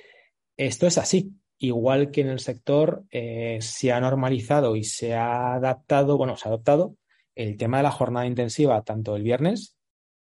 [0.58, 1.32] esto es así.
[1.58, 6.50] Igual que en el sector eh, se ha normalizado y se ha adaptado, bueno, se
[6.50, 6.98] ha adoptado
[7.34, 9.78] el tema de la jornada intensiva tanto el viernes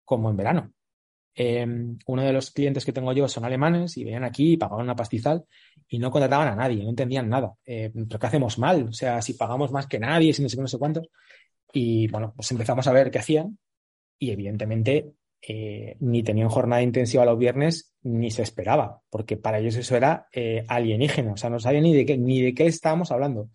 [0.05, 0.73] como en verano.
[1.35, 4.85] Em, uno de los clientes que tengo yo son alemanes y venían aquí y pagaban
[4.85, 5.45] una pastizal
[5.89, 7.55] y no contrataban a nadie, no entendían nada.
[7.65, 8.85] Eh, ¿Pero qué hacemos mal?
[8.89, 11.09] O sea, si pagamos más que nadie, si no sé qué, no sé cuántos.
[11.73, 13.59] Y bueno, pues empezamos a ver qué hacían
[14.19, 15.13] y evidentemente
[15.43, 20.27] eh, ni tenían jornada intensiva los viernes ni se esperaba, porque para ellos eso era
[20.33, 23.51] eh, alienígena, o sea, no sabían ni de qué, ni de qué estábamos hablando.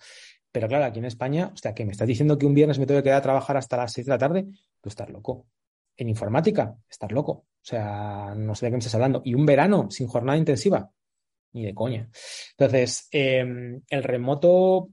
[0.51, 2.86] Pero claro, aquí en España, o sea, que me estás diciendo que un viernes me
[2.86, 4.45] tengo que quedar a trabajar hasta las 6 de la tarde,
[4.82, 5.47] tú estás loco.
[5.95, 7.32] En informática, estás loco.
[7.32, 9.22] O sea, no sé de qué me estás hablando.
[9.24, 10.91] Y un verano sin jornada intensiva,
[11.53, 12.09] ni de coña.
[12.57, 14.89] Entonces, eh, el remoto,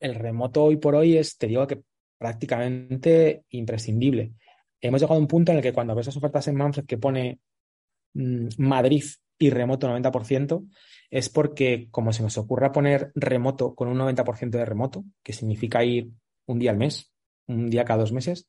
[0.00, 1.82] el remoto hoy por hoy es, te digo que
[2.24, 4.32] prácticamente imprescindible.
[4.80, 6.96] Hemos llegado a un punto en el que cuando ves las ofertas en Manfred que
[6.96, 7.38] pone
[8.14, 9.04] mm, Madrid
[9.38, 10.66] y remoto 90%,
[11.10, 15.84] es porque como se nos ocurra poner remoto con un 90% de remoto, que significa
[15.84, 16.12] ir
[16.46, 17.12] un día al mes,
[17.46, 18.46] un día cada dos meses,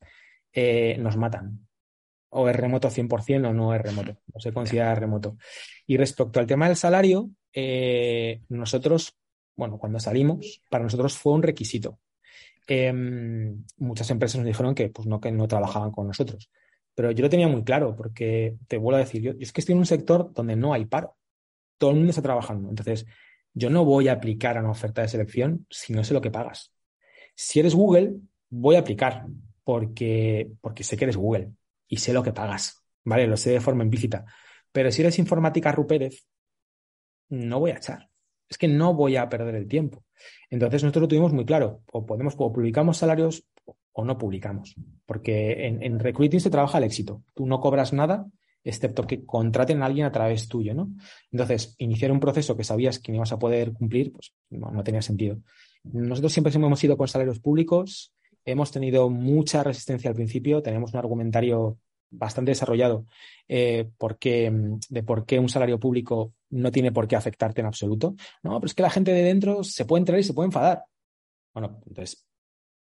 [0.54, 1.68] eh, nos matan.
[2.30, 5.36] O es remoto 100% o no es remoto, no se considera remoto.
[5.86, 9.14] Y respecto al tema del salario, eh, nosotros,
[9.54, 11.98] bueno, cuando salimos, para nosotros fue un requisito.
[12.66, 16.50] Em, muchas empresas nos dijeron que, pues no, que no trabajaban con nosotros.
[16.94, 19.74] Pero yo lo tenía muy claro, porque te vuelvo a decir, yo, es que estoy
[19.74, 21.16] en un sector donde no hay paro.
[21.78, 22.68] Todo el mundo está trabajando.
[22.68, 23.06] Entonces,
[23.52, 26.30] yo no voy a aplicar a una oferta de selección si no sé lo que
[26.30, 26.72] pagas.
[27.34, 28.16] Si eres Google,
[28.48, 29.26] voy a aplicar
[29.62, 31.52] porque, porque sé que eres Google
[31.86, 32.82] y sé lo que pagas.
[33.04, 33.26] ¿Vale?
[33.26, 34.24] Lo sé de forma implícita.
[34.72, 36.26] Pero si eres informática Rupérez,
[37.28, 38.08] no voy a echar.
[38.48, 40.04] Es que no voy a perder el tiempo.
[40.50, 43.44] Entonces nosotros lo tuvimos muy claro, o podemos, publicamos salarios
[43.92, 44.76] o no publicamos,
[45.06, 47.22] porque en, recruiting se trabaja el éxito.
[47.34, 48.26] Tú no cobras nada,
[48.62, 50.90] excepto que contraten a alguien a través tuyo, ¿no?
[51.32, 54.84] Entonces, iniciar un proceso que sabías que no ibas a poder cumplir, pues no, no
[54.84, 55.38] tenía sentido.
[55.82, 58.12] Nosotros siempre hemos ido con salarios públicos,
[58.44, 61.78] hemos tenido mucha resistencia al principio, tenemos un argumentario
[62.16, 63.06] bastante desarrollado
[63.48, 64.52] eh, porque,
[64.88, 68.14] de por qué un salario público no tiene por qué afectarte en absoluto.
[68.42, 70.84] No, pero es que la gente de dentro se puede entrar y se puede enfadar.
[71.52, 72.26] Bueno, entonces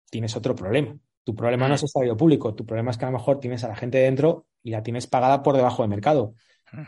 [0.09, 0.97] tienes otro problema.
[1.23, 3.63] Tu problema no es el salario público, tu problema es que a lo mejor tienes
[3.63, 6.35] a la gente dentro y la tienes pagada por debajo del mercado.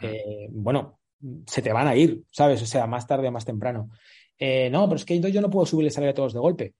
[0.01, 0.99] Eh, bueno,
[1.47, 2.61] se te van a ir, ¿sabes?
[2.61, 3.89] O sea, más tarde o más temprano.
[4.37, 6.73] Eh, no, pero es que yo no puedo subir el salario a todos de golpe.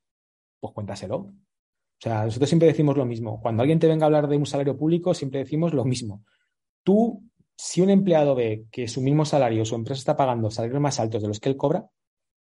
[0.59, 1.33] Pues cuéntaselo.
[2.05, 3.41] Sea, nosotros siempre decimos lo mismo.
[3.41, 6.23] Cuando alguien te venga a hablar de un salario público, siempre decimos lo mismo.
[6.83, 7.23] Tú,
[7.57, 11.23] si un empleado ve que su mismo salario, su empresa está pagando salarios más altos
[11.23, 11.89] de los que él cobra,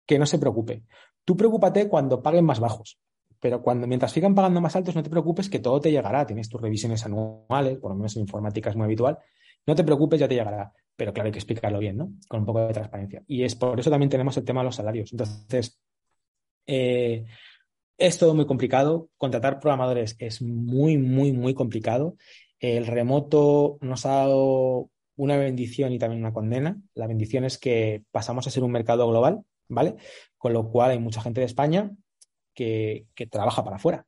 [0.04, 0.82] que no se preocupe.
[1.24, 2.98] Tú preocúpate cuando paguen más bajos.
[3.38, 6.26] pero cuando mientras sigan pagando más altos, no te preocupes que todo te llegará.
[6.26, 9.16] Tienes tus revisiones anuales, por lo menos en informática es muy habitual.
[9.64, 10.72] No te preocupes, ya te llegará.
[10.96, 12.10] Pero claro, hay que explicarlo bien, ¿no?
[12.26, 13.22] Con un poco de transparencia.
[13.28, 15.12] Y es por eso también tenemos el tema de los salarios.
[15.12, 15.78] Entonces,
[16.66, 17.26] eh,
[17.98, 19.08] es todo muy complicado.
[19.16, 22.16] Contratar programadores es muy, muy, muy complicado.
[22.58, 26.80] El remoto nos ha dado una bendición y también una condena.
[26.94, 29.96] La bendición es que pasamos a ser un mercado global, ¿vale?
[30.36, 31.90] Con lo cual hay mucha gente de España
[32.54, 34.06] que, trabaja para afuera.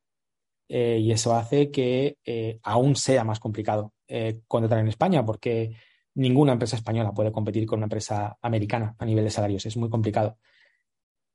[0.67, 5.75] Eh, y eso hace que eh, aún sea más complicado eh, contratar en España, porque
[6.13, 9.65] ninguna empresa española puede competir con una empresa americana a nivel de salarios.
[9.65, 10.37] Es muy complicado.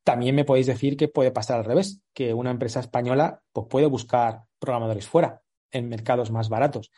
[0.05, 3.87] También me podéis decir que puede pasar al revés, que una empresa española pues, puede
[3.87, 5.41] buscar programadores fuera,
[5.71, 6.91] en mercados más baratos.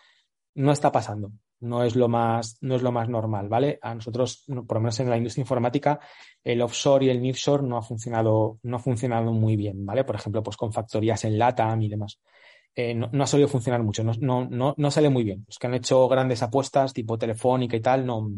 [0.53, 3.79] No está pasando no es lo más, no es lo más normal, ¿vale?
[3.81, 5.99] A nosotros, por lo menos en la industria informática,
[6.43, 10.03] el offshore y el nearshore no ha funcionado, no ha funcionado muy bien, ¿vale?
[10.03, 12.19] Por ejemplo, pues con factorías en LATAM y demás.
[12.75, 15.43] Eh, no, ha solido funcionar mucho, no, no, no, sale muy bien.
[15.47, 18.29] Los que han hecho grandes apuestas, tipo telefónica y tal, no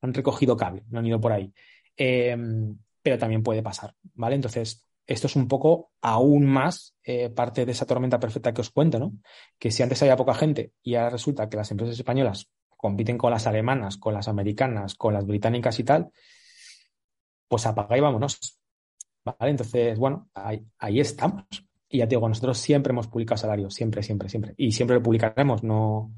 [0.00, 1.52] han recogido cable, no han ido por ahí.
[1.96, 4.36] Em, pero también puede pasar, ¿vale?
[4.36, 8.70] Entonces, esto es un poco aún más eh, parte de esa tormenta perfecta que os
[8.70, 9.12] cuento, ¿no?
[9.58, 13.30] Que si antes había poca gente y ahora resulta que las empresas españolas compiten con
[13.30, 16.10] las alemanas, con las americanas, con las británicas y tal,
[17.48, 18.58] pues apaga y vámonos.
[19.24, 19.50] ¿Vale?
[19.50, 21.44] Entonces, bueno, ahí, estamos.
[21.88, 24.54] Y ya te digo, nosotros siempre hemos publicado salarios, siempre, siempre, siempre.
[24.56, 26.14] Y siempre lo publicaremos, no,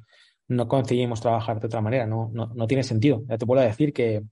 [0.48, 3.24] no conseguimos trabajar de otra manera, no, no, tiene sentido.
[3.26, 4.22] Ya te puedo decir que,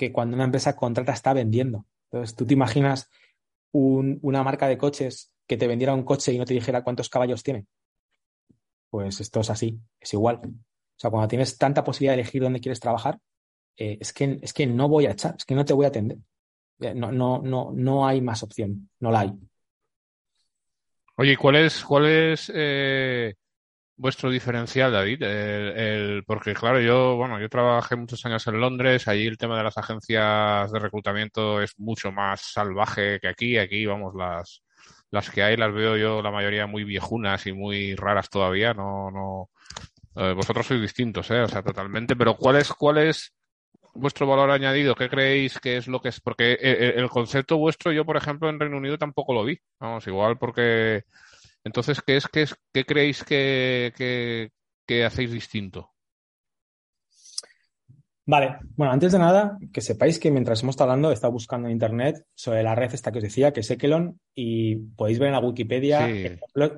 [0.00, 1.84] que cuando una empresa contrata está vendiendo.
[2.04, 3.10] Entonces, tú te imaginas
[3.70, 7.42] una marca de coches que te vendiera un coche y no te dijera cuántos caballos
[7.42, 7.66] tiene.
[8.88, 10.40] Pues esto es así, es igual.
[10.42, 13.18] O sea, cuando tienes tanta posibilidad de elegir dónde quieres trabajar,
[13.76, 15.88] eh, es, que, es que no voy a echar, es que no te voy a
[15.88, 16.16] atender.
[16.80, 19.34] Eh, no, no, no, no hay más opción, no la hay.
[21.18, 23.34] Oye, ¿cuál es, cuál es eh,
[24.00, 25.22] vuestro diferencial, David?
[25.22, 29.64] El, porque, claro, yo, bueno, yo trabajé muchos años en Londres, allí el tema de
[29.64, 33.58] las agencias de reclutamiento es mucho más salvaje que aquí.
[33.58, 34.62] Aquí, vamos, las,
[35.10, 39.10] las que hay las veo yo la mayoría muy viejunas y muy raras todavía, no,
[39.10, 39.50] no,
[40.16, 41.42] eh, vosotros sois distintos, ¿eh?
[41.42, 42.16] O sea, totalmente.
[42.16, 43.34] Pero ¿cuál es, cuál es
[43.94, 44.94] vuestro valor añadido?
[44.94, 46.20] ¿Qué creéis que es lo que es?
[46.20, 49.58] Porque eh, eh, el, concepto vuestro, yo, por ejemplo, en Reino Unido tampoco lo vi.
[49.78, 51.04] Vamos, igual porque...
[51.64, 54.50] Entonces, ¿qué es, qué es, qué creéis que, que,
[54.86, 55.90] que hacéis distinto?
[58.30, 61.66] Vale, bueno, antes de nada, que sepáis que mientras hemos estado hablando, he estado buscando
[61.66, 65.28] en internet sobre la red esta que os decía, que es Ekelon, y podéis ver
[65.28, 66.08] en la Wikipedia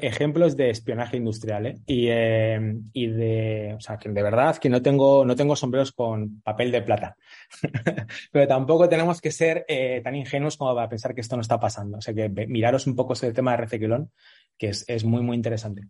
[0.01, 1.74] ejemplos, de espionaje industrial, ¿eh?
[1.85, 2.59] Y, eh,
[2.95, 6.72] y, de, o sea, que de verdad que no tengo, no tengo sombreros con papel
[6.72, 7.16] de plata.
[8.33, 11.61] Pero tampoco tenemos que ser eh, tan ingenuos como para pensar que esto no está
[11.61, 11.99] pasando.
[11.99, 14.11] O sea, que miraros un poco sobre el tema de red Ekelon,
[14.59, 15.82] que es, es muy, muy interesante.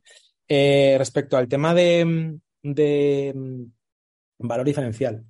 [0.49, 3.65] respecto al tema de, mm,
[4.39, 5.25] valor diferencial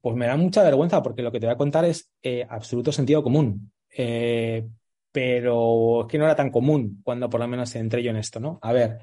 [0.00, 2.92] pues me da mucha vergüenza porque lo que te voy a contar es eh, absoluto
[2.92, 3.72] sentido común.
[3.94, 4.66] Eh,
[5.10, 8.40] pero es que no era tan común cuando por lo menos entré yo en esto,
[8.40, 8.58] ¿no?
[8.62, 9.00] A ver,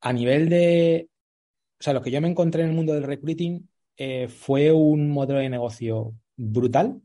[0.00, 1.08] a nivel de.
[1.78, 5.10] O sea, lo que yo me encontré en el mundo del recruiting eh, fue un
[5.10, 7.02] modelo de negocio brutal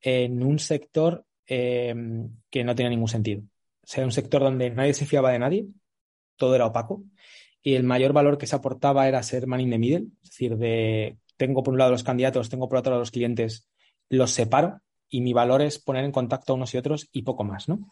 [0.00, 3.42] en un sector que no tenía ningún sentido.
[3.84, 5.66] O sea, un sector donde nadie se fiaba de nadie,
[6.36, 7.04] todo era opaco,
[7.62, 10.56] y el mayor valor que se aportaba era ser man in the middle, es decir,
[10.56, 13.68] de tengo por un lado los candidatos, tengo por otro lado los clientes,
[14.08, 17.44] los separo y mi valor es poner en contacto a unos y otros y poco
[17.44, 17.90] más, ¿no?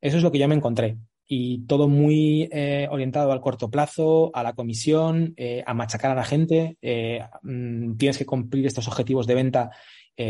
[0.00, 0.96] Eso es lo que yo me encontré.
[1.26, 6.14] Y todo muy eh, orientado al corto plazo, a la comisión, eh, a machacar a
[6.14, 6.76] la gente.
[6.82, 9.70] Eh, mm, tienes que cumplir estos objetivos de venta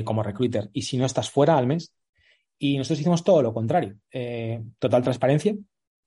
[0.04, 0.70] como recruiter.
[0.72, 1.92] Y si no estás fuera al mes.
[2.60, 3.96] Y nosotros hicimos todo lo contrario.
[4.78, 5.56] total transparencia.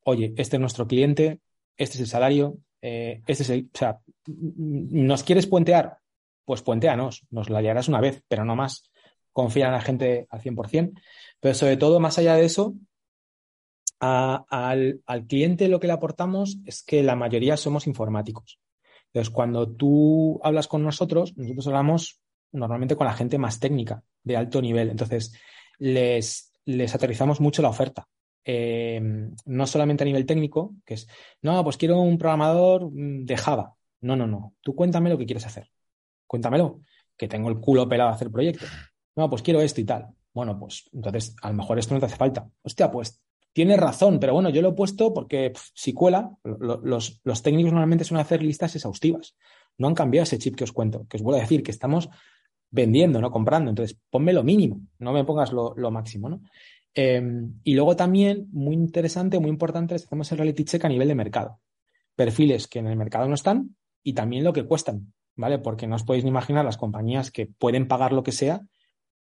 [0.06, 1.40] Oye, este es nuestro cliente,
[1.76, 3.70] este es el salario, este es el.
[3.74, 5.98] O sea, ¿nos quieres puentear?
[6.46, 8.90] pues puenteanos, nos la llevarás una vez, pero no más.
[9.32, 11.00] Confía en la gente al 100%.
[11.40, 12.76] Pero sobre todo, más allá de eso,
[14.00, 18.60] al, cliente lo que le aportamos es que la mayoría somos informáticos.
[19.08, 22.20] Entonces, cuando tú hablas con nosotros, nosotros hablamos
[22.52, 24.90] normalmente con la gente más técnica, de alto nivel.
[24.90, 25.34] Entonces,
[25.84, 28.08] les, les aterrizamos mucho la oferta.
[28.46, 29.02] Eh,
[29.46, 31.08] no solamente a nivel técnico, que es,
[31.42, 33.76] no, pues quiero un programador de Java.
[34.02, 34.56] No, no, no.
[34.62, 35.70] Tú cuéntame lo que quieres hacer
[36.34, 36.80] cuéntamelo,
[37.16, 38.68] que tengo el culo pelado a hacer proyectos.
[39.16, 40.08] No, pues quiero esto y tal.
[40.34, 42.50] Bueno, pues entonces a lo mejor esto no te hace falta.
[42.64, 43.22] Hostia, pues
[43.54, 48.04] tienes razón, pero bueno, yo lo he puesto porque si cuela, los, los, técnicos normalmente
[48.04, 49.36] suelen hacer listas exhaustivas.
[49.78, 52.10] No han cambiado ese chip que os cuento, que os vuelvo a decir que estamos
[52.74, 53.70] vendiendo, no comprando.
[53.70, 56.42] Entonces, ponme lo mínimo, no me pongas lo, máximo, ¿no?
[56.96, 61.08] Em, y luego también, muy interesante, muy importante, les hacemos el reality check a nivel
[61.08, 61.60] de mercado.
[62.16, 65.60] Perfiles que en el mercado no están y también lo que cuestan, ¿vale?
[65.60, 68.62] Porque no os podéis ni imaginar las compañías que pueden pagar lo que sea,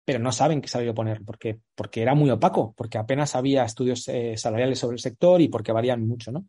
[0.05, 4.09] pero no saben qué salario poner, porque, porque era muy opaco, porque apenas había estudios
[4.09, 6.47] eh, salariales sobre el sector y porque varían mucho, ¿no?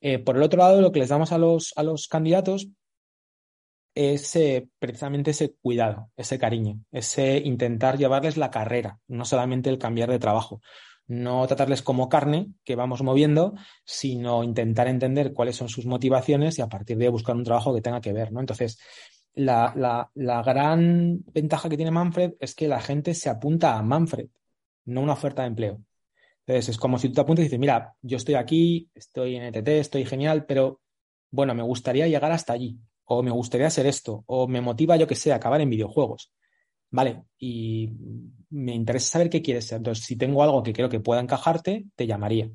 [0.00, 2.68] Eh, por el otro lado, lo que les damos a los, a los candidatos
[3.94, 4.38] es
[4.78, 10.18] precisamente ese cuidado, ese cariño, ese intentar llevarles la carrera, no solamente el cambiar de
[10.18, 10.60] trabajo.
[11.06, 16.62] No tratarles como carne que vamos moviendo, sino intentar entender cuáles son sus motivaciones y
[16.62, 18.40] a partir de buscar un trabajo que tenga que ver, ¿no?
[18.40, 18.78] Entonces,
[19.34, 23.82] la, la, la gran ventaja que tiene Manfred es que la gente se apunta a
[23.82, 24.28] Manfred,
[24.86, 25.80] no una oferta de empleo.
[26.46, 29.54] Entonces, es como si tú te apuntas y dices, mira, yo estoy aquí, estoy en
[29.54, 30.80] ETT, estoy genial, pero
[31.30, 35.06] bueno, me gustaría llegar hasta allí, o me gustaría hacer esto, o me motiva, yo
[35.06, 36.32] que sé, acabar en videojuegos.
[36.90, 37.90] Vale, y
[38.50, 39.78] me interesa saber qué quieres ser.
[39.78, 42.50] Entonces, si tengo algo que creo que pueda encajarte, te llamaría.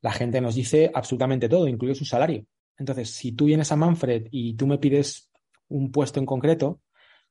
[0.00, 2.46] La gente nos dice absolutamente todo, incluido su salario.
[2.78, 5.30] Entonces, si tú vienes a Manfred y tú me pides
[5.68, 6.80] un puesto en concreto,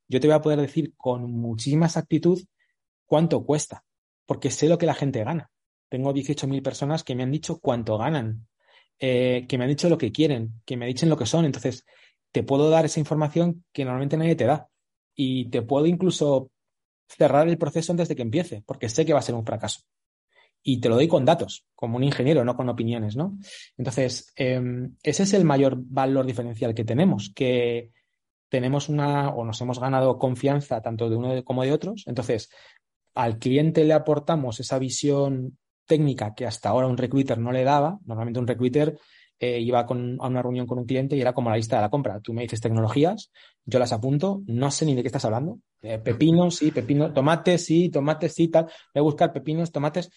[0.07, 2.43] yo te voy a poder decir con muchísima exactitud
[3.05, 3.83] cuánto cuesta,
[4.25, 5.49] porque sé lo que la gente gana.
[5.89, 8.47] Tengo 18.000 personas que me han dicho cuánto ganan,
[8.99, 11.45] eh, que me han dicho lo que quieren, que me dicen lo que son.
[11.45, 11.85] Entonces,
[12.35, 14.67] te puedo dar esa información que normalmente nadie te da.
[15.15, 16.51] Y te puedo incluso
[17.07, 19.83] cerrar el proceso antes de que empiece, porque sé que va a ser un fracaso.
[20.61, 23.37] Y te lo doy con datos, como un ingeniero, no con opiniones, ¿no?
[23.77, 27.91] Entonces, em, ese es el mayor valor diferencial que tenemos, que
[28.49, 32.03] tenemos una, o nos hemos ganado confianza tanto de uno como de otros.
[32.05, 32.49] Entonces,
[33.13, 37.97] al cliente le aportamos esa visión técnica que hasta ahora un recruiter no le daba.
[38.03, 38.99] Normalmente un recruiter
[39.39, 41.89] eh, iba a una reunión con un cliente y era como la lista de la
[41.89, 42.19] compra.
[42.19, 43.31] Tú me dices tecnologías,
[43.65, 45.59] yo las apunto, no sé ni de qué estás hablando.
[45.81, 48.65] Eh, pepinos, sí, pepinos, tomates, sí, tomates, sí, tal.
[48.65, 50.09] Voy a buscar pepinos, tomates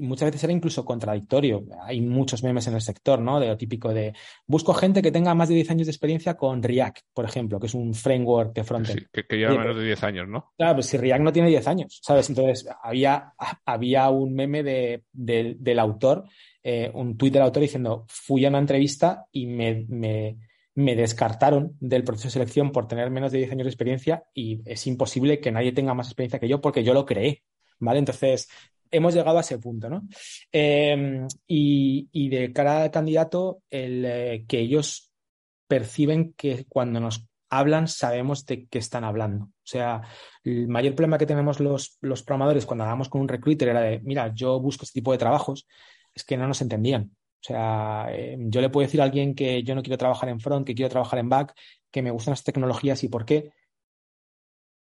[0.00, 1.64] y muchas veces era incluso contradictorio.
[1.82, 3.38] Hay muchos memes en el sector, ¿no?
[3.38, 4.14] De lo típico de
[4.46, 7.66] busco gente que tenga más de 10 años de experiencia con React, por ejemplo, que
[7.66, 9.00] es un framework de frontend.
[9.00, 10.52] Sí, que, lleva menos de 10 años, ¿no?
[10.56, 12.28] Claro, pues si React no tiene 10 años, ¿sabes?
[12.30, 13.34] Entonces había,
[13.66, 16.24] había un meme de, del autor,
[16.62, 20.38] eh, un tweet del autor diciendo, fui a una entrevista y me, me,
[20.74, 24.60] me descartaron del proceso de selección por tener menos de 10 años de experiencia y
[24.64, 27.42] es imposible que nadie tenga más experiencia que yo porque yo lo creé.
[27.82, 27.98] ¿Vale?
[27.98, 28.48] Entonces,
[28.90, 30.06] hemos llegado a ese punto, ¿no?
[30.52, 35.10] Em, y, de cara al candidato, el, eh, que ellos
[35.66, 39.46] perciben que cuando nos hablan sabemos de qué están hablando.
[39.46, 40.02] O sea,
[40.44, 44.00] el mayor problema que tenemos los, los programadores cuando hablamos con un recruiter era de,
[44.00, 45.66] mira, yo busco este tipo de trabajos,
[46.14, 47.16] es que no nos entendían.
[47.40, 50.40] O sea, em, yo le puedo decir a alguien que yo no quiero trabajar en
[50.40, 51.54] front, que quiero trabajar en back,
[51.90, 53.52] que me gustan las tecnologías y por qué,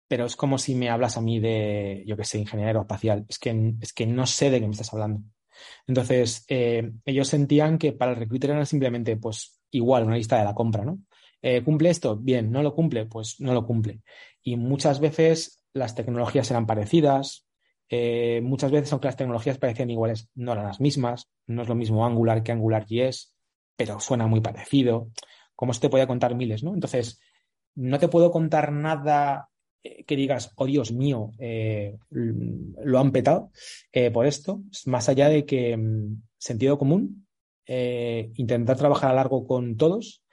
[0.09, 3.25] pero es como si me hablas a mí de, yo qué sé, ingeniero espacial.
[3.29, 5.21] Es que, es que no sé de qué me estás hablando.
[5.85, 10.45] Entonces, eh, ellos sentían que para el recruiter era simplemente, pues, igual, una lista de
[10.45, 10.99] la compra, ¿no?
[11.43, 12.15] Eh, ¿Cumple esto?
[12.17, 13.05] Bien, ¿no lo cumple?
[13.05, 14.01] Pues no lo cumple.
[14.41, 17.47] Y muchas veces las tecnologías eran parecidas,
[17.89, 21.29] eh, muchas veces, aunque las tecnologías parecían iguales, no eran las mismas.
[21.47, 23.33] No es lo mismo Angular que AngularJS,
[23.75, 25.09] pero suena muy parecido.
[25.55, 26.73] Como se te podía contar miles, ¿no?
[26.73, 27.19] Entonces,
[27.75, 29.49] no te puedo contar nada
[29.83, 33.51] eh, que digas, oh Dios mío, eh, lo han petado
[34.13, 37.25] por esto, más allá de que mm, sentido común,
[37.65, 40.23] intentar trabajar a largo con todos,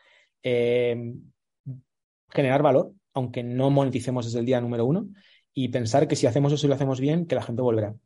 [0.42, 1.02] generar
[2.62, 5.08] valor, aunque no moneticemos desde el día número uno,
[5.58, 7.96] y pensar que si hacemos eso y lo hacemos bien, que la gente volverá.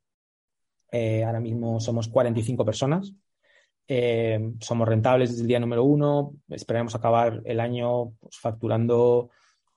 [1.27, 3.13] ahora mismo somos 45 personas,
[4.61, 9.31] somos rentables desde el día número uno, esperaremos acabar el año pues, facturando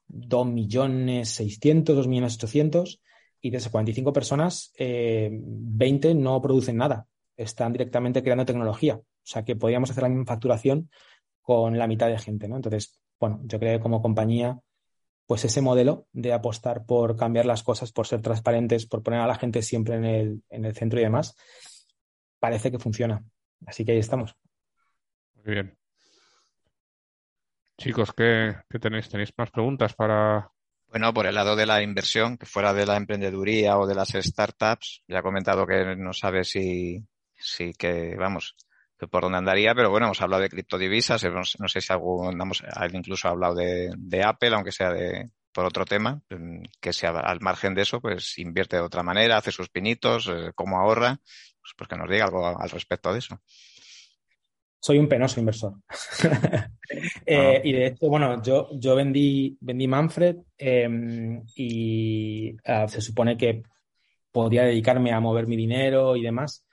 [0.07, 3.01] 2 millones 600, 2 millones 800
[3.41, 8.97] y de esas 45 personas, 20 eh, no producen nada, están directamente creando tecnología.
[8.97, 10.89] O sea que podríamos hacer la misma facturación
[11.41, 12.57] con la mitad de gente, ¿no?
[12.57, 14.59] Entonces, bueno, yo creo que como compañía,
[15.34, 19.25] pues ese modelo de apostar por cambiar las cosas, por ser transparentes, por poner a
[19.25, 21.36] la gente siempre en el, en el centro y demás,
[22.38, 23.25] parece que funciona.
[23.65, 24.36] Así que ahí estamos.
[25.43, 25.75] Muy bien.
[27.79, 29.09] Chicos, ¿qué, tenéis?
[29.09, 30.51] ¿Tenéis más preguntas para...?
[30.89, 34.09] Bueno, por el lado de la inversión, que fuera de la emprendeduría o de las
[34.09, 37.03] startups, ya ha comentado que no sabe si,
[37.34, 38.55] si que, vamos,
[39.09, 43.27] por dónde andaría, pero bueno, hemos hablado de criptodivisas, no, sé si algún, vamos, incluso
[43.27, 46.21] ha hablado de, de Apple, aunque sea de, por otro tema,
[46.79, 50.51] que sea al margen de eso, pues invierte de otra manera, hace sus pinitos, eh,
[50.55, 51.19] cómo ahorra,
[51.61, 53.39] pues, pues que nos diga algo al respecto de eso
[54.83, 55.75] soy un penoso inversor.
[57.25, 63.35] Eh, y de hecho, bueno, yo, yo vendí, vendí Manfred em, y ah, se supone
[63.35, 63.63] que
[64.31, 66.65] podría dedicarme a mover mi dinero y demás.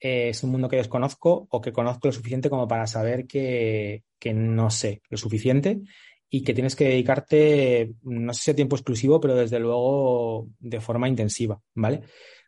[0.00, 4.04] Eh, es un mundo que desconozco o que conozco lo suficiente como para saber que,
[4.18, 5.80] que no sé lo suficiente
[6.28, 10.80] y que tienes que dedicarte, no sé si a tiempo exclusivo, pero desde luego de
[10.80, 12.02] forma intensiva, ¿vale?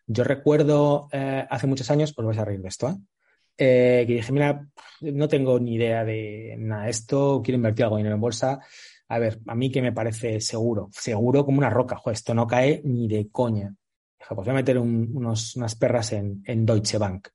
[0.07, 4.05] Yo recuerdo eh, hace muchos años, pues vais a reír de esto, ¿eh?
[4.07, 4.69] que dije, mira,
[5.01, 8.61] no tengo ni idea de nada de esto, quiero invertir algo dinero en bolsa.
[9.09, 12.83] A ver, a mí que me parece seguro, seguro como una roca, esto no cae
[12.85, 13.75] ni de coña.
[14.19, 17.29] Dije, pues voy a meter unos, unas perras en, Deutsche Bank.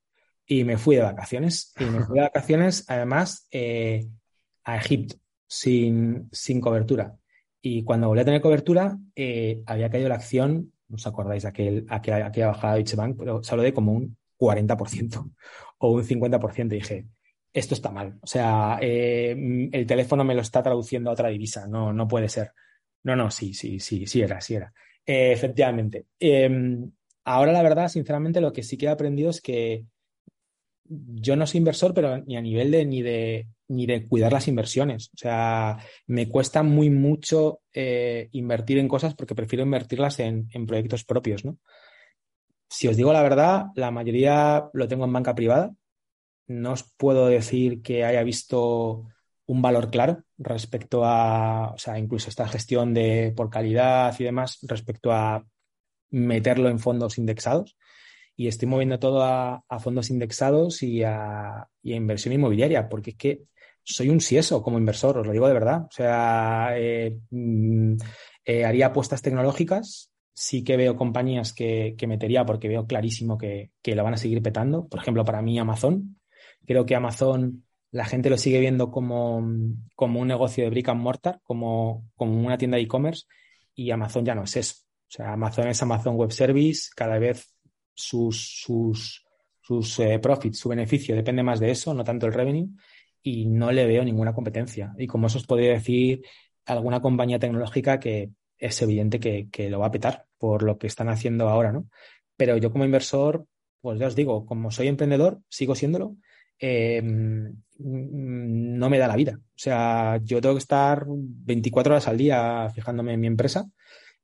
[0.46, 1.74] Y me fui de vacaciones.
[1.80, 4.08] Y me fui de vacaciones, además, eh,
[4.64, 5.16] a Egipto
[5.48, 7.16] sin, sin cobertura.
[7.62, 11.86] Y cuando volví a tener cobertura, eh, había caído la acción, no os acordáis, aquel,
[11.90, 15.32] aquel, aquella bajada de Deutsche Bank, pero se habló de como un 40%
[15.78, 16.66] o un 50%.
[16.74, 17.06] Y dije,
[17.54, 18.18] esto está mal.
[18.22, 21.68] O sea, eh, el teléfono me lo está traduciendo a otra divisa.
[21.68, 22.52] No, no puede ser.
[23.04, 24.74] No, no, sí, sí, sí, sí era, sí era.
[25.06, 26.08] Eh, efectivamente.
[26.20, 26.92] Em,
[27.26, 29.86] ahora, la verdad, sinceramente, lo que sí que he aprendido es que
[30.86, 34.48] yo no soy inversor, pero ni a nivel de ni de ni de cuidar las
[34.48, 35.10] inversiones.
[35.14, 35.78] O sea,
[36.08, 41.44] me cuesta muy mucho eh, invertir en cosas porque prefiero invertirlas en, en, proyectos propios,
[41.46, 41.58] ¿no?
[42.70, 45.74] Si os digo la verdad, la mayoría lo tengo en banca privada.
[46.48, 49.08] No os puedo decir que haya visto
[49.46, 54.60] un valor claro respecto a, o sea, incluso esta gestión de por calidad y demás
[54.64, 55.46] respecto a
[56.10, 57.76] meterlo en fondos indexados
[58.36, 63.42] y estoy moviendo todo a, fondos indexados y a, inversión inmobiliaria, porque es que
[63.84, 65.84] soy un sieso como inversor, os lo digo de verdad.
[65.84, 67.96] O sea, eh, mm,
[68.46, 73.72] eh, haría apuestas tecnológicas, sí que veo compañías que, que metería porque veo clarísimo que,
[73.82, 74.88] que, lo van a seguir petando.
[74.88, 76.20] Por ejemplo, para mí Amazon.
[76.66, 77.64] Creo que Amazon
[77.94, 79.48] la gente lo sigue viendo como,
[79.96, 83.26] como un negocio de brick and mortar, como, como una tienda de e-commerce,
[83.76, 84.76] y Amazon ya no es eso.
[84.82, 87.53] O sea, Amazon es Amazon Web Service, cada vez
[87.94, 89.26] sus, sus,
[89.62, 92.70] sus eh, profits, su beneficio depende más de eso, no tanto el revenue,
[93.22, 94.94] y no le veo ninguna competencia.
[94.98, 96.24] Y como eso os podría decir
[96.66, 100.88] alguna compañía tecnológica que es evidente que, que, lo va a petar por lo que
[100.88, 101.88] están haciendo ahora, ¿no?
[102.38, 103.46] Pero yo como inversor,
[103.82, 106.16] pues ya os digo, como soy emprendedor, sigo siéndolo,
[106.60, 109.40] eh, no me da la vida.
[109.42, 113.66] O sea, yo tengo que estar 24 horas al día fijándome en mi empresa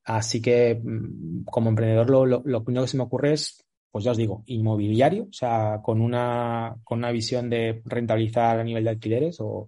[0.10, 4.04] Así que mm, como emprendedor lo, lo, lo, único que se me ocurre es, pues
[4.04, 8.86] ya os digo, inmobiliario, o sea, con una, con una visión de rentabilizar a nivel
[8.86, 9.68] de alquileres o,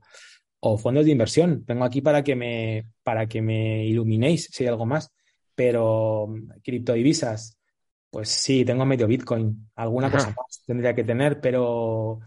[0.61, 1.63] o fondos de inversión.
[1.67, 5.11] Vengo aquí para que me, para que me iluminéis si hay algo más.
[5.53, 7.59] Pero mm, criptodivisas,
[8.09, 9.69] pues sí, tengo medio Bitcoin.
[9.75, 10.17] Alguna Ajá.
[10.17, 12.19] cosa más tendría que tener, pero,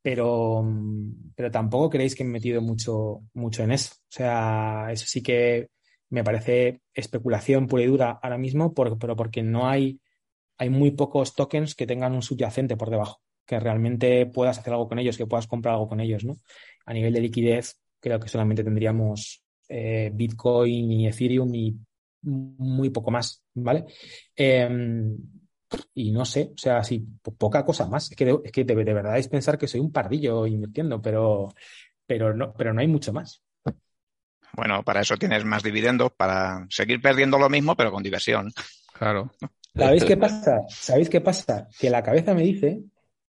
[0.00, 3.92] pero, mm, pero tampoco creéis que me he metido mucho, mucho en eso.
[3.94, 5.68] O sea, eso sí que
[6.10, 10.00] me parece especulación pura y dura ahora mismo, pero porque no hay,
[10.58, 14.88] hay muy pocos tokens que tengan un subyacente por debajo, que realmente puedas hacer algo
[14.88, 16.36] con ellos, que puedas comprar algo con ellos, ¿no?
[16.86, 21.76] A nivel de liquidez, creo que solamente tendríamos eh, Bitcoin y Ethereum y
[22.22, 23.84] muy poco más, ¿vale?
[24.36, 24.68] Eh,
[25.94, 27.06] y no sé, o sea, sí,
[27.36, 28.10] poca cosa más.
[28.10, 31.00] Es que, de, es que de, de verdad es pensar que soy un pardillo invirtiendo,
[31.00, 31.48] pero,
[32.06, 33.42] pero, no, pero no hay mucho más.
[34.52, 38.52] Bueno, para eso tienes más dividendos, para seguir perdiendo lo mismo, pero con diversión.
[38.92, 39.32] Claro.
[39.74, 40.62] ¿Sabéis qué pasa?
[40.68, 41.68] ¿Sabéis qué pasa?
[41.78, 42.80] Que la cabeza me dice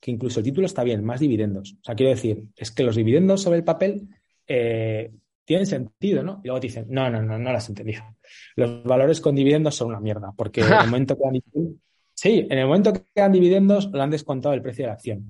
[0.01, 1.75] que incluso el título está bien, más dividendos.
[1.81, 4.09] O sea, quiero decir, es que los dividendos sobre el papel
[4.47, 5.11] eh,
[5.45, 6.41] tienen sentido, ¿no?
[6.45, 8.03] Y luego te dicen, no, no, no, no lo has entendido.
[8.55, 11.81] Los valores con dividendos son una mierda, porque en el momento que dan dividendos,
[12.15, 15.27] sí, en el momento que dan dividendos lo han descontado el precio de la acción.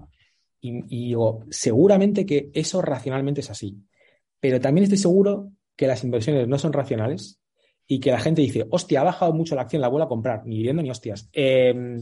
[0.61, 3.79] Y, y digo, seguramente que eso racionalmente es así.
[4.41, 7.41] Pero también estoy seguro que las inversiones no son racionales
[7.87, 10.45] y que la gente dice, hostia, ha bajado mucho la acción, la vuelvo a comprar,
[10.47, 11.29] ni viendo ni hostias.
[11.33, 12.01] Eh,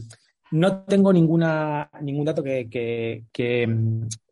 [0.51, 3.67] no tengo ninguna, ningún dato que, que, que,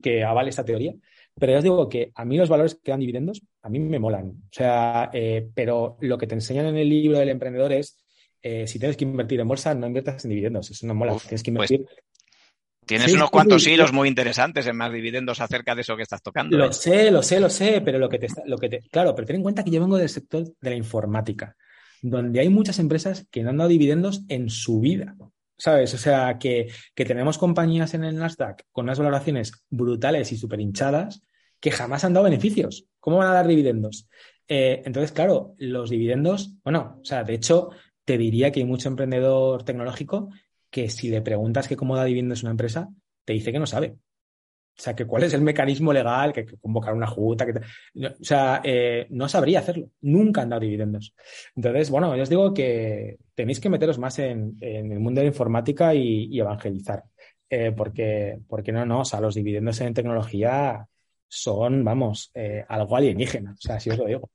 [0.01, 0.93] que, avale esta teoría,
[1.35, 3.99] pero ya os digo que a mí los valores que dan dividendos, a mí me
[3.99, 4.29] molan.
[4.29, 7.97] O sea, eh, pero lo que te enseñan en el libro del emprendedor es,
[8.41, 11.23] eh, si tienes que invertir en bolsa, no inviertas en dividendos, eso no mola, Uf,
[11.23, 11.85] tienes que invertir.
[11.85, 12.03] Pues
[12.85, 16.03] Tienes sí, unos cuantos sí, hilos muy interesantes en más dividendos acerca de eso que
[16.03, 16.57] estás tocando.
[16.57, 16.73] Lo ¿eh?
[16.73, 19.37] sé, lo sé, lo sé, pero lo que te, lo que te, claro, pero ten
[19.37, 21.55] en cuenta que yo vengo del sector de la informática,
[22.01, 25.15] donde hay muchas empresas que no han dado dividendos en su vida.
[25.55, 25.93] ¿Sabes?
[25.93, 30.59] O sea, que, que tenemos compañías en el Nasdaq con unas valoraciones brutales y súper
[30.59, 31.21] hinchadas
[31.59, 32.87] que jamás han dado beneficios.
[32.99, 34.09] ¿Cómo van a dar dividendos?
[34.47, 37.69] Eh, entonces, claro, los dividendos, bueno, o sea, de hecho,
[38.03, 40.29] te diría que hay mucho emprendedor tecnológico
[40.73, 42.89] que si le preguntas que cómo da dividendos una empresa,
[43.23, 43.95] te dice que no sabe.
[44.75, 48.59] O sea, que cuál es el mecanismo legal, que, convocar una junta, que o sea,
[48.63, 49.91] eh, no sabría hacerlo.
[50.01, 51.13] Nunca han dado dividendos.
[51.55, 55.25] Entonces, bueno, yo os digo que tenéis que meteros más en, en el mundo de
[55.25, 57.03] la informática y, y evangelizar.
[57.51, 60.87] Eh, porque, porque no, no, o sea, los dividendos en tecnología
[61.27, 63.51] son, vamos, eh, algo alienígena.
[63.51, 64.31] O sea, si os lo digo.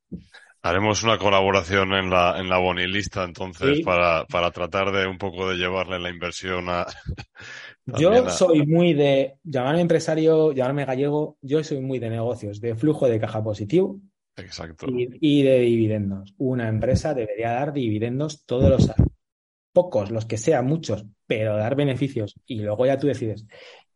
[0.61, 3.83] Haremos una colaboración en la, en la Bonilista entonces Sí.
[3.83, 6.85] para, para tratar de un poco de llevarle la inversión a.
[7.85, 12.75] Yo a- soy muy de llamarme empresario, llamarme gallego, yo soy muy de negocios, de
[12.75, 13.99] flujo de caja positivo
[14.35, 14.85] Exacto.
[14.89, 16.33] y, y de dividendos.
[16.37, 19.09] Una empresa debería dar dividendos todos los años.
[19.73, 22.35] Pocos, los que sean, muchos, pero dar beneficios.
[22.45, 23.45] Y luego ya tú decides.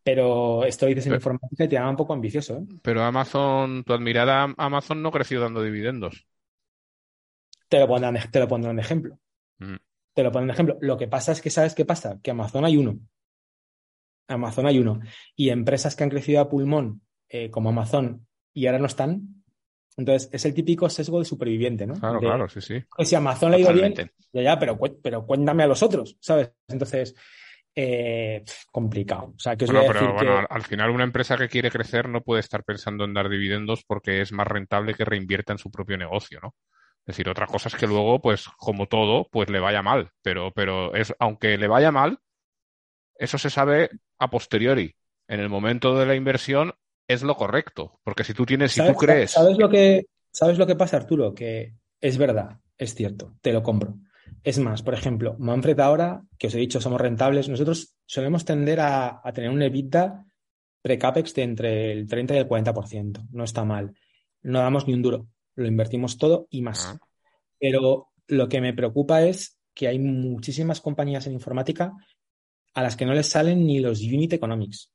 [0.03, 2.65] Pero esto dices en informática y te llama un poco ambicioso, ¿eh?
[2.81, 6.25] Pero Amazon, tu admirada Amazon no creció dando dividendos.
[7.73, 9.17] Te lo pondrán, te lo pondrán de ejemplo.
[9.57, 9.77] Mm.
[10.13, 10.77] Te lo pondrán de ejemplo.
[10.81, 12.19] Lo que pasa es que, ¿sabes qué pasa?
[12.21, 12.99] Que Amazon hay uno.
[14.27, 14.99] Amazon hay uno.
[15.35, 19.43] Y empresas que han crecido a pulmón, eh, como Amazon, y ahora no están.
[19.97, 21.95] Entonces, es el típico sesgo de superviviente, ¿no?
[21.95, 22.83] Claro, De- claro, sí, sí.
[22.95, 23.95] que si Amazon le ha ido bien,
[24.31, 26.51] ya, ya, pero, pero cuéntame a los otros, ¿sabes?
[26.67, 27.15] Entonces,
[27.73, 29.33] eh, complicado.
[29.35, 30.39] O sea, que os Bueno, voy a pero decir bueno, que...
[30.41, 33.83] al, al final una empresa que quiere crecer no puede estar pensando en dar dividendos
[33.83, 36.53] porque es más rentable que reinvierta en su propio negocio, ¿no?
[37.05, 40.11] Es decir, otra cosa es que luego, pues, como todo, pues le vaya mal.
[40.21, 42.19] Pero, pero es, aunque le vaya mal,
[43.15, 43.89] eso se sabe
[44.19, 44.95] a posteriori.
[45.27, 46.73] En el momento de la inversión
[47.07, 47.99] es lo correcto.
[48.03, 49.31] Porque si tú tienes, si tú ¿Sabes, crees.
[49.31, 51.33] ¿sabes lo que, ¿Sabes lo que pasa, Arturo?
[51.33, 53.95] Que es verdad, es cierto, te lo compro.
[54.43, 58.79] Es más, por ejemplo, Manfred ahora, que os he dicho, somos rentables, nosotros solemos tender
[58.79, 60.25] a, a tener un EBITDA
[60.81, 63.27] pre-capex de entre el 30 y el 40%.
[63.31, 63.93] No está mal.
[64.41, 65.27] No damos ni un duro.
[65.55, 66.85] Lo invertimos todo y más.
[66.85, 66.99] Ah.
[67.59, 71.93] Pero lo que me preocupa es que hay muchísimas compañías en informática
[72.73, 74.91] a las que no les salen ni los unit economics.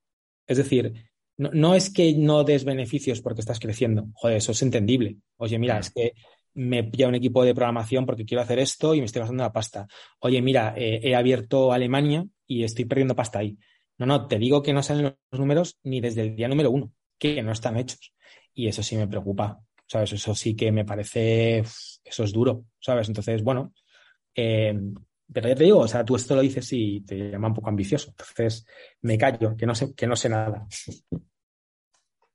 [0.47, 0.93] Es decir,
[1.37, 4.09] no, no es que no des beneficios porque estás creciendo.
[4.15, 5.19] Joder, eso es entendible.
[5.37, 5.81] Oye, mira, Mm.
[5.81, 6.13] es que
[6.55, 9.53] me pilla un equipo de programación porque quiero hacer esto y me estoy gastando la
[9.53, 9.87] pasta.
[10.21, 13.57] Oye, mira, eh, he abierto Alemania y estoy perdiendo pasta ahí.
[13.99, 16.93] No, no, te digo que no salen los números ni desde el día número uno,
[17.19, 18.13] que no están hechos.
[18.55, 20.13] Y eso sí me preocupa, ¿sabes?
[20.13, 23.09] Eso sí que me parece, eso es duro, ¿sabes?
[23.09, 23.73] Entonces, bueno,
[24.35, 24.79] eh,
[25.33, 27.69] pero ya te digo, o sea, tú esto lo dices y te llama un poco
[27.69, 28.11] ambicioso.
[28.11, 28.67] Entonces,
[29.03, 30.67] me callo, que no sé, que no sé nada.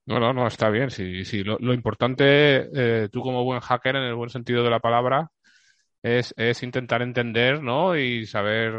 [0.05, 0.91] No, no, no, está bien.
[0.91, 1.43] Sí, sí.
[1.43, 5.31] Lo, lo importante, eh, tú como buen hacker, en el buen sentido de la palabra,
[6.03, 7.95] es, es intentar entender, ¿no?
[7.95, 8.73] Y saber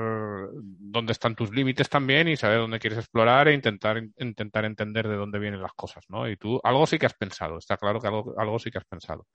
[0.53, 5.17] dónde están tus límites también y saber dónde quieres explorar e intentar, intentar entender de
[5.17, 6.29] dónde vienen las cosas, ¿no?
[6.29, 8.85] Y tú, algo sí que has pensado, está claro que algo, algo sí que has
[8.85, 9.27] pensado.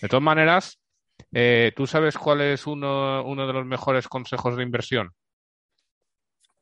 [0.00, 0.78] De todas maneras,
[1.32, 5.10] eh, ¿tú sabes cuál es uno, uno de los mejores consejos de inversión?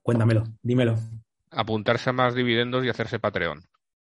[0.01, 0.97] Cuéntamelo, dímelo.
[1.51, 3.63] Apuntarse a más dividendos y hacerse Patreon.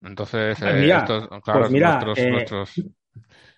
[0.03, 2.75] Entonces, Pues eh, mira, estos, claro, pues mira, nuestros, eh, nuestros,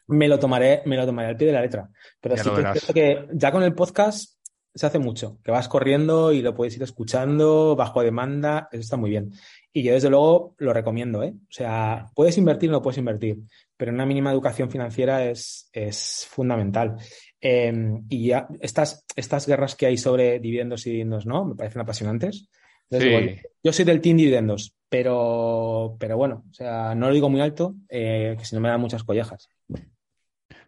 [0.08, 1.88] Me lo tomaré, me lo tomaré al pie de la letra.
[2.20, 4.38] Pero Ya sí que cierto que ya con el podcast
[4.74, 8.96] se hace mucho, que vas corriendo y lo puedes ir escuchando bajo demanda, eso está
[8.96, 9.32] muy bien.
[9.72, 11.34] Y yo desde luego lo recomiendo, ¿eh?
[11.36, 13.38] O sea, puedes invertir o no puedes invertir,
[13.76, 16.96] pero una mínima educación financiera es, es fundamental.
[17.40, 17.72] Eh,
[18.08, 21.44] y ya estas, estas guerras que hay sobre dividendos y dividendos, ¿no?
[21.44, 22.48] Me parecen apasionantes.
[22.90, 23.48] Entonces, Sí.
[23.62, 27.74] yo soy del team dividendos, pero, pero bueno, o sea, no lo digo muy alto,
[27.89, 29.48] eh, que si no me dan muchas collejas.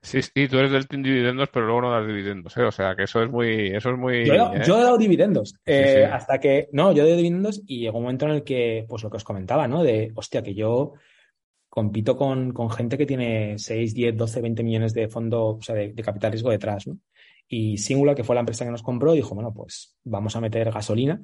[0.00, 2.62] Sí, sí, tú eres del team dividendos, pero luego no das dividendos, ¿eh?
[2.62, 4.62] O sea, que eso es muy, eso es muy, Yo, he dado- ¿eh?
[4.66, 6.10] yo he dado dividendos, eh, sí.
[6.10, 9.02] hasta que, no, yo he dado dividendos y llegó un momento en el que, pues
[9.02, 9.82] lo que os comentaba, ¿no?
[9.82, 10.94] De, hostia, que yo
[11.68, 15.74] compito con, con gente que tiene 6, 10, 12, 20 millones de fondo, o sea,
[15.74, 16.96] de, de capital riesgo detrás, ¿no?
[17.46, 20.70] Y Singular, que fue la empresa que nos compró, dijo, bueno, pues vamos a meter
[20.70, 21.20] gasolina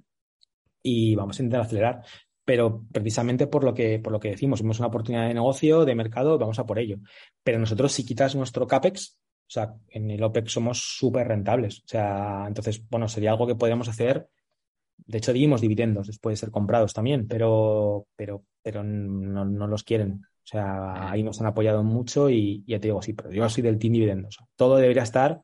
[0.82, 2.02] y vamos a intentar acelerar.
[2.51, 5.94] Pero precisamente por lo que, por lo que decimos, vemos una oportunidad de negocio, de
[5.94, 6.98] mercado, vamos a por ello.
[7.44, 11.78] Pero nosotros, si quitas nuestro CAPEX, o sea, en el OPEX somos súper rentables.
[11.78, 14.28] O sea, entonces, bueno, sería algo que podríamos hacer.
[14.97, 20.20] De hecho, dimos dividendos después de ser comprados también, pero, pero, pero no, los quieren.
[20.24, 23.62] O sea, ahí nos han apoyado mucho y ya te digo, sí, pero yo soy
[23.62, 24.39] del team dividendos.
[24.56, 25.40] Todo debería estar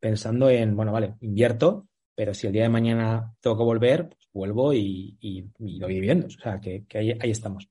[0.00, 4.28] pensando en, bueno, vale, invierto, pero si el día de mañana tengo que volver, pues
[4.32, 6.36] vuelvo y, y, y doy dividendos.
[6.36, 7.68] O sea, que, que ahí, ahí estamos.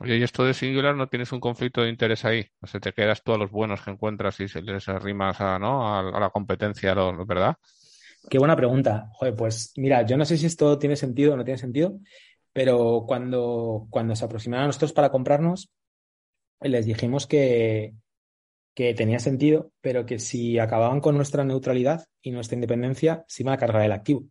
[0.00, 2.46] Oye, y esto de Singular no tienes un conflicto de interés ahí.
[2.60, 5.58] O sea, te quedas tú a los buenos que encuentras y se les arrimas a,
[5.58, 5.86] ¿no?
[5.88, 7.56] a, a la competencia, ¿lo- ¿verdad?
[8.28, 9.10] Qué buena pregunta.
[9.14, 11.98] Joder, pues mira, yo no sé si esto tiene sentido o no tiene sentido,
[12.52, 15.70] pero cuando, cuando se aproximaron a nosotros para comprarnos,
[16.60, 17.94] les dijimos que,
[18.78, 23.54] que tenía sentido, pero que si acababan con nuestra neutralidad y nuestra independencia, se iban
[23.54, 24.26] a cargar el activo.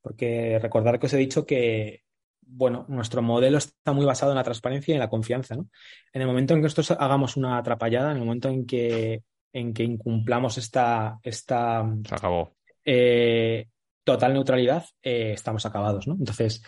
[0.00, 2.04] Porque recordar que os he dicho que
[2.40, 5.68] bueno, nuestro modelo está muy basado en la transparencia y en la confianza, ¿no?
[6.12, 9.74] En el momento en que nosotros hagamos una atrapallada, en el momento en que, en
[9.74, 12.54] que incumplamos esta, esta Se acabó.
[12.84, 13.66] eh,
[14.04, 16.14] total neutralidad, eh, estamos acabados, ¿no?
[16.14, 16.62] Entonces,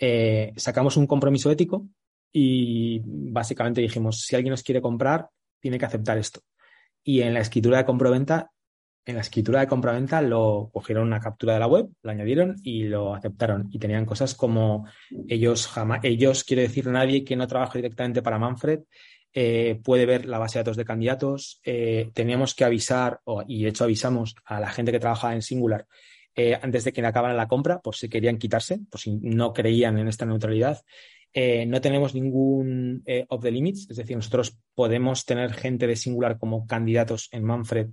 [0.00, 1.86] eh, sacamos un compromiso ético
[2.32, 5.28] y básicamente dijimos, si alguien nos quiere comprar,
[5.60, 6.40] tiene que aceptar esto.
[7.08, 8.50] Y en la escritura de compraventa,
[9.04, 12.82] en la escritura de compraventa lo cogieron una captura de la web, lo añadieron y
[12.82, 13.68] lo aceptaron.
[13.70, 14.88] Y tenían cosas como
[15.28, 18.80] ellos jamás, ellos, quiere decir nadie que no trabaje directamente para Manfred,
[19.32, 21.60] eh, puede ver la base de datos de candidatos.
[21.62, 25.86] Eh, teníamos que avisar, y de hecho avisamos a la gente que trabajaba en Singular
[26.34, 29.96] eh, antes de que acabaran la compra, por si querían quitarse, por si no creían
[29.98, 30.82] en esta neutralidad.
[31.38, 35.94] Eh, no tenemos ningún eh, off the limits, es decir, nosotros podemos tener gente de
[35.94, 37.88] Singular como candidatos en Manfred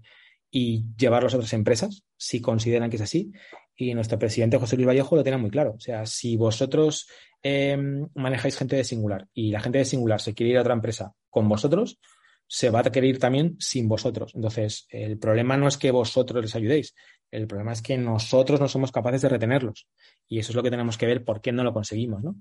[0.49, 3.33] y llevarlos a otras empresas si consideran que es así.
[3.75, 5.73] Y nuestro presidente José Luis Vallejo lo tiene muy claro.
[5.75, 7.05] O sea, si vosotros
[7.41, 7.77] eh,
[8.15, 11.11] manejáis gente de Singular y la gente de Singular se quiere ir a otra empresa
[11.29, 11.99] con vosotros,
[12.47, 14.31] se va a querer ir también sin vosotros.
[14.35, 16.95] Entonces, el problema no es que vosotros les ayudéis,
[17.29, 19.89] el problema es que nosotros no somos capaces de retenerlos.
[20.29, 22.35] Y eso es lo que tenemos que ver por qué no lo conseguimos, ¿no?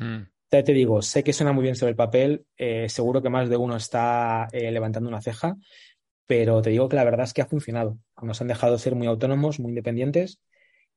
[0.00, 0.26] Mm.
[0.50, 3.50] Ya te digo, sé que suena muy bien sobre el papel, eh, seguro que más
[3.50, 5.56] de uno está eh, levantando una ceja,
[6.26, 7.98] pero te digo que la verdad es que ha funcionado.
[8.22, 10.40] Nos han dejado ser muy autónomos, muy independientes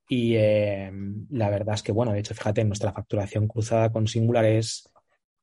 [0.07, 0.91] y eh,
[1.29, 4.89] la verdad es que, bueno, de hecho, fíjate, nuestra facturación cruzada con Singular es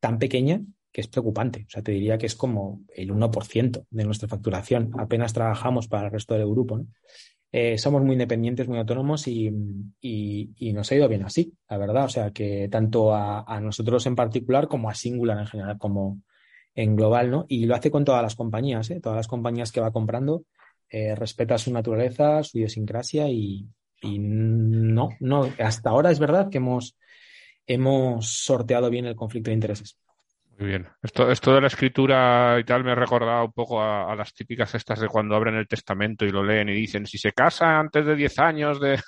[0.01, 1.65] tan pequeña que es preocupante.
[1.67, 4.91] O sea, te diría que es como el 1% de nuestra facturación.
[4.99, 6.87] Apenas trabajamos para el resto del grupo, ¿no?
[7.53, 9.51] Eh, somos muy independientes, muy autónomos y,
[10.01, 12.05] y- nos ha ido bien así, la verdad.
[12.05, 16.21] O sea, que tanto a, a nosotros en particular como a Singular en general, como
[16.75, 17.47] en global, ¿no?
[17.49, 19.01] Y lo hace con todas las compañías, ¿eh?
[19.01, 20.45] Todas las compañías que va comprando,
[20.91, 23.67] eh, respeta su naturaleza, su idiosincrasia y,
[24.03, 26.97] y no, no, hasta ahora es verdad que hemos,
[27.67, 29.99] hemos sorteado bien el conflicto de intereses.
[30.59, 30.89] Muy bien.
[31.03, 34.35] Esto, esto de la escritura y tal me ha recordado un poco a, a las
[34.35, 37.79] típicas estas de cuando abren el testamento y lo leen y dicen, si se casa
[37.79, 38.99] antes de 10 años de,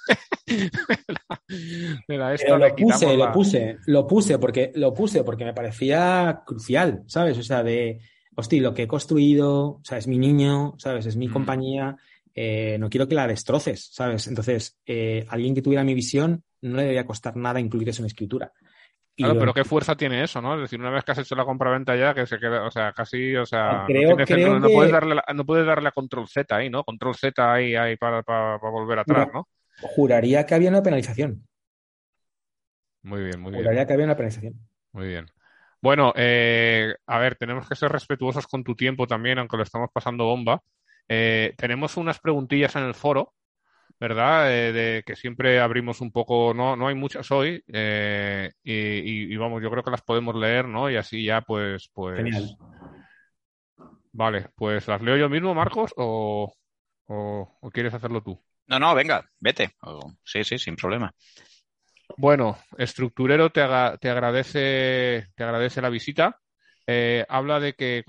[1.09, 1.43] la,
[2.09, 5.53] de la esta, lo puse, la- lo puse, lo puse porque lo puse porque me
[5.55, 7.37] parecía crucial, ¿sabes?
[7.39, 7.99] O sea, de,
[8.37, 11.07] hostia, lo que he construido, o sea, es mi niño, ¿sabes?
[11.07, 11.33] Es mi Mm.
[11.33, 11.97] compañía,
[12.33, 14.29] eh, no quiero que la destroces, ¿sabes?
[14.29, 18.07] Entonces, eh, alguien que tuviera mi visión no le debería costar nada incluir eso en
[18.07, 18.53] escritura.
[19.17, 20.55] Claro, pero qué fuerza tiene eso, ¿no?
[20.55, 22.93] Es decir, una vez que has hecho la compraventa ya, que se queda, o sea,
[22.93, 26.57] casi, o sea, Creo- creo no- puedes darle, la- no puedes darle a control Z
[26.57, 26.85] ahí, ¿no?
[26.85, 29.47] Control Z ahí, ahí para, para, para volver atrás, ¿no?
[29.83, 31.47] Juraría que había una penalización.
[33.03, 33.63] Muy bien, muy bien.
[33.63, 34.55] Juraría que había una penalización.
[34.93, 35.27] Muy bien.
[35.83, 39.89] Bueno, eh, a ver, tenemos que ser respetuosos con tu tiempo también, aunque lo estamos
[39.93, 40.63] pasando bomba.
[41.09, 43.33] Eh, tenemos unas preguntillas en el foro,
[44.01, 44.53] ¿verdad?
[44.53, 49.33] Eh, de que siempre abrimos un poco, no, no hay muchas hoy, eh, y, y-
[49.35, 50.91] y vamos, yo creo que las podemos leer, ¿no?
[50.91, 52.17] Y así ya, pues, pues.
[52.19, 52.57] Genial.
[54.13, 56.53] Vale, pues las leo yo mismo, Marcos, o,
[57.07, 58.41] o, o quieres hacerlo tú.
[58.67, 59.71] No, no, venga, vete.
[59.83, 61.13] O- sí, sí, sin problema.
[62.17, 66.39] Bueno, Estructurero te, aga- te agradece, te agradece la visita.
[66.93, 68.03] Eh, habla de que,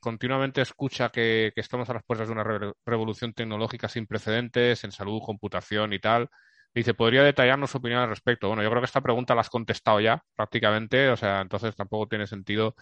[0.00, 4.92] continuamente escucha que, estamos a las puertas de una re- revolución tecnológica sin precedentes en
[4.92, 6.28] salud, computación y tal.
[6.74, 8.48] Dice, ¿podría detallarnos su opinión al respecto?
[8.48, 12.08] Bueno, yo creo que esta pregunta la has contestado ya prácticamente, o sea, entonces tampoco
[12.08, 12.74] tiene sentido.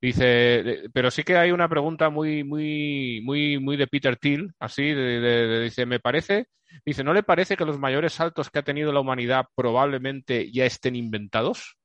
[0.00, 4.82] Dice, pero sí que hay una pregunta muy, muy, muy, muy de Peter Thiel, así,
[4.94, 6.46] de- dice, me parece
[6.84, 10.66] Dice, ¿no le parece que los mayores saltos que ha tenido la humanidad probablemente ya
[10.66, 11.77] estén inventados?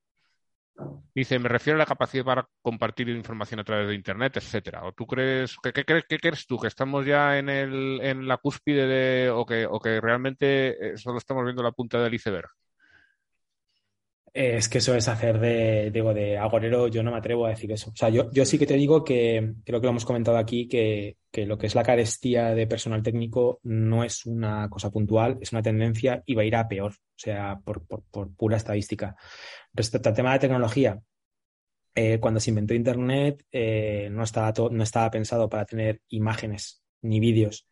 [1.16, 4.84] Dice, me refiero a la capacidad para compartir información a través de Internet, etcétera.
[4.84, 6.58] ¿O tú crees, qué, crees, tú?
[6.58, 11.44] ¿Que estamos ya en la cúspide de, o que, o que realmente eh, solo estamos
[11.44, 12.50] viendo la punta del iceberg?
[14.34, 17.72] Es que eso es hacer de, digo, de agorero, yo no me atrevo a decir
[17.72, 17.92] eso.
[17.92, 20.68] O sea, yo, yo sí que te digo que, creo que lo hemos comentado aquí,
[20.68, 25.38] que, que lo que es la carestía de personal técnico no es una cosa puntual,
[25.40, 28.58] es una tendencia y va a ir a peor, o sea, por, por, por pura
[28.58, 29.16] estadística.
[29.72, 31.00] Respecto al tema de tecnología,
[31.94, 37.20] eh, cuando se inventó Internet, eh, no estaba, no estaba pensado para tener imágenes ni
[37.20, 37.68] vídeos.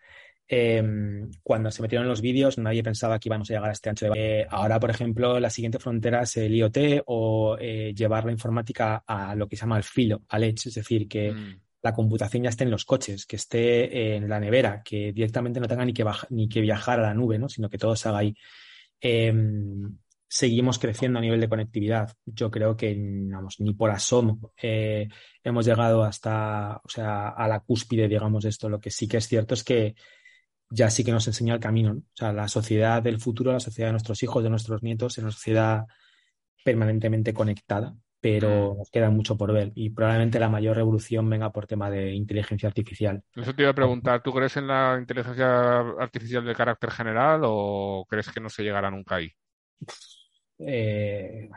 [0.53, 0.83] Eh,
[1.43, 4.41] cuando se metieron los vídeos, nadie pensaba que íbamos a llegar a este ancho de...
[4.41, 9.01] Eh, ahora, por ejemplo, la siguiente frontera es el IoT o eh, llevar la informática
[9.07, 12.43] a lo que se llama el filo, al edge, es decir, que Mm, la computación
[12.43, 15.93] ya esté en los coches, que esté en la nevera, que directamente no tenga ni
[15.93, 17.47] que, baja- ni que viajar a la nube, ¿no?
[17.49, 18.35] sino que todo se haga ahí.
[18.99, 19.33] Eh,
[20.27, 22.13] seguimos creciendo a nivel de conectividad.
[22.25, 25.07] Yo creo que vamos, ni por asomo eh,
[25.43, 28.69] hemos llegado hasta, o sea, a la cúspide, digamos, de esto.
[28.69, 29.95] Lo que sí que es cierto es que
[30.71, 31.93] ya sí que nos enseña el camino.
[31.93, 31.99] ¿no?
[31.99, 35.23] O sea, la sociedad del futuro, la sociedad de nuestros hijos, de nuestros nietos, es
[35.23, 35.85] una sociedad
[36.63, 41.67] permanentemente conectada, pero nos queda mucho por ver y probablemente la mayor revolución venga por
[41.67, 43.23] tema de inteligencia artificial.
[43.35, 48.05] Eso te iba a preguntar, ¿tú crees en la inteligencia artificial de carácter general o
[48.07, 49.31] crees que no se llegará nunca ahí?
[50.59, 51.49] Eh,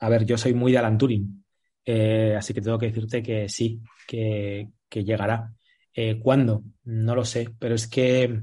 [0.00, 1.44] a ver, yo soy muy de Alan Turing,
[1.84, 5.54] eh, así que tengo que decirte que sí, que, llegará.
[6.00, 6.62] Eh, ¿Cuándo?
[6.84, 8.42] No lo sé, pero es que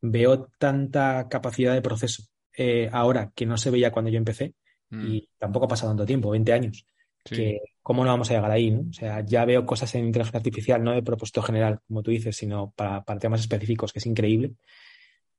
[0.00, 2.24] veo tanta capacidad de proceso
[2.90, 4.54] ahora que no se veía cuando yo empecé
[4.90, 5.06] Mm.
[5.06, 6.86] Y tampoco ha pasado tanto tiempo, 20 años.
[7.24, 8.70] Que, ¿Cómo no vamos a llegar ahí?
[8.70, 8.88] ¿no?
[8.88, 12.36] O sea, ya veo cosas en inteligencia artificial, no de propósito general, como tú dices,
[12.36, 14.54] sino para, temas específicos, que es increíble.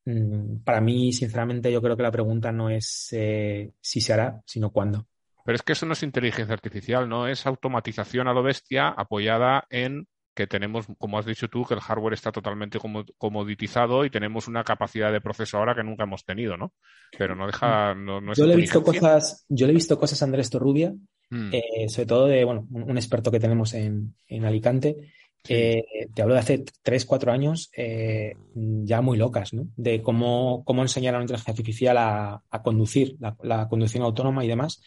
[0.06, 4.42] Mm, para mí, sinceramente, yo creo que la pregunta no es eh, si se hará,
[4.46, 5.08] sino cuándo.
[5.44, 7.28] Pero es que eso no es inteligencia artificial, ¿no?
[7.28, 10.08] Es automatización a lo bestia apoyada en
[10.40, 12.80] que tenemos, como has dicho tú, que el hardware está totalmente
[13.18, 16.72] comoditizado y tenemos una capacidad de proceso ahora que nunca hemos tenido, ¿no?
[17.18, 20.26] Pero no deja, no, yo le he visto cosas, yo le he visto cosas a
[20.26, 20.94] Andrés Torrubia,
[21.30, 21.50] mm.
[21.52, 25.12] eh, sobre todo de, bueno, un, experto que tenemos en, Alicante,
[25.50, 25.84] eh,
[26.16, 29.68] te hablo de hace 3, 4 años, eh, ya muy locas, ¿no?
[29.76, 34.82] De cómo, cómo enseñar a la inteligencia artificial a, conducir, la, conducción autónoma y demás.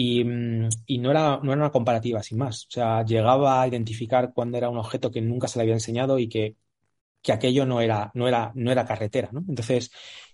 [0.00, 2.66] Y, no, era, no era una comparativa, sin más.
[2.66, 6.20] O sea, llegaba a identificar cuándo era un objeto que nunca se le había enseñado
[6.20, 6.56] y que,
[7.28, 9.44] aquello no era, no, era, no era carretera, ¿no?
[9.48, 9.90] Entonces,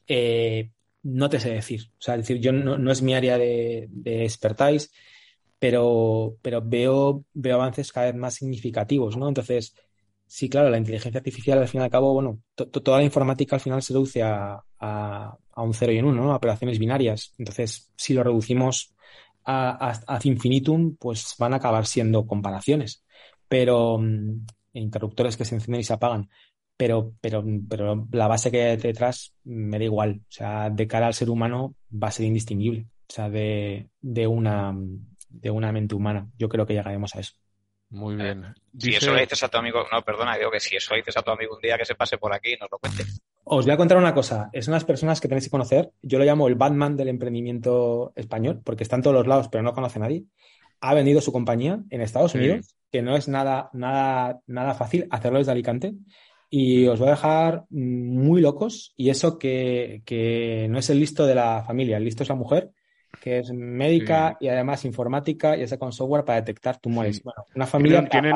[0.06, 0.70] eh,
[1.02, 1.90] no te sé decir.
[1.98, 4.92] O sea, decir, yo no, es mi área de, de expertise,
[5.58, 9.28] pero, pero veo, veo avances cada vez más significativos, ¿no?
[9.28, 9.74] Entonces,
[10.26, 13.60] sí, claro, la inteligencia artificial al fin y al cabo, bueno, toda la informática al
[13.60, 16.32] final se reduce a, a, un cero y un uno, ¿no?
[16.32, 17.32] A operaciones binarias.
[17.38, 18.93] Entonces, si lo reducimos
[19.44, 23.04] a, infinitum, pues van a acabar siendo comparaciones.
[23.48, 26.28] Pero mm, interruptores que se encienden y se apagan.
[26.76, 30.22] Pero, pero, pero la base que hay detrás me da igual.
[30.22, 32.86] O sea, de cara al ser humano va a ser indistinguible.
[33.08, 34.74] O sea, de, de, una,
[35.28, 36.26] de una mente humana.
[36.38, 37.34] Yo creo que llegaremos a eso.
[37.90, 38.54] Muy bien.
[38.76, 41.16] Si eso le dices a tu amigo, no, perdona, digo que si eso le dices
[41.16, 43.04] a tu amigo un día que se pase por aquí, nos lo cuente.
[43.44, 44.48] Os voy a contar una cosa.
[44.52, 45.92] Es unas personas que tenéis que conocer.
[46.02, 49.62] Yo lo llamo el Batman del emprendimiento español, porque está en todos los lados, pero
[49.62, 50.24] no conoce a nadie.
[50.80, 55.38] Ha vendido su compañía en Estados Unidos, que no es nada, nada, nada fácil hacerlo
[55.38, 55.94] desde Alicante.
[56.48, 58.92] Y os voy a dejar muy locos.
[58.96, 62.34] Y eso que, que no es el listo de la familia, el listo es la
[62.34, 62.70] mujer
[63.20, 67.22] que es médica y además informática y esa con software para detectar tumores.
[67.22, 68.04] Bueno, una familia...
[68.08, 68.34] Tienen,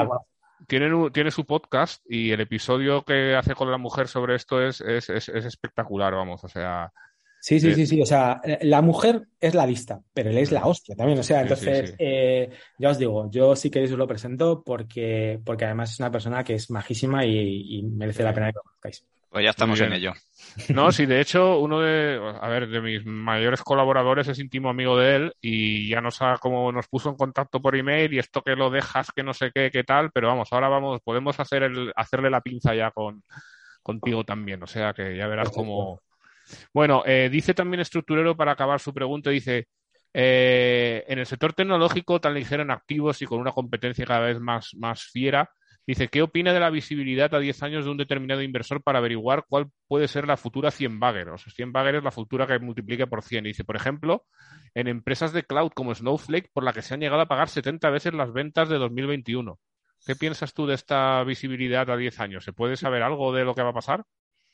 [0.66, 5.09] tiene su podcast y el episodio que hace con la mujer sobre esto es, es,
[5.09, 6.93] es, espectacular, vamos, o sea...
[7.40, 10.66] Sí, sí, sí, sí, o sea, la mujer es la vista, pero él es la
[10.66, 14.64] hostia también, o sea, entonces, eh, ya os digo, yo sí que os lo presento
[14.64, 18.56] porque, porque además es una persona que es majísima y, y merece la pena que
[18.56, 19.05] lo conozcáis.
[19.30, 20.14] Pues ya estamos en ello.
[20.70, 24.96] No, sí, de hecho, uno de, a ver, de mis mayores colaboradores es íntimo amigo
[24.96, 28.42] de él y ya nos ha, como nos puso en contacto por email y esto
[28.42, 31.64] que lo dejas, que no sé qué, qué tal, pero vamos, ahora vamos, podemos hacer
[31.64, 33.22] el, hacerle la pinza ya con,
[33.82, 36.00] contigo también, o sea que ya verás cómo.
[36.72, 39.68] Bueno, eh, dice también estructurero para acabar su pregunta, dice,
[40.14, 44.40] eh, en el sector tecnológico tan ligero en activos y con una competencia cada vez
[44.40, 45.50] más, más fiera,
[45.89, 49.47] Dice, ¿qué opina de la visibilidad a 10 años de un determinado inversor para averiguar
[49.48, 51.31] cuál puede ser la futura 100 bagger?
[51.31, 53.44] O sea, 100 bagger es la futura que multiplique por 100.
[53.44, 54.27] dice, por ejemplo,
[54.74, 57.89] en empresas de cloud como Snowflake, por la que se han llegado a pagar 70
[57.89, 59.59] veces las ventas de 2021.
[60.05, 62.44] ¿Qué piensas tú de esta visibilidad a 10 años?
[62.44, 64.05] ¿Se puede saber algo de lo que va a pasar?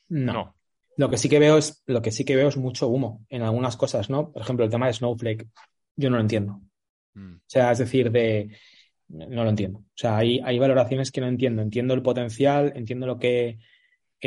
[0.08, 0.54] No.
[0.96, 3.42] Lo que sí que veo es, lo que sí que veo es mucho humo en
[3.42, 4.30] algunas cosas, ¿no?
[4.30, 5.48] Por ejemplo, el tema de Snowflake,
[5.96, 6.60] yo no lo entiendo.
[7.14, 7.34] Mm.
[7.38, 8.56] O sea, es decir, de
[9.08, 9.80] no lo entiendo.
[9.80, 11.62] O sea, hay, hay valoraciones que no entiendo.
[11.62, 13.58] Entiendo el potencial, entiendo lo que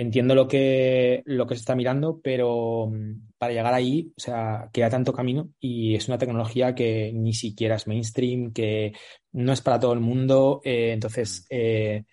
[0.02, 4.70] entiendo lo que lo que se está mirando, pero mm, para llegar ahí, o sea,
[4.72, 8.94] queda tanto camino y es una tecnología que ni siquiera es mainstream, que
[9.32, 10.62] no es para todo el mundo.
[10.64, 11.46] Eh, entonces, mm.
[11.52, 12.06] eh,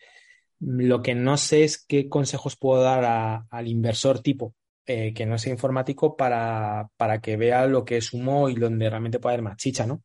[0.61, 4.55] lo que no sé es qué consejos puedo dar al inversor tipo
[4.87, 8.89] eh, que no sea informático para, para que vea lo que es humo y donde
[8.89, 10.03] realmente puede haber más chicha, ¿no?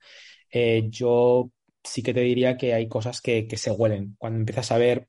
[0.89, 1.51] yo
[1.89, 4.15] sí que te diría que hay cosas que, se huelen.
[4.17, 5.07] Cuando empiezas a ver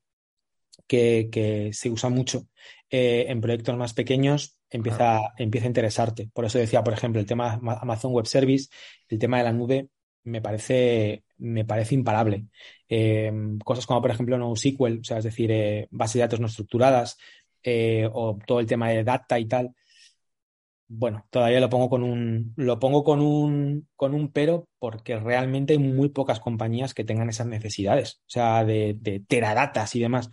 [0.86, 2.46] que, se usa mucho
[2.90, 6.30] eh, en proyectos más pequeños, empieza, empieza a interesarte.
[6.32, 8.68] Por eso decía, por ejemplo, el tema de Amazon Web Service,
[9.08, 9.88] el tema de la nube,
[10.24, 12.46] me parece, me parece imparable.
[12.88, 13.32] Eh,
[13.64, 17.18] cosas como, por ejemplo, NoSQL, o sea, es decir, eh, bases de datos no estructuradas,
[18.12, 19.74] o todo el tema de data y tal,
[20.92, 25.74] bueno, todavía lo pongo con un, lo pongo con un, con un pero porque realmente
[25.74, 30.30] hay muy pocas compañías que tengan esas necesidades, o sea, de, de teradatas y demás.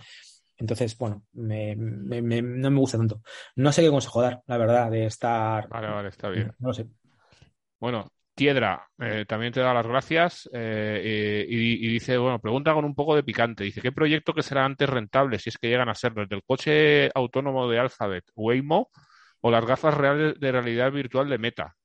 [0.58, 3.22] Entonces, bueno, me, me, no me gusta tanto.
[3.56, 5.70] No sé qué consejo dar, la verdad, de estar.
[5.70, 6.52] Vale, vale, está bien.
[6.58, 6.88] No lo sé.
[7.80, 12.96] Bueno, Kiedra eh, también te da las gracias eh, y, dice, bueno, pregunta con un
[12.96, 13.64] poco de picante.
[13.64, 16.44] Dice, ¿qué proyecto que será antes rentable si es que llegan a ser desde el
[16.44, 18.90] coche autónomo de Alphabet, Waymo
[19.42, 21.76] o las gafas reales de realidad virtual de Meta?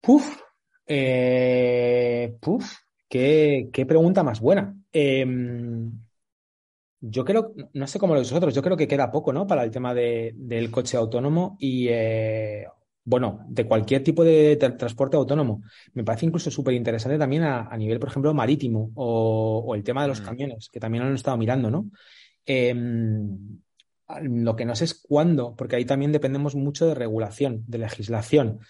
[0.00, 0.36] Puf,
[2.40, 2.76] puf,
[3.08, 4.76] qué, qué, pregunta más buena.
[4.92, 5.90] Em,
[7.00, 9.46] yo creo, no sé cómo lo vosotros, yo creo que queda poco, ¿no?
[9.46, 11.88] Para el tema de, del coche autónomo y,
[13.04, 15.62] bueno, de cualquier tipo de transporte autónomo.
[15.92, 20.08] Me parece incluso súper interesante también a, nivel, por ejemplo, marítimo o, el tema de
[20.08, 20.24] los mm.
[20.24, 21.90] camiones, que también lo han estado mirando, ¿no?
[24.22, 28.60] Lo que no sé es cuándo, porque ahí también dependemos mucho de regulación, de legislación.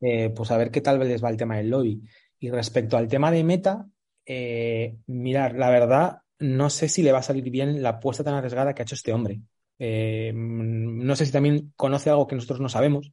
[0.00, 2.02] Eh, pues a ver qué tal les va el tema del lobby.
[2.38, 3.86] Y respecto al tema de meta,
[4.26, 8.34] eh, mirar, la verdad, no sé si le va a salir bien la apuesta tan
[8.34, 9.40] arriesgada que ha hecho este hombre.
[9.78, 13.12] Eh, no sé si también conoce algo que nosotros no sabemos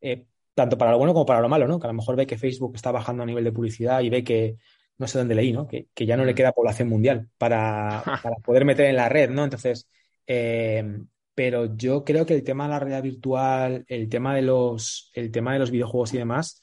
[0.00, 1.78] eh, tanto para lo bueno como para lo malo, ¿no?
[1.78, 4.24] Que a lo mejor ve que Facebook está bajando a nivel de publicidad y ve
[4.24, 4.56] que,
[4.98, 5.68] no sé dónde leí, ¿no?
[5.68, 6.34] Que, ya no le mm.
[6.34, 8.02] queda población mundial para,
[8.44, 9.44] poder meter en la red, ¿no?
[9.44, 9.88] Entonces,
[10.26, 10.84] eh,
[11.38, 15.30] pero yo creo que el tema de la realidad virtual, el tema de los, el
[15.30, 16.60] tema de los videojuegos y demás,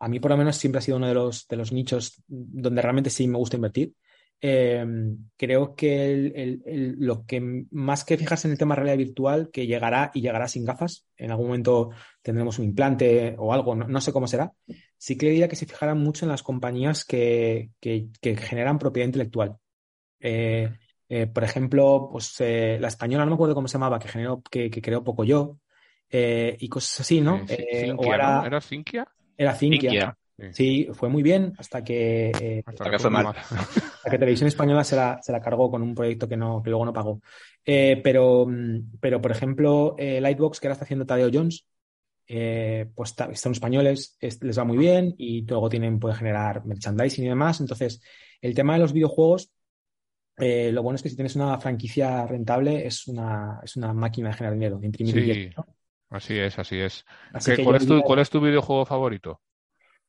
[0.00, 2.82] a mí por lo menos siempre ha sido uno de los, de los nichos donde
[2.82, 3.92] realmente sí me gusta invertir.
[4.40, 6.58] Em, creo que
[6.98, 10.48] lo que más que fijarse en el tema de realidad virtual, que llegará y llegará
[10.48, 11.90] sin gafas, en algún momento
[12.20, 14.52] tendremos un implante o algo, no, sé cómo será,
[14.96, 17.70] sí que le diría que se fijaran mucho en las compañías que,
[18.20, 19.58] generan propiedad intelectual.
[20.18, 20.70] Eh,
[21.08, 24.42] eh, por ejemplo, pues eh, la española, no me acuerdo cómo se llamaba, que generó,
[24.42, 25.58] que, creó poco yo,
[26.10, 27.44] y cosas así, ¿no?
[27.48, 29.06] era, ¿Era Cinquia?
[29.36, 30.16] Era Cinquia.
[30.52, 30.88] Sí.
[30.92, 33.26] fue muy bien hasta que, eh, hasta que fue mal.
[33.98, 36.70] Hasta que Televisión Española se la, se la cargó con un proyecto que, no, que
[36.70, 37.20] luego no pagó.
[37.64, 41.66] Eh, pero, mm, pero, por ejemplo, eh, Lightbox, que ahora está haciendo Tadeo Jones,
[42.94, 47.60] pues son españoles, les va muy bien y luego tienen, puede generar merchandising y demás.
[47.60, 48.00] Entonces,
[48.40, 49.50] el tema de los videojuegos,
[50.38, 54.34] lo bueno es que si tienes una franquicia rentable, es una, es una máquina de
[54.34, 55.50] generar dinero, de imprimir sí,
[56.10, 57.04] Así es, así es.
[57.62, 59.42] ¿Cuál, es tu, ¿Cuál es tu videojuego favorito?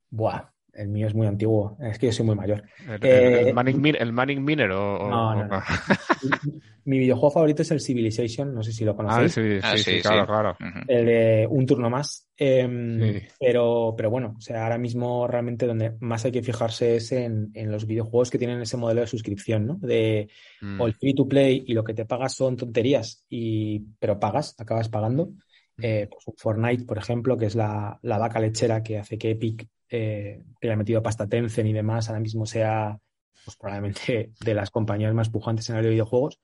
[0.09, 0.49] Buah,
[0.79, 1.77] el mío es muy antiguo.
[1.81, 2.63] Es que yo soy muy mayor.
[2.87, 5.09] ¿El, eh, Manning, Miner o.?
[5.09, 5.61] No, no,
[6.85, 8.53] mi, videojuego favorito es el Civilization.
[8.53, 9.37] No sé si lo conocéis.
[9.61, 10.57] Ah, sí, sí, ah, claro, claro.
[10.87, 12.29] El de un turno más.
[12.37, 17.11] Em, pero, pero bueno, o sea, ahora mismo realmente donde más hay que fijarse es
[17.11, 19.75] en, los videojuegos que tienen ese modelo de suscripción, ¿no?
[19.81, 20.29] De
[20.61, 20.79] mm.
[20.79, 24.55] o el free to play y lo que te pagas son tonterías, y, pero pagas,
[24.57, 25.31] acabas pagando.
[25.75, 25.83] Mm.
[25.83, 29.67] Eh, pues Fortnite, por ejemplo, que es la, la vaca lechera que hace que Epic
[29.89, 32.97] eh, que le ha metido pasta Tencent y demás, ahora mismo sea
[33.43, 36.39] pues, probablemente de las compañías más pujantes en el de videojuegos,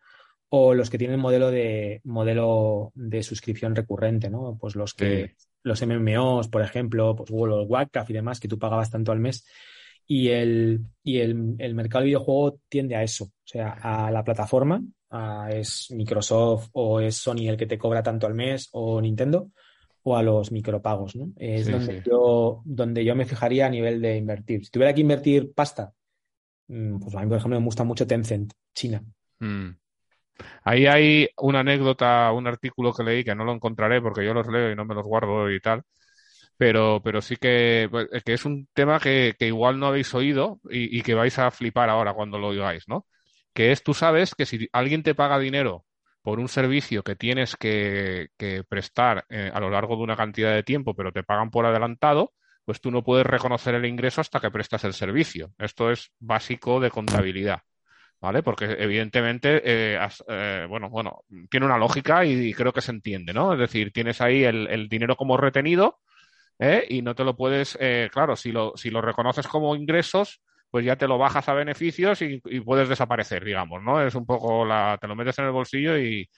[0.50, 4.58] o los que tienen modelo de modelo de suscripción recurrente, ¿no?
[4.60, 8.60] Pues los que los MMOs, por ejemplo, pues World of Warcraft y demás, que tú
[8.60, 9.46] pagabas tanto al mes.
[10.08, 14.24] Y el, y el, el mercado de videojuego tiende a eso, o sea, a la
[14.24, 14.84] plataforma,
[15.50, 19.52] es Microsoft o es Sony el que te cobra tanto al mes o Nintendo,
[20.07, 21.34] o a los micropagos, ¿no?
[21.36, 24.64] Es donde, Yo, donde yo me fijaría a nivel de invertir.
[24.64, 25.94] Si tuviera que invertir pasta,
[26.68, 29.03] mm, pues a mí, por ejemplo, me gusta mucho Tencent, China.
[29.40, 29.69] Mm.
[30.64, 34.48] Ahí hay una anécdota, un artículo que leí que no lo encontraré porque yo los
[34.48, 35.82] leo y no me los guardo y tal.
[36.56, 40.60] Pero, pero sí que, pues, que es un tema que, que igual no habéis oído
[40.69, 43.07] y, y, que vais a flipar ahora cuando lo oigáis, ¿no?
[43.53, 45.84] Que es, tú sabes que si alguien te paga dinero
[46.26, 48.30] por un servicio que tienes que,
[48.68, 52.34] prestar eh, a lo largo de una cantidad de tiempo, pero te pagan por adelantado,
[52.66, 55.52] pues tú no puedes reconocer el ingreso hasta que prestas el servicio.
[55.60, 57.60] Esto es básico de contabilidad.
[58.20, 58.42] ¿Vale?
[58.42, 63.54] Porque evidentemente, eh, eh, bueno, bueno, tiene una lógica y, creo que se entiende, ¿no?
[63.54, 66.00] Es decir, tienes ahí el, dinero como retenido
[66.90, 67.78] y no te lo puedes,
[68.12, 70.42] claro, si lo, si lo reconoces como ingresos,
[70.76, 74.06] pues ya te lo bajas a beneficios y, puedes desaparecer, digamos, ¿no?
[74.06, 76.30] Es un poco la, te lo metes en el bolsillo y,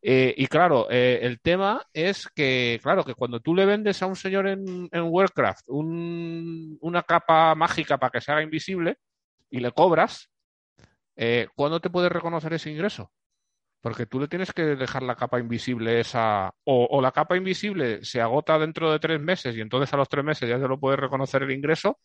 [0.00, 4.06] eh, y claro, eh, el tema es que, claro, que cuando tú le vendes a
[4.06, 8.96] un señor en, en Warcraft una capa mágica para que se haga invisible
[9.50, 10.30] y le cobras,
[11.14, 13.12] eh, ¿cuándo te puedes reconocer ese ingreso?
[13.82, 18.02] Porque tú le tienes que dejar la capa invisible esa, o, o, la capa invisible
[18.02, 20.80] se agota dentro de tres meses y entonces a los tres meses ya te lo
[20.80, 21.98] puedes reconocer el ingreso,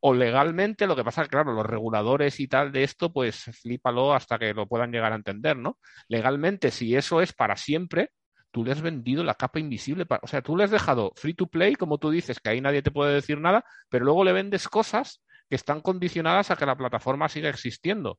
[0.00, 4.38] o legalmente, lo que pasa claro, los reguladores y tal de esto, pues flípalo hasta
[4.38, 5.78] que lo puedan llegar a entender, ¿no?
[6.08, 8.10] Legalmente, si eso es para siempre,
[8.50, 10.06] tú le has vendido la capa invisible.
[10.22, 12.82] o sea, tú le has dejado free to play, como tú dices, que ahí nadie
[12.82, 16.76] te puede decir nada, pero luego le vendes cosas que están condicionadas a que la
[16.76, 18.18] plataforma siga existiendo.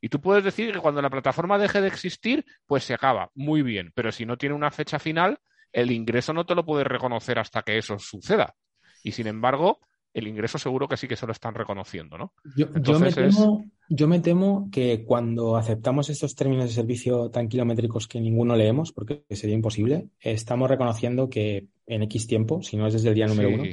[0.00, 3.30] Y tú puedes decir que cuando la plataforma deje de existir, pues se acaba.
[3.34, 3.92] Muy bien.
[3.94, 5.38] Pero si no tiene una fecha final,
[5.72, 8.54] el ingreso no te lo puedes reconocer hasta que eso suceda.
[9.02, 9.80] Y sin embargo,
[10.14, 12.32] el ingreso seguro que sí que se lo están reconociendo, ¿no?
[12.56, 17.48] Yo, yo, me temo, yo, me temo, que cuando aceptamos estos términos de servicio tan
[17.48, 22.86] kilométricos que ninguno leemos, porque sería imposible, estamos reconociendo que en X tiempo, si no
[22.86, 23.64] es desde el día número uno,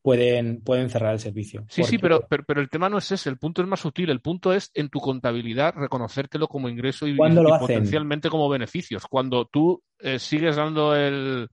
[0.00, 1.64] pueden, pueden cerrar el servicio.
[1.68, 4.20] Sí, sí, pero, pero, el tema no es ese, el punto es más sutil, el
[4.20, 9.04] punto es en tu contabilidad reconocértelo como ingreso y, potencialmente como beneficios.
[9.06, 11.48] Cuando tú eh, sigues dando el...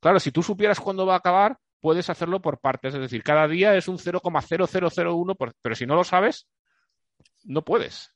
[0.00, 2.94] Claro, si tú supieras cuándo va a acabar, puedes hacerlo por partes.
[2.94, 6.46] Es decir, cada día es un 0,0001, pero si no lo sabes,
[7.44, 8.14] no puedes.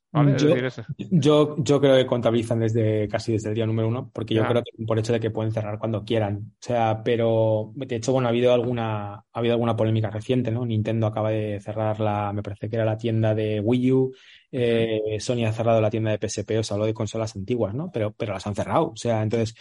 [0.97, 4.63] Yo, yo, creo que contabilizan desde casi desde el día número uno, porque yo creo
[4.63, 6.53] que por hecho de que pueden cerrar cuando quieran.
[6.53, 10.65] O sea, pero de hecho, bueno, ha habido alguna, ha habido alguna polémica reciente, ¿no?
[10.65, 14.15] Nintendo acaba de cerrar la, me parece que era la tienda de Wii U,
[14.53, 17.91] eh, Sony ha cerrado la tienda de PSP, o sea, hablo de consolas antiguas, ¿no?
[17.91, 18.91] Pero, pero las han cerrado.
[18.91, 19.53] O sea, entonces,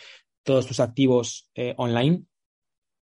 [0.44, 2.26] todos tus activos eh, online,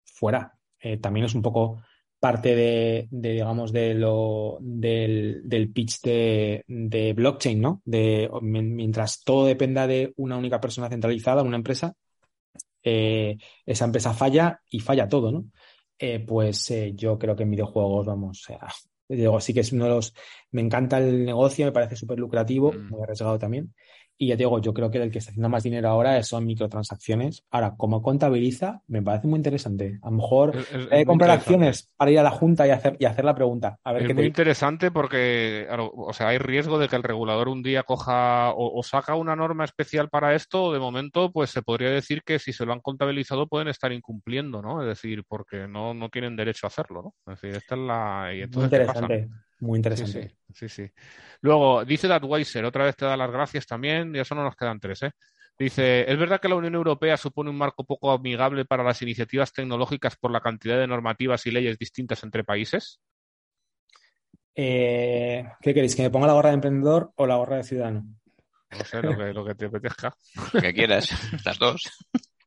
[0.05, 0.60] fuera.
[0.81, 1.83] Eh, también es un poco
[2.19, 7.81] parte de, digamos, de lo, del, del pitch de, de, blockchain, ¿no?
[7.85, 11.95] De, mientras todo dependa de una única persona centralizada, una empresa,
[12.83, 15.47] eh, esa empresa falla y falla todo, ¿no?
[15.99, 18.47] Eh, pues yo creo que en videojuegos, vamos,
[19.09, 20.15] digo, sí que es uno de los,
[20.51, 22.91] me encanta el negocio, me parece súper lucrativo, mm.
[22.91, 23.75] muy arriesgado también,
[24.23, 26.45] y ya te digo, yo creo que el que está haciendo más dinero ahora son
[26.45, 27.43] microtransacciones.
[27.51, 29.99] Ahora, como contabiliza, me parece muy interesante.
[30.03, 30.53] A lo mejor
[30.91, 33.79] que comprar acciones para ir a la Junta y hacer, y hacer la pregunta.
[33.83, 37.63] A ver es muy interesante porque, o sea, hay riesgo de que el regulador un
[37.63, 41.89] día coja o, saca una norma especial para esto, o de momento, pues se podría
[41.89, 44.83] decir que si se lo han contabilizado pueden estar incumpliendo, ¿no?
[44.83, 47.33] Es decir, porque no, no tienen derecho a hacerlo, ¿no?
[47.33, 48.35] Es decir, esta es la...
[48.35, 49.31] Y entonces, muy interesante.
[49.61, 50.37] Muy interesante.
[50.53, 50.91] Sí, sí,
[51.43, 54.81] Luego, dice Datweiser, otra vez te da las gracias también, y eso no nos quedan
[54.81, 55.13] tres, ¿eh?
[55.59, 59.53] Dice, ¿es verdad que la Unión Europea supone un marco poco amigable para las iniciativas
[59.53, 62.99] tecnológicas por la cantidad de normativas y leyes distintas entre países?
[64.55, 65.95] Eh, ¿Qué queréis?
[65.95, 68.07] ¿Que me ponga la gorra de emprendedor o la gorra de ciudadano?
[68.71, 70.15] No sé, lo que, lo que te apetezca.
[70.55, 71.11] Lo que quieras,
[71.45, 71.91] las dos.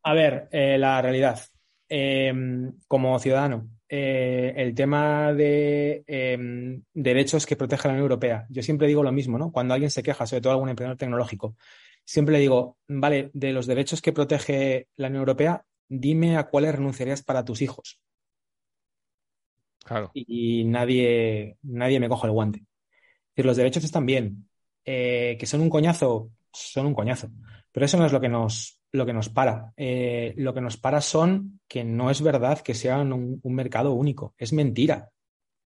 [0.01, 1.39] A ver, eh, la realidad.
[1.87, 8.47] Em, como ciudadano, eh, el tema de em, derechos que protege la Unión Europea.
[8.49, 9.51] Yo siempre digo lo mismo, ¿no?
[9.51, 11.55] Cuando alguien se queja, sobre todo algún emprendedor tecnológico,
[12.03, 16.73] siempre le digo, vale, de los derechos que protege la Unión Europea, dime a cuáles
[16.73, 17.99] renunciarías para tus hijos.
[19.85, 20.09] Claro.
[20.15, 22.61] Y, nadie, nadie me coge el guante.
[22.61, 24.49] Es decir, los derechos están bien.
[24.85, 27.29] Eh, que son un coñazo, son un coñazo.
[27.71, 29.73] Pero eso no es lo que nos, lo que nos para.
[29.75, 34.35] Eh, lo que nos para son que no es verdad que sean un, mercado único.
[34.37, 35.09] Es mentira.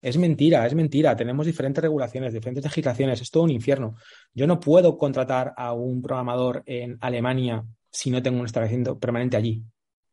[0.02, 1.16] Es mentira, es mentira.
[1.16, 3.22] Tenemos diferentes regulaciones, diferentes legislaciones.
[3.22, 3.96] Es todo un infierno.
[4.34, 9.38] Yo no puedo contratar a un programador en Alemania si no tengo un establecimiento permanente
[9.38, 9.64] allí.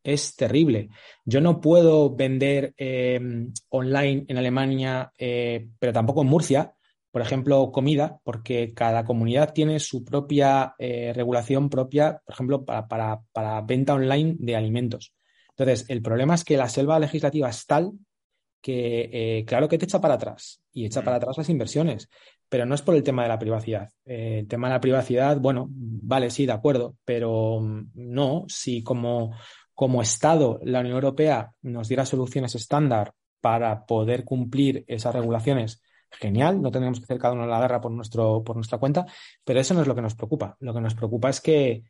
[0.05, 0.91] Es terrible.
[1.25, 3.19] Yo no puedo vender eh,
[3.71, 6.75] online en Alemania, eh, pero tampoco en Murcia,
[7.11, 13.20] por ejemplo, comida, porque cada comunidad tiene su propia eh, regulación propia, por ejemplo, para,
[13.62, 15.12] venta online de alimentos.
[15.51, 17.93] Entonces, el problema es que la selva legislativa es tal
[18.61, 22.09] que, eh, claro que te echa para atrás y echa para atrás las inversiones,
[22.49, 23.89] pero no es por el tema de la privacidad.
[24.05, 28.85] Eh, el tema de la privacidad, bueno, vale, sí, de acuerdo, pero mm, no, si
[28.85, 29.32] como,
[29.74, 35.82] como Estado la Unión Europea nos diera soluciones estándar para poder cumplir esas regulaciones
[36.12, 39.07] genial, no tendríamos que hacer cada uno la guerra por, nuestro, por nuestra cuenta,
[39.45, 40.57] pero eso no es lo que nos preocupa.
[40.61, 41.85] Lo que nos preocupa es que,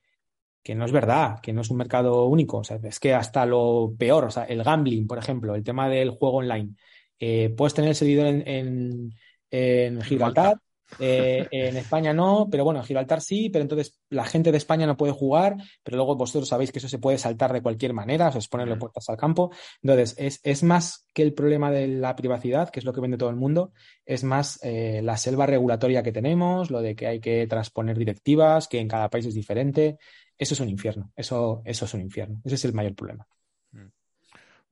[0.62, 2.58] que no es verdad, que no es un mercado único.
[2.58, 5.88] O sea, es que hasta lo peor, o sea, el gambling, por ejemplo, el tema
[5.88, 6.74] del juego online.
[7.18, 9.14] Eh, puedes tener el servidor en, en,
[9.50, 10.56] en Gibraltar,
[10.98, 14.86] eh, en España no, pero bueno, en Gibraltar sí, pero entonces la gente de España
[14.86, 18.28] no puede jugar, pero luego vosotros sabéis que eso se puede saltar de cualquier manera,
[18.28, 19.50] o sea, es ponerle puertas al campo.
[19.82, 23.18] Entonces, es, es, más que el problema de la privacidad, que es lo que vende
[23.18, 23.72] todo el mundo,
[24.04, 28.68] es más eh, la selva regulatoria que tenemos, lo de que hay que transponer directivas,
[28.68, 29.98] que en cada país es diferente.
[30.36, 33.26] Eso es un infierno, eso, eso es un infierno, ese es el mayor problema.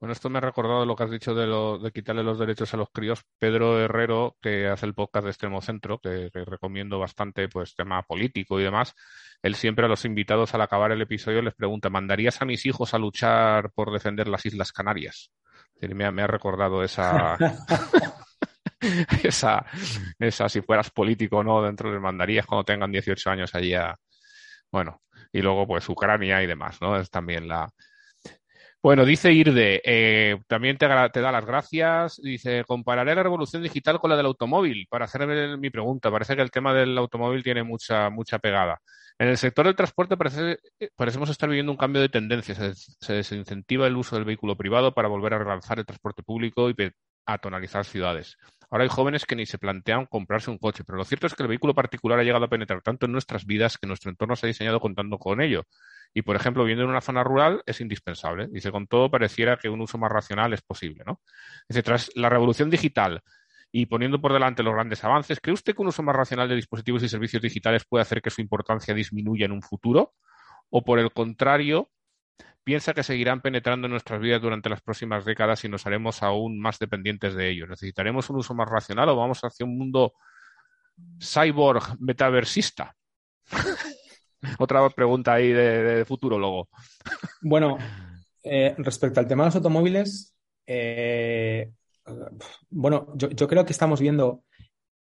[0.01, 2.73] Bueno, esto me ha recordado lo que has dicho de, lo, de quitarle los derechos
[2.73, 3.25] a los críos.
[3.37, 8.61] Pedro Herrero, que hace el podcast de Extremo Centro, que, recomiendo bastante, pues, tema político
[8.61, 8.95] y demás.
[9.43, 12.95] Él siempre a los invitados al acabar el episodio les pregunta, ¿mandarías a mis hijos
[12.95, 15.33] a luchar por defender las Islas Canarias?
[15.81, 17.37] Me ha, recordado esa,
[19.25, 19.67] esa,
[20.19, 23.97] esa, si fueras político o no, dentro de mandarías cuando tengan 18 años allí a,
[24.71, 25.03] bueno,
[25.33, 26.97] y luego pues Ucrania y demás, ¿no?
[26.97, 27.69] Es también la,
[28.89, 32.19] Bueno, dice Irde, eh, también te, da las gracias.
[32.23, 36.11] Dice, compararé la revolución digital con la del automóvil para hacer mi pregunta.
[36.11, 38.81] Parece que el tema del automóvil tiene mucha, mucha pegada.
[39.19, 40.57] En el sector del transporte parece,
[40.97, 42.55] parecemos estar viviendo un cambio de tendencia.
[42.55, 46.71] Se, se, desincentiva el uso del vehículo privado para volver a relanzar el transporte público
[46.71, 46.75] y
[47.27, 48.39] a tonalizar ciudades.
[48.71, 51.43] Ahora hay jóvenes que ni se plantean comprarse un coche, pero lo cierto es que
[51.43, 54.47] el vehículo particular ha llegado a penetrar tanto en nuestras vidas que nuestro entorno se
[54.47, 55.65] ha diseñado contando con ello.
[56.13, 58.49] Y, por ejemplo, viviendo en una zona rural es indispensable.
[58.49, 61.21] Dice, con todo pareciera que un uso más racional es posible, ¿no?
[61.69, 63.23] Dice, tras la revolución digital
[63.73, 66.55] y poniendo por delante los grandes avances, ¿cree usted que un uso más racional de
[66.55, 70.15] dispositivos y servicios digitales puede hacer que su importancia disminuya en un futuro?
[70.71, 71.91] ¿O, por el contrario,
[72.65, 76.61] piensa que seguirán penetrando en nuestras vidas durante las próximas décadas y nos haremos aún
[76.61, 77.69] más dependientes de ellos?
[77.69, 80.15] ¿Necesitaremos un uso más racional o vamos hacia un mundo
[81.21, 82.95] cyborg metaversista?
[84.59, 86.69] Otra pregunta ahí de, de futurólogo.
[87.41, 87.79] Bueno,
[88.43, 90.35] eh, respecto al tema de los automóviles,
[90.67, 91.71] eh,
[92.71, 94.45] bueno, yo, creo que estamos viendo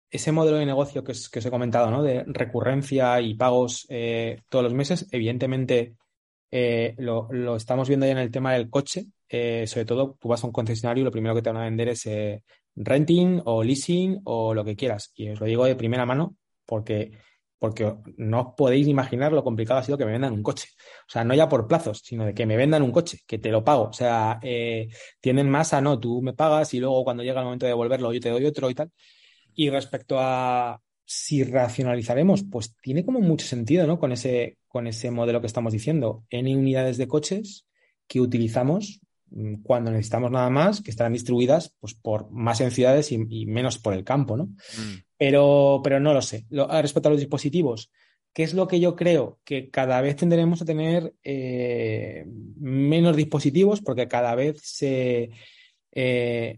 [0.10, 2.04] ese modelo de negocio que, que os he comentado, ¿no?
[2.04, 5.08] De recurrencia y pagos eh, todos los meses.
[5.12, 5.96] Evidentemente,
[6.52, 9.06] eh, lo, lo, estamos viendo ya en el tema del coche.
[9.30, 11.66] Eh, sobre todo, tú vas a un concesionario y lo primero que te van a
[11.66, 12.08] vender es
[12.76, 15.12] renting o leasing o lo que quieras.
[15.16, 17.12] Y os lo digo de primera mano porque
[17.62, 20.70] porque no os podéis imaginar lo complicado ha sido que me vendan un coche.
[21.08, 23.52] O sea, no ya por plazos, sino de que me vendan un coche, que te
[23.52, 23.84] lo pago.
[23.84, 27.46] O sea, eh, tienen más a no, tú me pagas y luego cuando llega el
[27.46, 28.90] momento de devolverlo yo te doy otro y tal.
[29.54, 30.82] Y respecto a
[31.14, 34.00] si racionalizaremos, pues tiene como mucho sentido, ¿no?
[34.00, 36.24] Con ese, con ese modelo que estamos diciendo.
[36.30, 37.68] N unidades de coches
[38.08, 43.12] que utilizamos mm, cuando necesitamos nada más, que estarán distribuidas pues, por más en ciudades
[43.12, 44.46] y, y menos por el campo, ¿no?
[44.46, 45.04] Mm.
[45.18, 46.46] Pero, pero no lo sé.
[46.50, 47.92] Lo, respecto a los dispositivos,
[48.32, 49.42] ¿qué es lo que yo creo?
[49.44, 52.24] Que cada vez tendremos a tener eh,
[52.58, 55.32] menos dispositivos porque cada vez se
[55.92, 56.58] eh,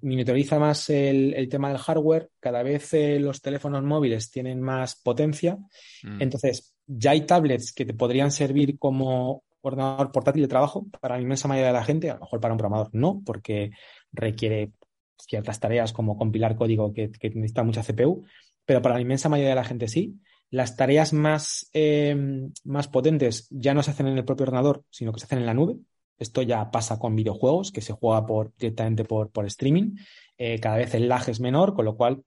[0.59, 5.57] más el, el, tema del hardware, cada vez eh, los teléfonos móviles tienen más potencia.
[6.03, 6.21] Mm.
[6.21, 11.21] Entonces, ya hay tablets que te podrían servir como ordenador portátil de trabajo para la
[11.21, 13.71] inmensa mayoría de la gente, a lo mejor para un programador no, porque
[14.11, 14.71] requiere
[15.17, 18.25] ciertas tareas como compilar código que, que necesita mucha CPU,
[18.65, 20.19] pero para la inmensa mayoría de la gente sí.
[20.49, 22.15] Las tareas más, eh,
[22.63, 25.47] más potentes ya no se hacen en el propio ordenador, sino que se hacen en
[25.47, 25.77] la nube.
[26.17, 29.95] Esto ya pasa con videojuegos, que se juega por, directamente por, por streaming.
[30.37, 32.23] Eh, cada vez el lag es menor, con lo cual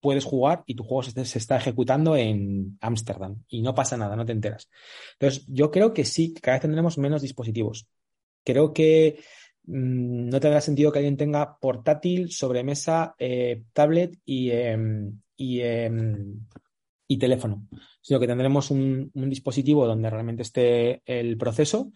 [0.00, 4.24] puedes jugar y tu juego se, está ejecutando en Ámsterdam y no pasa nada, no
[4.24, 4.68] te enteras.
[5.14, 7.86] Entonces, yo creo que sí, cada vez tendremos menos dispositivos.
[8.44, 9.20] Creo que
[9.64, 14.78] mmm, no tendrá sentido que alguien tenga portátil, sobremesa, eh, tablet y, eh,
[15.36, 15.90] y, eh,
[17.08, 17.66] y teléfono,
[18.02, 21.90] sino que tendremos un, dispositivo donde realmente esté el proceso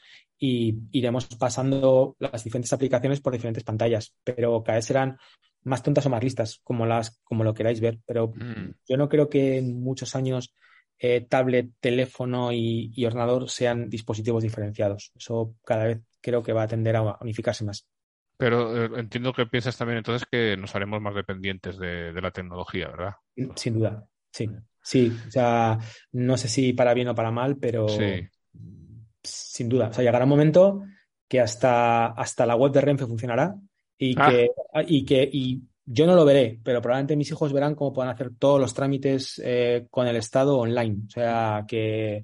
[0.45, 5.17] y iremos pasando las diferentes aplicaciones por diferentes pantallas, pero cada vez serán
[5.63, 8.01] más tontas o más listas, como, las, como lo queráis ver.
[8.05, 8.75] Pero mm.
[8.89, 10.53] yo no creo que en muchos años
[10.99, 15.13] eh, tablet, teléfono y, y, ordenador sean dispositivos diferenciados.
[15.15, 17.87] Eso cada vez creo que va a tender a unificarse más.
[18.37, 22.33] Pero eh, entiendo que piensas también entonces que nos haremos más dependientes de, de, la
[22.33, 23.15] tecnología, ¿verdad?
[23.55, 24.51] Sin duda, sí.
[24.83, 25.79] Sí, o sea,
[26.11, 28.27] no sé si para bien o para mal, pero sí.
[29.23, 29.89] Sin duda.
[29.89, 30.83] O sea, llegará un momento
[31.29, 33.55] que hasta, hasta la web de Renfe funcionará
[33.99, 34.31] y ah.
[34.31, 34.51] que,
[34.87, 38.31] y que y yo no lo veré, pero probablemente mis hijos verán cómo pueden hacer
[38.39, 41.03] todos los trámites eh, con el Estado online.
[41.07, 42.23] O sea, que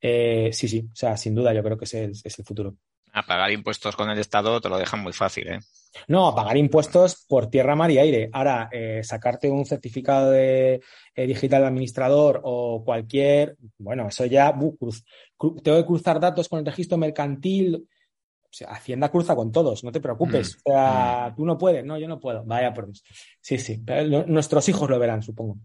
[0.00, 2.76] eh, sí, sí, o sea, sin duda yo creo que ese es, es el futuro.
[3.12, 5.60] A pagar impuestos con el Estado te lo dejan muy fácil, ¿eh?
[6.06, 8.28] No, a pagar impuestos por tierra, mar y aire.
[8.32, 10.80] Ahora, eh, sacarte un certificado de
[11.14, 15.04] eh, digital de administrador o cualquier, bueno, eso ya, uh, cruz,
[15.36, 17.88] cru, tengo que cruzar datos con el registro mercantil.
[18.50, 20.56] O sea, Hacienda cruza con todos, no te preocupes.
[20.56, 20.58] Mm.
[20.58, 21.36] O sea, mm.
[21.36, 22.44] tú no puedes, no, yo no puedo.
[22.44, 23.02] Vaya por Dios.
[23.40, 25.58] Sí, sí, pero nuestros hijos lo verán, supongo.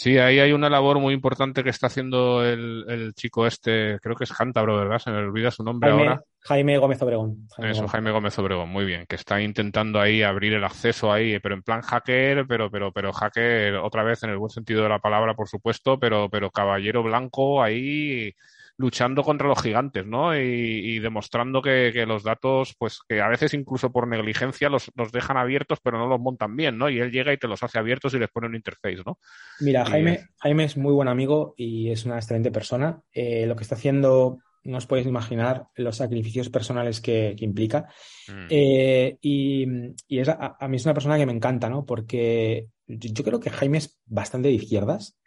[0.00, 4.14] Sí, ahí hay una labor muy importante que está haciendo el, el chico este, creo
[4.14, 5.00] que es Cántabro, ¿verdad?
[5.00, 6.22] Se me olvida su nombre Jaime, ahora.
[6.42, 7.48] Jaime Gómez Obregón.
[7.56, 7.90] Jaime Eso, Gómez.
[7.90, 11.64] Jaime Gómez Obregón, muy bien, que está intentando ahí abrir el acceso ahí, pero en
[11.64, 15.34] plan hacker, pero, pero, pero hacker otra vez en el buen sentido de la palabra,
[15.34, 18.32] por supuesto, pero, pero caballero blanco ahí
[18.78, 20.36] luchando contra los gigantes, ¿no?
[20.36, 24.90] Y, y demostrando que, que, los datos, pues que a veces incluso por negligencia los,
[24.94, 26.88] los, dejan abiertos, pero no los montan bien, ¿no?
[26.88, 29.18] Y él llega y te los hace abiertos y les pone un interface, ¿no?
[29.60, 30.32] Mira, Jaime, y...
[30.38, 33.00] Jaime es muy buen amigo y es una excelente persona.
[33.12, 37.88] Eh, lo que está haciendo, no os podéis imaginar los sacrificios personales que, que implica.
[38.28, 38.46] Mm.
[38.48, 39.66] Eh, y,
[40.06, 41.84] y es, a, a, mí es una persona que me encanta, ¿no?
[41.84, 45.18] Porque yo, yo creo que Jaime es bastante de izquierdas,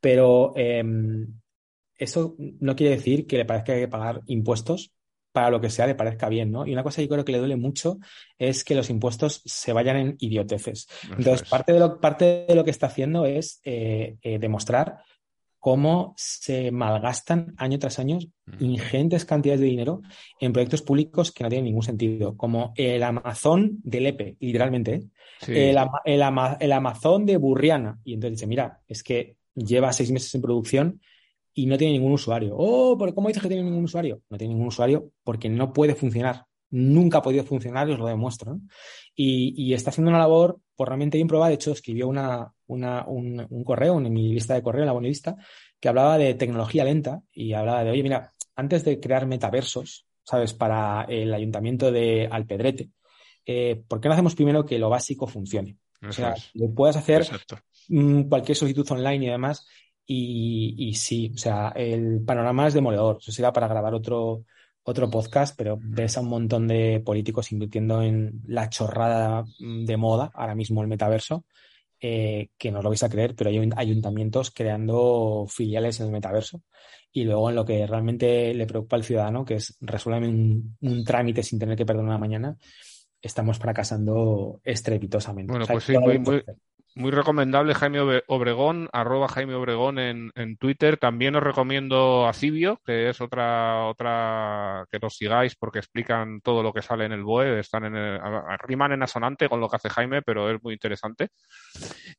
[0.00, 0.82] pero eh,
[1.98, 4.92] eso no quiere decir que le parezca que hay que pagar impuestos
[5.34, 6.64] para lo que sea le parezca bien, ¿no?
[6.64, 7.98] Y una cosa que yo creo que le duele mucho
[8.38, 10.86] es que los impuestos se vayan en idioteces.
[11.10, 14.98] Entonces, parte, de lo, parte de lo que está haciendo es eh, eh, demostrar
[15.58, 18.18] cómo se malgastan año tras año
[18.60, 20.02] ingentes cantidades de dinero
[20.38, 24.94] en proyectos públicos que no tienen ningún sentido, como el Amazon del EPE, literalmente,
[25.48, 25.72] ¿eh?
[25.74, 25.78] el,
[26.60, 27.98] el, Amazon de Burriana.
[28.04, 31.00] Y entonces dice, mira, es que lleva seis meses en producción
[31.54, 32.54] y no tiene ningún usuario.
[32.58, 34.20] Oh, pero ¿cómo dices que tiene ningún usuario?
[34.28, 36.44] No tiene ningún usuario porque no puede funcionar.
[36.70, 38.58] Nunca ha podido funcionar y os lo demuestro.
[39.14, 41.50] Y, está haciendo una labor por realmente bien probada.
[41.50, 45.36] De hecho, escribió una, un, correo en mi lista de correo, en la bonivista,
[45.78, 50.52] que hablaba de tecnología lenta y hablaba de, oye, mira, antes de crear metaversos, ¿sabes?
[50.52, 52.90] Para el ayuntamiento de Alpedrete,
[53.46, 55.78] eh, ¿por qué no hacemos primero que lo básico funcione?
[56.06, 56.34] o sea,
[56.74, 57.26] puedas hacer
[57.88, 59.66] mm, cualquier solicitud online y demás
[60.06, 63.18] y, sí, o sea, el panorama es demoledor.
[63.20, 64.44] Eso será para grabar otro,
[64.82, 70.30] otro podcast, pero ves a un montón de políticos invirtiendo en la chorrada de moda,
[70.34, 71.44] ahora mismo el metaverso,
[72.00, 76.62] eh, que no lo vais a creer, pero hay ayuntamientos creando filiales en el metaverso.
[77.10, 80.76] Y luego en lo que realmente le preocupa al ciudadano, que es resolver un,
[81.06, 82.56] trámite sin tener que perder una mañana,
[83.22, 85.50] estamos fracasando estrepitosamente.
[85.50, 86.42] Bueno, pues sí, muy, muy
[86.96, 90.96] recomendable Jaime Obregón, arroba Jaime Obregón en, en, Twitter.
[90.96, 96.62] También os recomiendo a Cibio, que es otra, otra que nos sigáis porque explican todo
[96.62, 97.58] lo que sale en el BOE.
[97.58, 98.20] Están en el,
[98.60, 101.30] riman en asonante con lo que hace Jaime, pero es muy interesante.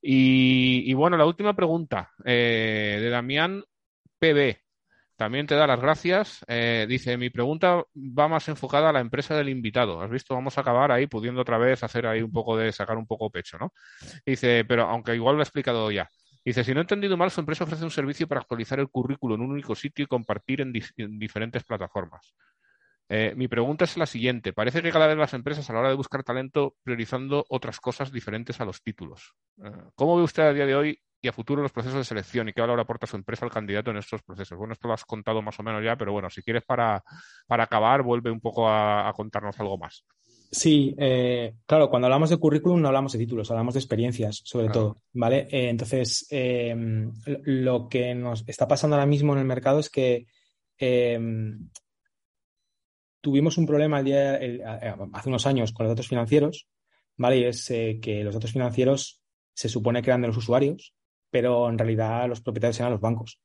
[0.01, 3.63] Y, bueno, la última pregunta eh, de Damián
[4.19, 4.64] PB.
[5.15, 6.43] También te da las gracias.
[6.47, 10.01] Eh, dice, mi pregunta va más enfocada a la empresa del invitado.
[10.01, 12.97] Has visto, vamos a acabar ahí pudiendo otra vez hacer ahí un poco de sacar
[12.97, 13.73] un poco pecho, ¿no?
[14.25, 16.09] Dice, pero aunque igual lo he explicado ya.
[16.43, 19.35] Dice, si no he entendido mal, su empresa ofrece un servicio para actualizar el currículo
[19.35, 20.71] en un único sitio y compartir en,
[21.17, 22.35] diferentes plataformas.
[23.07, 24.51] Eh, mi pregunta es la siguiente.
[24.51, 28.11] Parece que cada vez las empresas a la hora de buscar talento priorizando otras cosas
[28.11, 29.33] diferentes a los títulos.
[29.63, 32.47] Eh, ¿Cómo ve usted a día de hoy y a futuro los procesos de selección
[32.47, 34.57] y qué valor aporta su empresa al candidato en estos procesos.
[34.57, 37.03] Bueno, esto lo has contado más o menos ya, pero bueno, si quieres para,
[37.49, 40.05] acabar, vuelve un poco a, contarnos algo más.
[40.51, 44.69] Sí, eh, claro, cuando hablamos de currículum no hablamos de títulos, hablamos de experiencias, sobre
[44.69, 45.47] todo, ¿vale?
[45.49, 47.11] Eh, entonces, em,
[47.43, 50.27] lo que nos está pasando ahora mismo en el mercado es que
[50.77, 51.69] em,
[53.19, 54.39] tuvimos un problema el día,
[55.13, 56.67] hace unos años con los datos financieros,
[57.17, 57.39] ¿vale?
[57.39, 59.23] Y es eh, que los datos financieros
[59.55, 60.93] se supone que eran de los usuarios,
[61.35, 63.41] pero en realidad los propietarios eran los bancos.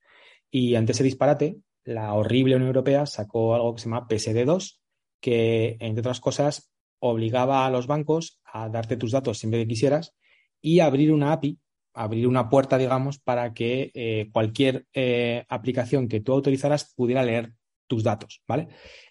[0.48, 4.78] Y ante ese disparate, la horrible Unión Europea sacó algo que se llama PSD2,
[5.18, 10.14] que, entre otras cosas, obligaba a los bancos a darte tus datos siempre que quisieras
[10.60, 11.58] y abrir una API,
[11.92, 17.54] abrir una puerta, digamos, para que eh, cualquier eh, aplicación que tú autorizaras pudiera leer
[17.88, 18.68] tus datos, ¿vale?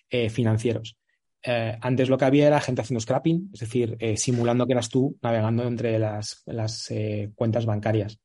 [0.09, 0.95] Eh, financieros.
[1.43, 5.63] antes lo que había era gente haciendo scrapping, es decir, simulando que eras tú navegando
[5.67, 6.89] entre las, las
[7.35, 8.21] cuentas bancarias.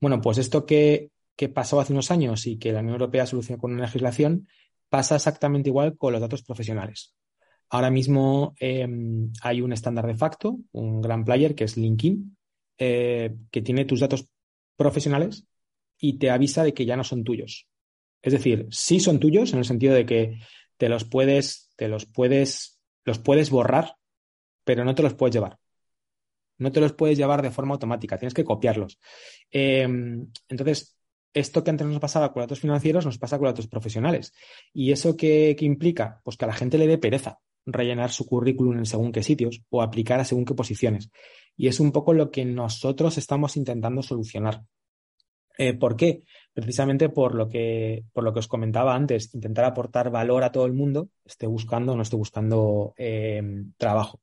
[0.00, 1.10] Bueno, pues esto que,
[1.52, 4.48] pasó hace unos años y que la Unión Europea solucionó con una legislación,
[4.88, 7.14] pasa exactamente igual con los datos profesionales.
[7.68, 12.36] Ahora mismo em, hay un estándar de facto, un gran player que es LinkedIn,
[12.78, 14.28] eh, que tiene tus datos
[14.76, 15.46] profesionales
[15.98, 17.68] y te avisa de que ya no son tuyos.
[18.22, 20.38] Es decir, sí son tuyos en el sentido de que
[20.76, 23.96] te los puedes, te los puedes, los puedes borrar,
[24.64, 25.58] pero no te los puedes llevar.
[26.58, 28.98] No te los puedes llevar de forma automática, tienes que copiarlos.
[29.50, 30.96] Em, entonces,
[31.36, 34.32] esto que antes nos pasaba con datos financieros nos pasa con datos profesionales.
[34.72, 36.20] ¿Y eso qué, implica?
[36.24, 39.60] Pues que a la gente le dé pereza rellenar su currículum en según qué sitios
[39.68, 41.10] o aplicar a según qué posiciones.
[41.54, 44.62] Y es un poco lo que nosotros estamos intentando solucionar.
[45.58, 46.22] Eh, ¿Por qué?
[46.54, 50.64] Precisamente por lo, que, por lo que os comentaba antes, intentar aportar valor a todo
[50.64, 54.20] el mundo, esté buscando o no esté buscando em, trabajo.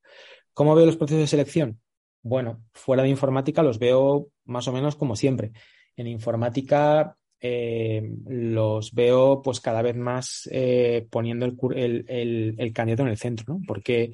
[0.54, 1.83] ¿Cómo veo los procesos de selección?
[2.24, 5.52] Bueno, fuera de informática los veo más o menos como siempre.
[5.98, 13.18] En informática eh, los veo pues cada vez más eh, poniendo el, candidato en el
[13.18, 13.62] centro, ¿no?
[13.68, 14.14] Porque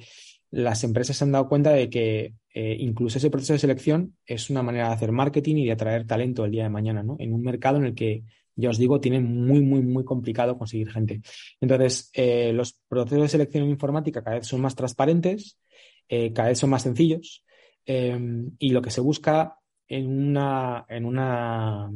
[0.50, 4.50] las empresas se han dado cuenta de que eh, incluso ese proceso de selección es
[4.50, 7.14] una manera de hacer marketing y de atraer talento el día de mañana, ¿no?
[7.20, 8.24] En un mercado en el que,
[8.56, 11.20] ya os digo, tiene muy, muy, muy complicado conseguir gente.
[11.60, 12.10] Entonces,
[12.52, 15.56] los procesos de selección en informática cada vez son más transparentes,
[16.34, 17.44] cada vez son más sencillos
[17.86, 19.56] Em, y lo que se busca
[19.88, 21.90] en una, en, una,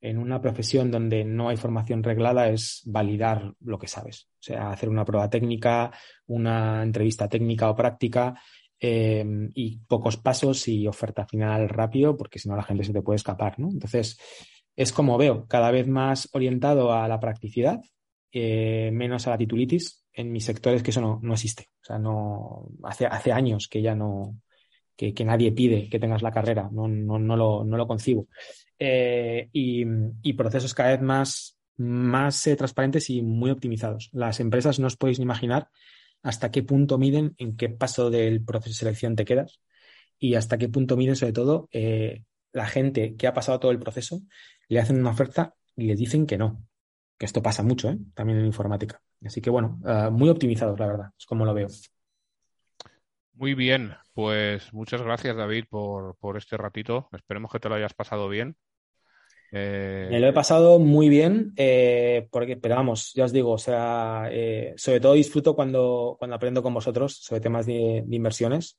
[0.00, 4.28] en una profesión donde no hay formación reglada es validar lo que sabes.
[4.40, 5.92] O sea, hacer una prueba técnica,
[6.26, 8.34] una entrevista técnica o práctica
[8.78, 13.02] em, y pocos pasos y oferta final rápido, porque si no la gente se te
[13.02, 13.68] puede escapar, ¿no?
[13.70, 14.18] Entonces,
[14.76, 17.80] es como veo, cada vez más orientado a la practicidad
[18.36, 20.04] eh, menos a la titulitis.
[20.12, 21.70] En mis sectores que eso no, no existe.
[21.82, 24.36] O sea, no hace, hace años que ya no,
[24.96, 28.28] que, nadie pide que tengas la carrera, no, no, no, lo, no lo concibo.
[28.78, 29.84] Eh, y,
[30.22, 34.10] y, procesos cada vez más, más eh, transparentes y muy optimizados.
[34.12, 35.68] Las empresas no os podéis ni imaginar
[36.22, 39.60] hasta qué punto miden en qué paso del proceso de selección te quedas
[40.18, 42.22] y hasta qué punto miden sobre todo eh,
[42.52, 44.22] la gente que ha pasado todo el proceso,
[44.68, 46.64] le hacen una oferta y le dicen que no.
[47.18, 49.00] Que esto pasa mucho, también en informática.
[49.24, 49.80] Así que bueno,
[50.12, 51.68] muy optimizados, la verdad, es como lo veo.
[53.34, 57.08] Muy bien, pues muchas gracias David por, por este ratito.
[57.12, 58.56] Esperemos que te lo hayas pasado bien.
[59.50, 60.08] Eh...
[60.10, 64.28] Me lo he pasado muy bien, eh, porque, pero vamos, ya os digo, o sea,
[64.30, 68.78] eh, sobre todo disfruto cuando, cuando aprendo con vosotros sobre temas de, inversiones.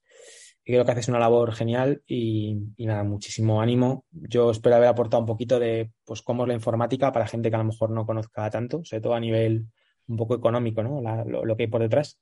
[0.63, 4.05] Y creo que haces una labor genial y, y, nada, muchísimo ánimo.
[4.11, 7.55] Yo espero haber aportado un poquito de pues cómo es la informática para gente que
[7.55, 9.67] a lo mejor no conozca tanto, sobre todo a nivel
[10.07, 11.01] un poco económico, ¿no?
[11.01, 12.19] La, lo, lo, que hay por detrás.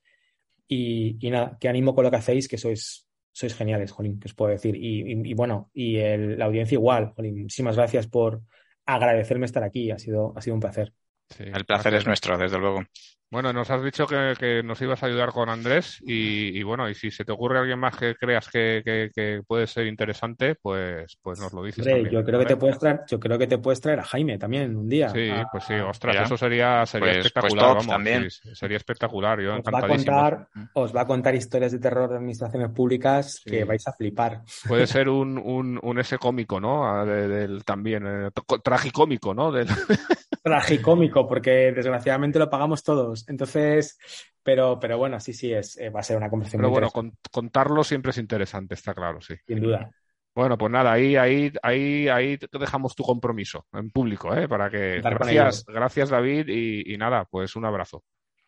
[0.68, 4.28] Y, y, nada, que ánimo con lo que hacéis, que sois, sois geniales, Jolín, que
[4.28, 4.76] os puedo decir.
[4.76, 7.42] Y, y, y bueno, y el, la audiencia igual, Jolín.
[7.44, 8.42] Muchísimas gracias por
[8.86, 9.92] agradecerme estar aquí.
[9.92, 10.94] Ha sido, ha sido un placer.
[11.30, 12.84] Sí, el placer es nuestro, desde luego.
[13.32, 16.88] Bueno, nos has dicho que, que nos ibas a ayudar con Andrés y, y, bueno,
[16.88, 20.54] y si se te ocurre alguien más que creas que, que, que puede ser interesante,
[20.62, 21.80] pues, pues nos lo dices.
[21.80, 22.48] Hombre, también, yo creo ¿vale?
[22.48, 25.10] que te puedes traer, yo creo que te puedes traer a Jaime también un día.
[25.10, 26.22] Sí, a, pues sí, ostras, ya.
[26.26, 27.88] eso sería, sería Pues- pues espectacular, vamos.
[27.88, 28.30] también.
[28.30, 32.12] sí, sería espectacular, yo os va a contar, os va a contar historias de terror
[32.12, 33.50] de administraciones públicas Sí.
[33.50, 34.42] que vais a flipar.
[34.68, 36.86] Puede ser un, un, un ese cómico, ¿no?
[36.88, 38.30] Ah, de- del también, eh,
[38.64, 39.52] tragicómico, ¿no?
[39.52, 39.66] Del,
[40.44, 43.28] Tragicómico, porque desgraciadamente lo pagamos todos.
[43.30, 43.98] Entonces,
[44.44, 46.92] pero, pero bueno, sí, sí, es, eh, va a ser una conversación pero muy bueno,
[46.92, 49.36] con- contarlo siempre es interesante, está claro, sí.
[49.48, 49.90] sin duda.
[50.36, 54.48] Bueno, pues nada, ahí, ahí, ahí, ahí te dejamos tu compromiso en público, ¿eh?
[54.48, 55.00] Para que.
[55.02, 58.04] Gracias, gracias David, y, y nada, pues un abrazo.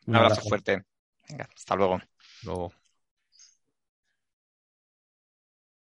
[0.07, 0.83] Un abrazo fuerte.
[1.29, 1.99] Venga, hasta luego.
[2.43, 2.84] Luego.